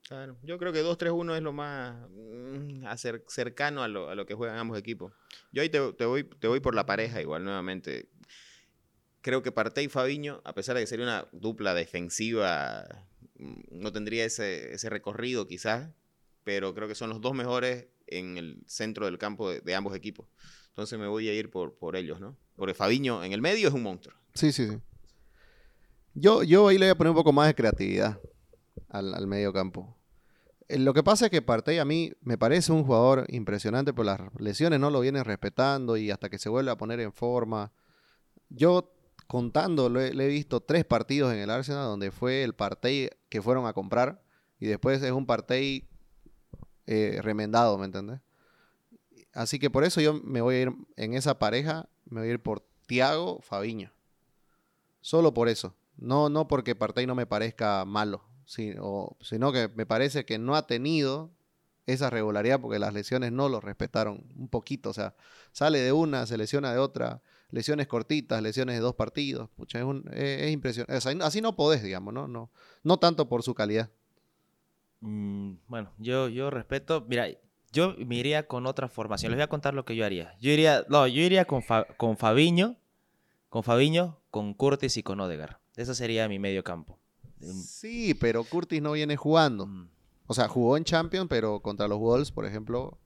Claro, 0.08 0.38
yo 0.42 0.56
creo 0.56 0.72
que 0.72 0.82
2-3-1 0.82 1.36
es 1.36 1.42
lo 1.42 1.52
más 1.52 1.94
mm, 2.10 2.82
cercano 3.26 3.82
a 3.82 3.88
lo, 3.88 4.08
a 4.08 4.14
lo 4.14 4.24
que 4.24 4.32
juegan 4.32 4.56
ambos 4.56 4.78
equipos. 4.78 5.12
Yo 5.52 5.60
ahí 5.60 5.68
te, 5.68 5.92
te 5.92 6.06
voy, 6.06 6.24
te 6.24 6.48
voy 6.48 6.60
por 6.60 6.74
la 6.74 6.86
pareja 6.86 7.20
igual 7.20 7.44
nuevamente. 7.44 8.08
Creo 9.20 9.42
que 9.42 9.52
Partey 9.52 9.84
y 9.84 9.88
Fabiño, 9.88 10.40
a 10.44 10.54
pesar 10.54 10.76
de 10.76 10.82
que 10.82 10.86
sería 10.86 11.04
una 11.04 11.28
dupla 11.32 11.74
defensiva, 11.74 12.86
mm, 13.38 13.80
no 13.82 13.92
tendría 13.92 14.24
ese, 14.24 14.72
ese 14.72 14.88
recorrido 14.88 15.46
quizás, 15.46 15.90
pero 16.42 16.74
creo 16.74 16.88
que 16.88 16.94
son 16.94 17.10
los 17.10 17.20
dos 17.20 17.34
mejores 17.34 17.88
en 18.06 18.38
el 18.38 18.62
centro 18.66 19.04
del 19.04 19.18
campo 19.18 19.50
de, 19.50 19.60
de 19.60 19.74
ambos 19.74 19.94
equipos. 19.94 20.26
Entonces 20.68 20.98
me 20.98 21.06
voy 21.06 21.28
a 21.28 21.34
ir 21.34 21.50
por, 21.50 21.76
por 21.76 21.96
ellos, 21.96 22.18
¿no? 22.18 22.34
Porque 22.56 22.72
Fabiño 22.72 23.22
en 23.24 23.34
el 23.34 23.42
medio 23.42 23.68
es 23.68 23.74
un 23.74 23.82
monstruo. 23.82 24.16
Sí, 24.32 24.52
sí, 24.52 24.68
sí. 24.68 24.78
Yo, 26.14 26.42
yo 26.44 26.68
ahí 26.68 26.78
le 26.78 26.86
voy 26.86 26.92
a 26.92 26.94
poner 26.94 27.10
un 27.10 27.16
poco 27.16 27.32
más 27.32 27.48
de 27.48 27.54
creatividad 27.54 28.18
al, 28.88 29.12
al 29.12 29.26
medio 29.26 29.52
campo. 29.52 29.97
Eh, 30.68 30.78
Lo 30.78 30.94
que 30.94 31.02
pasa 31.02 31.26
es 31.26 31.30
que 31.30 31.42
Partey 31.42 31.78
a 31.78 31.84
mí 31.84 32.12
me 32.20 32.38
parece 32.38 32.72
un 32.72 32.84
jugador 32.84 33.24
impresionante, 33.28 33.92
pero 33.92 34.04
las 34.04 34.20
lesiones 34.38 34.78
no 34.78 34.90
lo 34.90 35.00
vienen 35.00 35.24
respetando 35.24 35.96
y 35.96 36.10
hasta 36.10 36.28
que 36.28 36.38
se 36.38 36.48
vuelve 36.48 36.70
a 36.70 36.76
poner 36.76 37.00
en 37.00 37.12
forma. 37.12 37.72
Yo 38.48 38.94
contando, 39.26 39.88
le 39.90 40.24
he 40.24 40.28
visto 40.28 40.60
tres 40.60 40.84
partidos 40.84 41.32
en 41.32 41.38
el 41.38 41.50
Arsenal 41.50 41.84
donde 41.84 42.10
fue 42.10 42.44
el 42.44 42.54
Partey 42.54 43.10
que 43.28 43.42
fueron 43.42 43.66
a 43.66 43.72
comprar 43.74 44.22
y 44.58 44.66
después 44.66 45.02
es 45.02 45.12
un 45.12 45.26
Partey 45.26 45.88
eh, 46.86 47.20
remendado, 47.22 47.76
¿me 47.76 47.84
entendés? 47.84 48.20
Así 49.34 49.58
que 49.58 49.70
por 49.70 49.84
eso 49.84 50.00
yo 50.00 50.14
me 50.14 50.40
voy 50.40 50.54
a 50.54 50.62
ir 50.62 50.72
en 50.96 51.12
esa 51.12 51.38
pareja, 51.38 51.88
me 52.06 52.20
voy 52.20 52.30
a 52.30 52.32
ir 52.32 52.42
por 52.42 52.66
Thiago 52.86 53.40
Fabiño. 53.42 53.92
Solo 55.00 55.34
por 55.34 55.48
eso. 55.48 55.76
No, 55.96 56.28
no 56.30 56.48
porque 56.48 56.74
Partey 56.74 57.06
no 57.06 57.14
me 57.14 57.26
parezca 57.26 57.84
malo, 57.84 58.24
si- 58.48 58.74
sino 59.20 59.52
que 59.52 59.68
me 59.74 59.84
parece 59.84 60.24
que 60.24 60.38
no 60.38 60.56
ha 60.56 60.66
tenido 60.66 61.30
esa 61.86 62.08
regularidad 62.10 62.60
porque 62.60 62.78
las 62.78 62.94
lesiones 62.94 63.30
no 63.30 63.48
lo 63.48 63.60
respetaron 63.60 64.24
un 64.36 64.48
poquito. 64.48 64.90
O 64.90 64.94
sea, 64.94 65.14
sale 65.52 65.78
de 65.80 65.92
una, 65.92 66.26
se 66.26 66.36
lesiona 66.38 66.72
de 66.72 66.78
otra, 66.78 67.20
lesiones 67.50 67.86
cortitas, 67.86 68.42
lesiones 68.42 68.74
de 68.76 68.80
dos 68.80 68.94
partidos. 68.94 69.50
Es, 69.66 69.74
es 70.14 70.50
impresionante. 70.50 71.22
Así 71.24 71.40
no 71.40 71.56
podés, 71.56 71.82
digamos, 71.82 72.12
¿no? 72.14 72.26
No, 72.26 72.50
no 72.82 72.98
tanto 72.98 73.28
por 73.28 73.42
su 73.42 73.54
calidad. 73.54 73.90
Mm, 75.00 75.52
bueno, 75.66 75.92
yo, 75.98 76.28
yo 76.28 76.50
respeto. 76.50 77.04
Mira, 77.08 77.26
yo 77.72 77.94
me 77.98 78.16
iría 78.16 78.46
con 78.46 78.66
otra 78.66 78.88
formación. 78.88 79.30
Les 79.32 79.36
voy 79.38 79.44
a 79.44 79.48
contar 79.48 79.74
lo 79.74 79.84
que 79.84 79.94
yo 79.96 80.04
haría. 80.04 80.34
Yo 80.40 80.50
iría, 80.50 80.84
no, 80.88 81.06
yo 81.06 81.20
iría 81.22 81.44
con, 81.44 81.62
Fa- 81.62 81.84
con 81.96 82.16
Fabiño, 82.16 82.76
con 83.48 83.62
Fabiño, 83.62 84.18
con 84.30 84.54
Curtis 84.54 84.96
y 84.96 85.02
con 85.02 85.20
Odegar. 85.20 85.60
Ese 85.76 85.94
sería 85.94 86.28
mi 86.28 86.38
medio 86.38 86.64
campo. 86.64 86.98
Sí, 87.40 88.14
pero 88.14 88.44
Curtis 88.44 88.82
no 88.82 88.92
viene 88.92 89.16
jugando. 89.16 89.66
mm. 89.66 89.88
O 90.26 90.34
sea, 90.34 90.46
jugó 90.48 90.76
en 90.76 90.84
Champions, 90.84 91.26
pero 91.30 91.60
contra 91.60 91.88
los 91.88 91.98
Wolves, 91.98 92.30
por 92.32 92.44
ejemplo. 92.44 92.98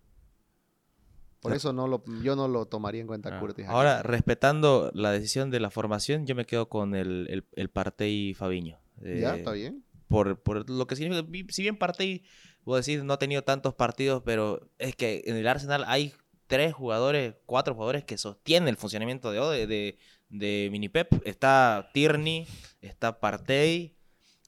Por 1.41 1.51
Claro. 1.51 1.57
eso 1.57 1.72
no 1.72 1.89
lo, 1.89 2.05
yo 2.22 2.37
no 2.37 2.47
lo 2.49 2.66
tomaría 2.66 3.01
en 3.01 3.07
cuenta 3.09 3.37
Ah, 3.37 3.41
Curtis. 3.41 3.64
aquí. 3.64 3.72
Ahora, 3.74 4.03
respetando 4.03 4.91
la 4.95 5.11
decisión 5.11 5.51
de 5.51 5.59
la 5.61 5.70
formación, 5.70 6.24
yo 6.26 6.35
me 6.37 6.45
quedo 6.47 6.68
con 6.68 6.95
el, 6.95 7.26
el, 7.30 7.45
el 7.53 7.68
Partey 7.68 8.33
Fabiño. 8.35 8.78
ya, 9.01 9.35
Eh, 9.35 9.39
está 9.39 9.53
bien. 9.53 9.85
por, 10.09 10.41
por 10.41 10.68
lo 10.70 10.87
que 10.87 10.95
significa. 10.97 11.26
Si 11.53 11.62
bien 11.62 11.76
Partey, 11.76 12.22
puedo 12.64 12.76
decir, 12.76 13.03
no 13.05 13.12
ha 13.14 13.18
tenido 13.18 13.43
tantos 13.43 13.74
partidos, 13.74 14.22
pero 14.24 14.70
es 14.78 14.95
que 14.95 15.22
en 15.26 15.37
el 15.37 15.49
Arsenal 15.49 15.85
hay 15.89 16.12
tres 16.47 16.74
jugadores, 16.74 17.35
cuatro 17.47 17.74
jugadores 17.74 18.05
que 18.05 18.18
sostienen 18.18 18.68
el 18.68 18.76
funcionamiento 18.76 19.33
de, 19.33 19.41
Ode- 19.41 19.66
de, 19.66 19.99
de 20.28 20.68
Mini 20.70 20.89
Pep. 20.89 21.09
Está 21.26 21.89
Tierney, 21.93 22.47
está 22.83 23.18
Partey, 23.18 23.97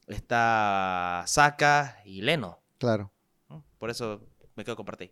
está 0.07 1.23
Saka 1.27 1.97
y 2.05 2.21
Leno. 2.21 2.59
Claro. 2.77 3.11
Por 3.79 3.89
eso 3.89 4.21
me 4.55 4.63
quedo 4.63 4.75
con 4.75 4.85
Partey. 4.85 5.11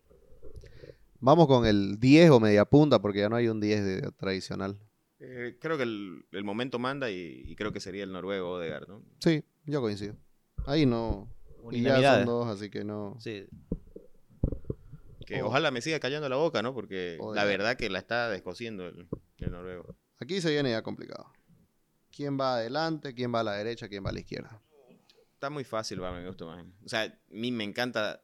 Vamos 1.20 1.48
con 1.48 1.66
el 1.66 2.00
10 2.00 2.32
o 2.32 2.40
media 2.40 2.66
punta, 2.66 3.02
porque 3.02 3.20
ya 3.20 3.30
no 3.30 3.36
hay 3.38 3.48
un 3.48 3.60
10 3.62 3.84
de- 3.86 4.12
tradicional. 4.12 4.78
Eh, 5.20 5.58
creo 5.62 5.78
que 5.78 5.84
el, 5.84 6.26
el 6.32 6.44
momento 6.44 6.80
manda 6.80 7.10
y, 7.10 7.44
y 7.46 7.56
creo 7.56 7.72
que 7.72 7.80
sería 7.80 8.04
el 8.04 8.12
noruego 8.12 8.52
Odegaard, 8.52 8.90
¿no? 8.90 9.02
Sí, 9.20 9.44
yo 9.66 9.80
coincido. 9.80 10.16
Ahí 10.66 10.86
no. 10.86 11.30
Y 11.72 11.82
ya 11.82 12.16
son 12.18 12.26
dos, 12.26 12.48
así 12.50 12.70
que 12.70 12.84
no. 12.84 13.16
Sí. 13.20 13.48
Que 15.26 15.42
Oh. 15.42 15.48
ojalá 15.48 15.72
me 15.72 15.82
siga 15.82 16.00
callando 16.02 16.28
la 16.28 16.36
boca, 16.36 16.62
¿no? 16.62 16.74
Porque 16.74 17.18
la 17.34 17.46
verdad 17.46 17.78
que 17.78 17.90
la 17.90 18.00
está 18.00 18.30
descosiendo 18.30 18.86
el, 18.88 19.08
el 19.38 19.52
noruego. 19.52 19.96
Aquí 20.20 20.42
se 20.42 20.52
viene 20.52 20.72
ya 20.72 20.82
complicado. 20.82 21.32
¿Quién 22.12 22.38
va 22.38 22.56
adelante? 22.56 23.14
¿Quién 23.14 23.34
va 23.34 23.40
a 23.40 23.44
la 23.44 23.54
derecha? 23.54 23.88
¿Quién 23.88 24.04
va 24.06 24.10
a 24.10 24.14
la 24.14 24.20
izquierda? 24.20 24.62
Está 25.44 25.50
muy 25.50 25.66
fácil 25.66 26.00
para 26.00 26.18
mi 26.18 26.26
gusto, 26.26 26.48
man. 26.48 26.74
O 26.86 26.88
sea, 26.88 27.02
a 27.04 27.14
mí 27.28 27.52
me 27.52 27.66
encanta. 27.66 28.22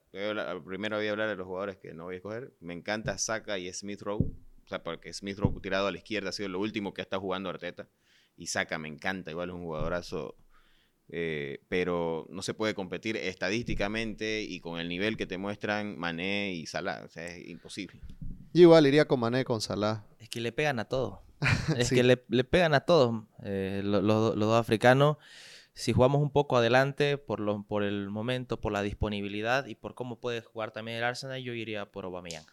primero 0.65 0.95
voy 0.95 1.07
a 1.07 1.11
hablar 1.11 1.28
de 1.28 1.36
los 1.36 1.45
jugadores 1.45 1.76
que 1.76 1.93
no 1.93 2.05
voy 2.05 2.13
a 2.13 2.17
escoger. 2.20 2.53
Me 2.61 2.74
encanta 2.74 3.17
Saka 3.17 3.57
y 3.59 3.70
Smith 3.74 4.01
Rowe. 4.01 4.24
O 4.24 4.67
sea, 4.70 4.82
porque 4.84 5.11
Smith 5.11 5.38
Rowe 5.38 5.59
tirado 5.59 5.88
a 5.88 5.91
la 5.91 5.97
izquierda 5.97 6.30
ha 6.30 6.32
sido 6.32 6.47
lo 6.47 6.61
último 6.61 6.93
que 6.93 7.01
está 7.01 7.20
jugando 7.20 7.49
Arteta. 7.49 7.89
Y 8.38 8.47
Saka 8.47 8.78
me 8.78 8.88
encanta, 8.88 9.32
igual 9.32 9.49
es 9.49 9.55
un 9.55 9.63
jugadorazo. 9.65 10.38
eh, 11.09 11.59
pero 11.67 12.26
no 12.30 12.41
se 12.41 12.53
puede 12.53 12.74
competir 12.74 13.17
estadísticamente 13.17 14.41
y 14.43 14.61
con 14.61 14.80
el 14.80 14.88
nivel 14.88 15.17
que 15.17 15.26
te 15.26 15.38
muestran 15.38 15.97
Mané 15.99 16.53
y 16.53 16.67
Salah. 16.67 17.01
O 17.03 17.09
sea, 17.09 17.26
es 17.26 17.49
imposible. 17.49 17.99
Yo 18.53 18.61
igual 18.61 18.88
iría 18.88 19.03
con 19.09 19.20
Mané 19.20 19.43
con 19.43 19.59
Salah. 19.59 20.05
Es 20.20 20.30
que 20.30 20.39
le 20.39 20.53
pegan 20.53 20.80
a 20.80 20.86
todos. 20.86 21.20
Es 21.78 21.89
Sí. 21.89 21.95
que 21.95 22.03
le, 22.03 22.24
le 22.30 22.45
pegan 22.45 22.74
a 22.74 22.80
todos 22.82 23.24
eh, 23.43 23.82
lo- 23.84 24.01
lo- 24.01 24.36
los 24.38 24.47
dos 24.47 24.57
africanos. 24.57 25.17
Si 25.80 25.94
jugamos 25.94 26.22
un 26.22 26.30
poco 26.30 26.58
adelante 26.58 27.18
por, 27.18 27.40
lo, 27.40 27.64
por 27.64 27.84
el 27.84 28.10
momento, 28.10 28.60
por 28.60 28.74
la 28.74 28.82
disponibilidad 28.82 29.66
y 29.66 29.76
por 29.76 29.96
cómo 29.96 30.20
puede 30.20 30.42
jugar 30.42 30.72
también 30.72 30.98
el 30.98 31.06
Arsenal, 31.06 31.42
yo 31.42 31.54
iría 31.54 31.90
por 31.90 32.04
Aubameyang. 32.04 32.44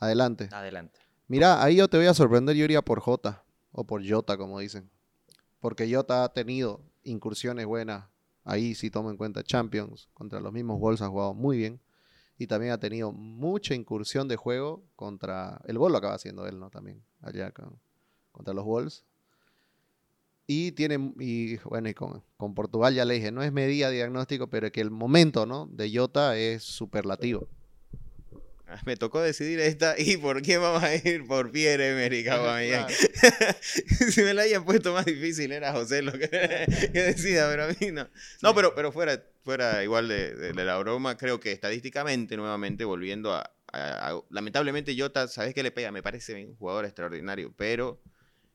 Adelante. 0.00 0.48
Adelante. 0.50 0.98
Mira, 1.28 1.62
ahí 1.62 1.76
yo 1.76 1.86
te 1.86 1.96
voy 1.96 2.06
a 2.06 2.14
sorprender. 2.14 2.56
Yo 2.56 2.64
iría 2.64 2.82
por 2.82 2.98
Jota. 2.98 3.44
O 3.70 3.84
por 3.84 4.02
Jota, 4.04 4.36
como 4.36 4.58
dicen. 4.58 4.90
Porque 5.60 5.88
Jota 5.94 6.24
ha 6.24 6.32
tenido 6.32 6.80
incursiones 7.04 7.66
buenas. 7.66 8.06
Ahí 8.42 8.74
sí 8.74 8.90
tomo 8.90 9.12
en 9.12 9.16
cuenta 9.16 9.44
Champions. 9.44 10.08
Contra 10.12 10.40
los 10.40 10.52
mismos 10.52 10.80
Wolves 10.80 11.02
ha 11.02 11.08
jugado 11.08 11.34
muy 11.34 11.56
bien. 11.56 11.80
Y 12.36 12.48
también 12.48 12.72
ha 12.72 12.80
tenido 12.80 13.12
mucha 13.12 13.74
incursión 13.74 14.26
de 14.26 14.34
juego 14.34 14.82
contra... 14.96 15.60
El 15.66 15.78
gol 15.78 15.92
lo 15.92 15.98
acaba 15.98 16.14
haciendo 16.14 16.48
él, 16.48 16.58
¿no? 16.58 16.68
También. 16.68 17.00
Allá 17.20 17.52
con- 17.52 17.78
contra 18.32 18.52
los 18.54 18.64
Wolves. 18.64 19.04
Y 20.52 20.72
tiene... 20.72 21.12
Y 21.20 21.58
bueno, 21.58 21.88
y 21.90 21.94
con, 21.94 22.24
con 22.36 22.56
Portugal 22.56 22.92
ya 22.92 23.04
le 23.04 23.14
dije, 23.14 23.30
no 23.30 23.44
es 23.44 23.52
medida 23.52 23.88
diagnóstico, 23.88 24.50
pero 24.50 24.72
que 24.72 24.80
el 24.80 24.90
momento, 24.90 25.46
¿no? 25.46 25.68
De 25.70 25.96
Jota 25.96 26.36
es 26.36 26.64
superlativo. 26.64 27.46
Me 28.84 28.96
tocó 28.96 29.20
decidir 29.20 29.60
esta 29.60 29.94
y 29.96 30.16
por 30.16 30.42
qué 30.42 30.58
vamos 30.58 30.82
a 30.82 30.92
ir 30.92 31.24
por 31.28 31.52
Pierre 31.52 31.90
Emerick 31.90 32.26
si 34.10 34.22
me 34.22 34.34
la 34.34 34.42
hayan 34.42 34.64
puesto 34.64 34.92
más 34.92 35.04
difícil 35.04 35.52
era 35.52 35.72
José 35.72 36.02
lo 36.02 36.12
que, 36.12 36.26
decida, 36.92 37.48
pero 37.48 37.64
a 37.66 37.68
mí 37.68 37.92
no. 37.92 38.08
No, 38.42 38.52
pero, 38.52 38.74
pero 38.74 38.90
fuera, 38.90 39.22
fuera 39.44 39.84
igual 39.84 40.08
de, 40.08 40.52
la 40.52 40.78
broma, 40.78 41.16
creo 41.16 41.38
que 41.38 41.52
estadísticamente, 41.52 42.36
nuevamente, 42.36 42.84
volviendo 42.84 43.32
a, 43.32 43.52
lamentablemente 44.30 44.96
Jota, 44.98 45.28
¿sabes 45.28 45.54
qué 45.54 45.62
le 45.62 45.70
pega? 45.70 45.92
Me 45.92 46.02
parece 46.02 46.44
un 46.44 46.56
jugador 46.56 46.86
extraordinario, 46.86 47.54
pero 47.56 48.00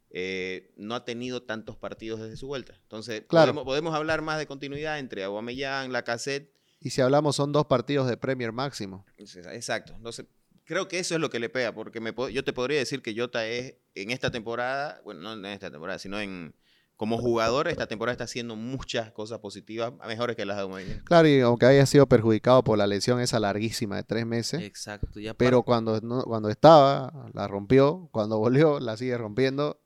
eh, 0.10 0.74
no 0.78 0.95
ha 0.95 1.06
tenido 1.06 1.43
tantos 1.43 1.78
partidos 1.78 2.20
desde 2.22 2.38
su 2.38 2.47
vuelta. 2.47 2.76
Entonces, 2.84 3.22
podemos, 3.28 3.64
podemos, 3.64 3.93
hablar 3.93 4.22
más 4.22 4.38
de 4.38 4.47
continuidad 4.47 4.99
entre 4.99 5.24
Aubameyang, 5.24 5.91
Lacazette 5.91 6.56
y 6.86 6.91
si 6.91 7.01
hablamos, 7.01 7.36
son 7.36 7.51
dos 7.51 7.66
partidos 7.66 8.08
de 8.08 8.16
Premier 8.16 8.51
máximo. 8.51 9.08
Exacto. 9.18 9.93
Entonces, 9.95 10.28
creo 10.66 10.88
que 10.88 10.99
eso 10.99 11.16
es 11.16 11.20
lo 11.20 11.32
que 11.32 11.39
le 11.39 11.49
pega, 11.49 11.74
porque 11.74 11.99
me, 11.99 12.14
yo 12.32 12.43
te 12.43 12.53
podría 12.53 12.78
decir 12.78 13.01
que 13.01 13.16
Jota 13.18 13.47
es 13.47 13.76
en 13.95 14.12
esta 14.12 14.30
temporada, 14.30 15.01
bueno, 15.03 15.22
no 15.22 15.34
en 15.34 15.45
esta 15.45 15.72
temporada, 15.72 15.97
sino 15.97 16.20
en 16.20 16.53
como 16.95 17.18
jugador, 17.18 17.68
esta 17.68 17.88
temporada 17.88 18.14
está 18.14 18.24
haciendo 18.24 18.56
muchas 18.56 19.12
cosas 19.12 19.39
positivas, 19.39 19.93
mejores 20.08 20.36
que 20.36 20.45
las 20.45 20.58
de 20.58 20.62
Aubameyang. 20.62 21.03
Claro, 21.06 21.28
y 21.28 21.41
aunque 21.41 21.66
haya 21.66 21.88
sido 21.88 22.08
perjudicado 22.08 22.64
por 22.64 22.78
la 22.78 22.86
lesión 22.86 23.20
esa 23.20 23.39
larguísima 23.39 23.97
de 23.97 24.03
tres 24.03 24.26
meses. 24.28 24.62
Exacto. 24.62 25.08
pero 25.38 25.64
cuando, 25.64 25.99
cuando 26.24 26.49
estaba, 26.49 27.32
la 27.34 27.47
rompió. 27.47 28.10
Cuando 28.12 28.38
volvió, 28.38 28.80
la 28.80 28.95
sigue 28.95 29.18
rompiendo. 29.18 29.82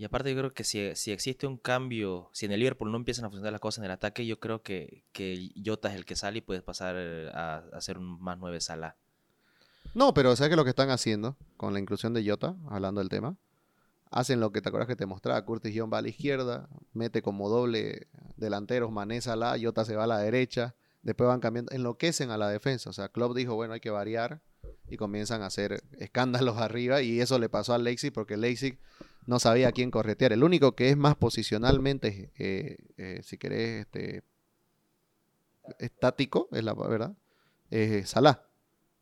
Y 0.00 0.04
aparte 0.06 0.30
yo 0.30 0.38
creo 0.38 0.54
que 0.54 0.64
si, 0.64 0.96
si, 0.96 1.12
existe 1.12 1.46
un 1.46 1.58
cambio, 1.58 2.30
si 2.32 2.46
en 2.46 2.52
el 2.52 2.60
Liverpool 2.60 2.90
no 2.90 2.96
empiezan 2.96 3.26
a 3.26 3.28
funcionar 3.28 3.52
las 3.52 3.60
cosas 3.60 3.80
en 3.80 3.84
el 3.84 3.90
ataque, 3.90 4.24
yo 4.24 4.40
creo 4.40 4.62
que, 4.62 5.04
que 5.12 5.50
Jota 5.62 5.90
es 5.90 5.94
el 5.94 6.06
que 6.06 6.16
sale 6.16 6.38
y 6.38 6.40
puedes 6.40 6.62
pasar 6.62 6.96
a, 7.34 7.56
a 7.70 7.80
ser 7.82 7.98
un 7.98 8.18
más 8.18 8.38
nueve 8.38 8.62
sala. 8.62 8.96
No, 9.92 10.14
pero 10.14 10.34
¿sabes 10.36 10.48
qué 10.48 10.54
es 10.54 10.56
lo 10.56 10.64
que 10.64 10.70
están 10.70 10.88
haciendo 10.88 11.36
con 11.58 11.74
la 11.74 11.80
inclusión 11.80 12.14
de 12.14 12.26
Jota, 12.26 12.56
hablando 12.70 13.02
del 13.02 13.10
tema? 13.10 13.36
Hacen 14.10 14.40
lo 14.40 14.52
que 14.52 14.62
te 14.62 14.70
acuerdas 14.70 14.88
que 14.88 14.96
te 14.96 15.04
mostraba, 15.04 15.44
Curtis 15.44 15.74
John 15.76 15.90
va 15.92 15.98
a 15.98 16.02
la 16.02 16.08
izquierda, 16.08 16.70
mete 16.94 17.20
como 17.20 17.50
doble 17.50 18.06
delanteros, 18.38 18.90
Mané 18.90 19.20
Salah, 19.20 19.58
Jota 19.60 19.84
se 19.84 19.96
va 19.96 20.04
a 20.04 20.06
la 20.06 20.16
derecha, 20.16 20.76
después 21.02 21.28
van 21.28 21.40
cambiando, 21.40 21.72
enloquecen 21.72 22.30
a 22.30 22.38
la 22.38 22.48
defensa. 22.48 22.88
O 22.88 22.94
sea, 22.94 23.10
Klopp 23.10 23.36
dijo, 23.36 23.54
bueno, 23.54 23.74
hay 23.74 23.80
que 23.80 23.90
variar 23.90 24.40
y 24.88 24.96
comienzan 24.96 25.42
a 25.42 25.46
hacer 25.46 25.82
escándalos 25.98 26.58
arriba 26.58 27.02
y 27.02 27.20
eso 27.20 27.38
le 27.38 27.48
pasó 27.48 27.74
a 27.74 27.78
Leipzig 27.78 28.12
porque 28.12 28.36
Leipzig 28.36 28.78
no 29.26 29.38
sabía 29.38 29.68
a 29.68 29.72
quién 29.72 29.90
corretear. 29.90 30.32
El 30.32 30.42
único 30.42 30.74
que 30.74 30.90
es 30.90 30.96
más 30.96 31.14
posicionalmente, 31.14 32.32
eh, 32.36 32.78
eh, 32.96 33.20
si 33.22 33.38
querés, 33.38 33.86
este, 33.86 34.24
estático, 35.78 36.48
es 36.52 36.64
la 36.64 36.74
verdad, 36.74 37.14
es 37.70 38.10
Salah, 38.10 38.42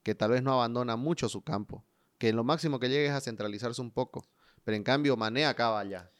que 0.03 0.15
tal 0.15 0.33
vez 0.33 0.43
no 0.43 0.53
abandona 0.53 0.97
mucho 0.97 1.29
su 1.29 1.43
campo, 1.43 1.85
que 2.19 2.33
lo 2.33 2.45
máximo 2.45 2.79
que 2.79 2.89
llegue 2.89 3.07
es 3.07 3.13
a 3.13 3.21
centralizarse 3.21 3.81
un 3.81 3.91
poco, 3.91 4.27
pero 4.65 4.77
en 4.77 4.83
cambio 4.83 5.17
Mané 5.17 5.47
acaba 5.47 5.81
allá. 5.81 6.11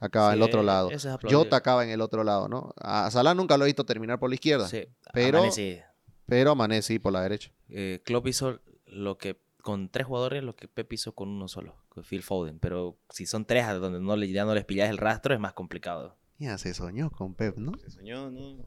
Acaba 0.00 0.28
en 0.28 0.34
el 0.34 0.42
otro 0.42 0.62
lado. 0.62 0.90
Jota 1.28 1.56
acaba 1.56 1.82
en 1.82 1.90
el 1.90 2.00
otro 2.00 2.22
lado, 2.22 2.48
¿no? 2.48 2.72
A 2.76 3.10
Salah 3.10 3.34
nunca 3.34 3.58
lo 3.58 3.64
he 3.64 3.66
visto 3.66 3.84
terminar 3.84 4.20
por 4.20 4.30
la 4.30 4.36
izquierda. 4.36 4.68
Sí. 4.68 4.86
Pero, 5.12 5.40
Mané 5.40 5.52
sí. 5.52 5.80
Pero 6.24 6.56
por 7.02 7.12
la 7.12 7.22
derecha. 7.22 7.50
Eh, 7.68 8.00
Klopp 8.04 8.28
hizo 8.28 8.60
lo 8.90 9.18
que 9.18 9.40
con 9.62 9.90
tres 9.90 10.06
jugadores 10.06 10.42
lo 10.42 10.56
que 10.56 10.68
Pep 10.68 10.92
hizo 10.92 11.12
con 11.14 11.28
uno 11.28 11.48
solo, 11.48 11.76
con 11.88 12.04
Phil 12.04 12.22
Foden. 12.22 12.58
Pero 12.58 12.98
si 13.10 13.26
son 13.26 13.44
tres 13.44 13.64
a 13.64 13.74
donde 13.74 14.00
no 14.00 14.16
le, 14.16 14.30
ya 14.30 14.44
no 14.44 14.54
les 14.54 14.64
pillas 14.64 14.88
el 14.88 14.98
rastro, 14.98 15.34
es 15.34 15.40
más 15.40 15.52
complicado. 15.52 16.16
Ya 16.38 16.56
se 16.56 16.72
soñó 16.72 17.10
con 17.10 17.34
Pep, 17.34 17.56
¿no? 17.58 17.76
Se 17.78 17.90
soñó, 17.90 18.30
¿no? 18.30 18.64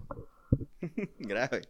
Grave. 1.20 1.62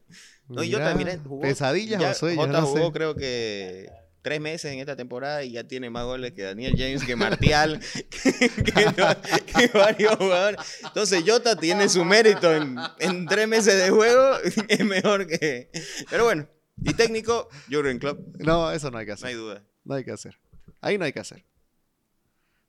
No, 0.47 0.63
y 0.63 0.69
yo 0.69 0.79
también 0.79 1.23
jugó. 1.23 1.41
Pesadillas 1.41 2.03
o 2.03 2.13
sueños. 2.19 2.47
Jota 2.47 2.61
jugó, 2.63 2.91
creo 2.91 3.15
que 3.15 3.89
tres 4.21 4.39
meses 4.39 4.71
en 4.71 4.79
esta 4.79 4.95
temporada 4.95 5.43
y 5.43 5.53
ya 5.53 5.63
tiene 5.63 5.89
más 5.89 6.05
goles 6.05 6.33
que 6.33 6.43
Daniel 6.43 6.75
James, 6.77 7.03
que 7.03 7.15
Martial, 7.15 7.79
que, 8.09 9.71
varios 9.73 10.15
jugadores. 10.15 10.59
Entonces 10.83 11.23
Jota 11.25 11.55
tiene 11.55 11.89
su 11.89 12.05
mérito 12.05 12.53
en, 12.53 12.77
en 12.99 13.25
tres 13.27 13.47
meses 13.47 13.81
de 13.81 13.89
juego, 13.89 14.37
es 14.67 14.85
mejor 14.85 15.27
que... 15.27 15.71
Pero 16.09 16.25
bueno, 16.25 16.47
y 16.81 16.93
técnico, 16.93 17.47
Jurgen 17.69 17.99
Klopp. 17.99 18.19
No, 18.39 18.71
eso 18.71 18.91
no 18.91 18.97
hay 18.97 19.05
que 19.05 19.13
hacer. 19.13 19.25
No 19.25 19.29
hay 19.29 19.35
duda. 19.35 19.63
No 19.83 19.95
hay 19.95 20.03
que 20.03 20.11
hacer. 20.11 20.37
Ahí 20.81 20.97
no 20.97 21.05
hay 21.05 21.13
que 21.13 21.19
hacer. 21.19 21.45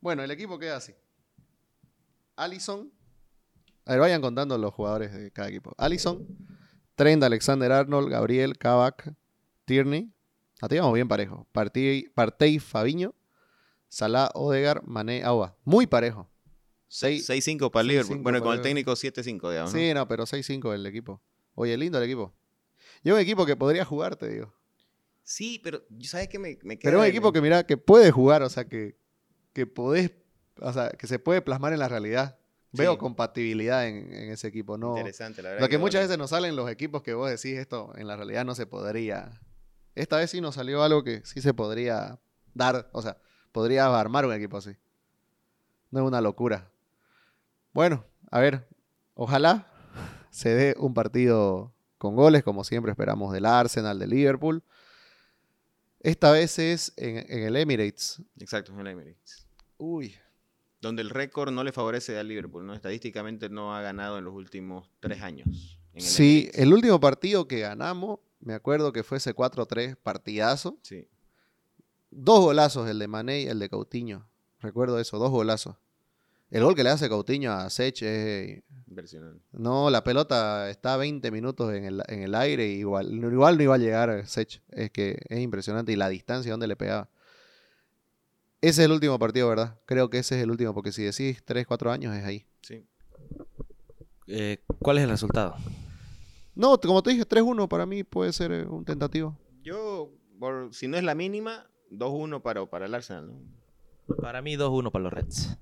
Bueno, 0.00 0.22
el 0.22 0.30
equipo 0.30 0.58
queda 0.58 0.76
así. 0.76 0.94
Allison. 2.36 2.90
A 3.84 3.92
ver, 3.92 4.00
vayan 4.00 4.20
contando 4.20 4.56
los 4.58 4.72
jugadores 4.72 5.12
de 5.12 5.30
cada 5.30 5.48
equipo. 5.48 5.74
Allison, 5.76 6.26
Trent, 6.94 7.22
Alexander 7.22 7.72
Arnold, 7.72 8.10
Gabriel, 8.10 8.56
Kavak, 8.58 9.14
Tierney. 9.64 10.12
La 10.60 10.68
teníamos 10.68 10.94
bien 10.94 11.08
parejo. 11.08 11.46
Partey, 11.52 12.58
Fabiño, 12.60 13.14
Salah, 13.88 14.30
Odegar, 14.34 14.82
Mané, 14.86 15.24
Agua. 15.24 15.56
Muy 15.64 15.86
parejo. 15.86 16.30
6-5 16.90 17.70
para 17.70 17.80
el 17.80 17.88
Liverpool. 17.88 18.18
Bueno, 18.18 18.40
con 18.42 18.54
el 18.54 18.60
técnico 18.60 18.92
7-5, 18.92 19.50
digamos. 19.50 19.72
Sí, 19.72 19.92
no, 19.94 20.06
pero 20.06 20.24
6-5 20.24 20.74
el 20.74 20.86
equipo. 20.86 21.20
Oye, 21.54 21.76
lindo 21.76 21.98
el 21.98 22.04
equipo. 22.04 22.34
Yo 23.04 23.14
un 23.14 23.20
equipo 23.20 23.44
que 23.46 23.56
podría 23.56 23.84
jugar, 23.84 24.16
te 24.16 24.28
digo. 24.28 24.52
Sí, 25.24 25.60
pero 25.62 25.82
¿sabes 26.02 26.28
qué 26.28 26.38
me, 26.38 26.58
me 26.62 26.78
queda 26.78 26.90
Pero 26.90 27.00
un 27.00 27.06
equipo 27.06 27.32
que 27.32 27.40
mira, 27.40 27.64
que 27.64 27.76
puede 27.76 28.10
jugar, 28.10 28.42
o 28.42 28.48
sea, 28.48 28.64
que, 28.64 28.96
que 29.52 29.66
podés, 29.66 30.12
o 30.60 30.72
sea, 30.72 30.90
que 30.90 31.06
se 31.06 31.18
puede 31.18 31.42
plasmar 31.42 31.72
en 31.72 31.78
la 31.78 31.88
realidad. 31.88 32.38
Veo 32.72 32.96
compatibilidad 32.96 33.86
en, 33.86 34.10
ese 34.30 34.48
equipo, 34.48 34.78
¿no? 34.78 34.96
Interesante, 34.96 35.42
la 35.42 35.50
verdad. 35.50 35.62
Lo 35.62 35.68
que, 35.68 35.76
muchas 35.76 36.02
veces 36.02 36.16
nos 36.16 36.30
salen 36.30 36.56
los 36.56 36.70
equipos 36.70 37.02
que 37.02 37.12
vos 37.12 37.28
decís 37.28 37.58
esto, 37.58 37.92
en 37.96 38.06
la 38.06 38.16
realidad 38.16 38.46
no 38.46 38.54
se 38.54 38.66
podría. 38.66 39.42
Esta 39.94 40.16
vez 40.16 40.30
sí 40.30 40.40
nos 40.40 40.54
salió 40.54 40.82
algo 40.82 41.04
que 41.04 41.20
sí 41.24 41.42
se 41.42 41.52
podría 41.52 42.18
dar, 42.54 42.88
o 42.92 43.02
sea, 43.02 43.18
podría 43.52 43.86
armar 43.98 44.24
un 44.24 44.32
equipo 44.32 44.56
así. 44.56 44.70
No 45.90 46.00
es 46.00 46.06
una 46.06 46.22
locura. 46.22 46.70
Bueno, 47.74 48.06
a 48.30 48.40
ver, 48.40 48.66
ojalá 49.14 49.70
se 50.30 50.54
dé 50.54 50.74
un 50.78 50.94
partido 50.94 51.74
con 52.02 52.16
goles, 52.16 52.42
como 52.42 52.64
siempre 52.64 52.90
esperamos 52.90 53.32
del 53.32 53.46
Arsenal, 53.46 53.96
del 53.96 54.10
Liverpool. 54.10 54.64
Esta 56.00 56.32
vez 56.32 56.58
es 56.58 56.92
en, 56.96 57.44
el 57.44 57.54
Emirates. 57.54 58.20
Exacto, 58.40 58.72
en 58.72 58.80
el 58.80 58.88
Emirates. 58.88 59.46
Uy. 59.78 60.16
Donde 60.80 61.00
el 61.02 61.10
récord 61.10 61.52
no 61.52 61.62
le 61.62 61.70
favorece 61.70 62.18
al 62.18 62.26
Liverpool, 62.26 62.66
¿no? 62.66 62.74
Estadísticamente 62.74 63.48
no 63.50 63.72
ha 63.72 63.82
ganado 63.82 64.18
en 64.18 64.24
los 64.24 64.34
últimos 64.34 64.90
tres 64.98 65.22
años. 65.22 65.78
sí, 65.96 66.50
el 66.54 66.74
último 66.74 66.98
partido 66.98 67.46
que 67.46 67.60
ganamos, 67.60 68.18
me 68.40 68.54
acuerdo 68.54 68.92
que 68.92 69.04
fue 69.04 69.18
ese 69.18 69.32
4-3 69.32 69.94
partidazo. 69.94 70.80
Sí. 70.82 71.06
Dos 72.10 72.40
golazos, 72.40 72.90
el 72.90 72.98
de 72.98 73.06
Mané 73.06 73.42
y 73.42 73.46
el 73.46 73.60
de 73.60 73.68
Coutinho. 73.68 74.28
Recuerdo 74.58 74.98
eso, 74.98 75.20
dos 75.20 75.30
golazos. 75.30 75.76
El 76.52 76.62
gol 76.64 76.74
que 76.74 76.84
le 76.84 76.90
hace 76.90 77.08
Coutinho 77.08 77.50
a 77.50 77.70
Sech 77.70 78.02
es... 78.02 78.62
Impresionante. 78.86 79.42
No, 79.52 79.88
la 79.88 80.04
pelota 80.04 80.68
está 80.68 80.98
20 80.98 81.30
minutos 81.30 81.72
en 81.72 81.86
el, 81.86 82.02
en 82.08 82.24
el 82.24 82.34
aire 82.34 82.68
y 82.68 82.80
igual, 82.80 83.10
igual 83.10 83.56
no 83.56 83.62
iba 83.62 83.74
a 83.74 83.78
llegar 83.78 84.26
Sech. 84.26 84.60
Es 84.68 84.90
que 84.90 85.18
es 85.30 85.40
impresionante 85.40 85.92
y 85.92 85.96
la 85.96 86.10
distancia 86.10 86.50
donde 86.50 86.66
le 86.66 86.76
pegaba. 86.76 87.08
Ese 88.60 88.82
es 88.82 88.86
el 88.86 88.92
último 88.92 89.18
partido, 89.18 89.48
¿verdad? 89.48 89.78
Creo 89.86 90.10
que 90.10 90.18
ese 90.18 90.36
es 90.36 90.42
el 90.42 90.50
último, 90.50 90.74
porque 90.74 90.92
si 90.92 91.02
decís 91.02 91.42
3, 91.42 91.66
4 91.66 91.90
años 91.90 92.14
es 92.14 92.22
ahí. 92.22 92.44
Sí. 92.60 92.84
Eh, 94.26 94.62
¿Cuál 94.78 94.98
es 94.98 95.04
el 95.04 95.10
resultado? 95.10 95.56
No, 96.54 96.78
como 96.78 97.02
te 97.02 97.12
dije, 97.12 97.26
3-1 97.26 97.66
para 97.66 97.86
mí 97.86 98.04
puede 98.04 98.30
ser 98.34 98.52
eh, 98.52 98.66
un 98.66 98.84
tentativo. 98.84 99.38
Yo, 99.62 100.12
si 100.70 100.86
no 100.86 100.98
es 100.98 101.02
la 101.02 101.14
mínima, 101.14 101.66
2-1 101.90 102.42
para, 102.42 102.66
para 102.66 102.84
el 102.84 102.94
Arsenal. 102.94 103.28
¿no? 103.28 104.16
Para 104.16 104.42
mí 104.42 104.54
2-1 104.58 104.92
para 104.92 105.02
los 105.02 105.12
Reds. 105.14 105.56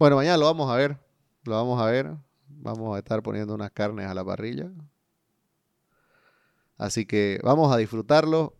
Bueno, 0.00 0.16
mañana 0.16 0.38
lo 0.38 0.46
vamos 0.46 0.70
a 0.70 0.76
ver. 0.76 0.96
Lo 1.44 1.56
vamos 1.56 1.78
a 1.78 1.84
ver. 1.84 2.16
Vamos 2.48 2.96
a 2.96 2.98
estar 3.00 3.22
poniendo 3.22 3.54
unas 3.54 3.70
carnes 3.70 4.06
a 4.06 4.14
la 4.14 4.24
parrilla. 4.24 4.70
Así 6.78 7.04
que 7.04 7.38
vamos 7.44 7.70
a 7.70 7.76
disfrutarlo. 7.76 8.56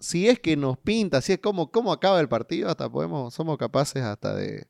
Si 0.00 0.30
es 0.30 0.40
que 0.40 0.56
nos 0.56 0.78
pinta, 0.78 1.20
si 1.20 1.34
es 1.34 1.40
como, 1.40 1.92
acaba 1.92 2.18
el 2.20 2.28
partido, 2.30 2.70
hasta 2.70 2.88
podemos, 2.88 3.34
somos 3.34 3.58
capaces 3.58 4.02
hasta 4.02 4.34
de, 4.34 4.66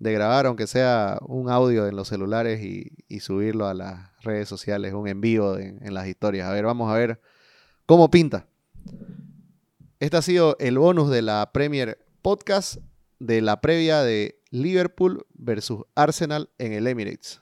grabar, 0.00 0.46
aunque 0.46 0.66
sea 0.66 1.20
un 1.28 1.48
audio 1.48 1.86
en 1.86 1.94
los 1.94 2.08
celulares 2.08 2.60
y, 2.60 3.20
subirlo 3.20 3.68
a 3.68 3.74
las 3.74 4.10
redes 4.24 4.48
sociales, 4.48 4.94
un 4.94 5.06
envío 5.06 5.60
en, 5.60 5.78
en 5.86 5.94
las 5.94 6.08
historias. 6.08 6.48
A 6.48 6.52
ver, 6.52 6.64
vamos 6.64 6.90
a 6.90 6.96
ver 6.96 7.20
cómo 7.86 8.10
pinta. 8.10 8.48
Este 10.00 10.16
ha 10.16 10.22
sido 10.22 10.56
el 10.58 10.76
bonus 10.76 11.08
de 11.08 11.22
la 11.22 11.52
Premier 11.52 12.04
Podcast 12.20 12.78
de 13.20 13.40
la 13.42 13.60
previa 13.60 14.02
de 14.02 14.41
Liverpool 14.52 15.26
versus 15.34 15.84
Arsenal 15.94 16.50
en 16.58 16.72
el 16.74 16.86
Emirates. 16.86 17.41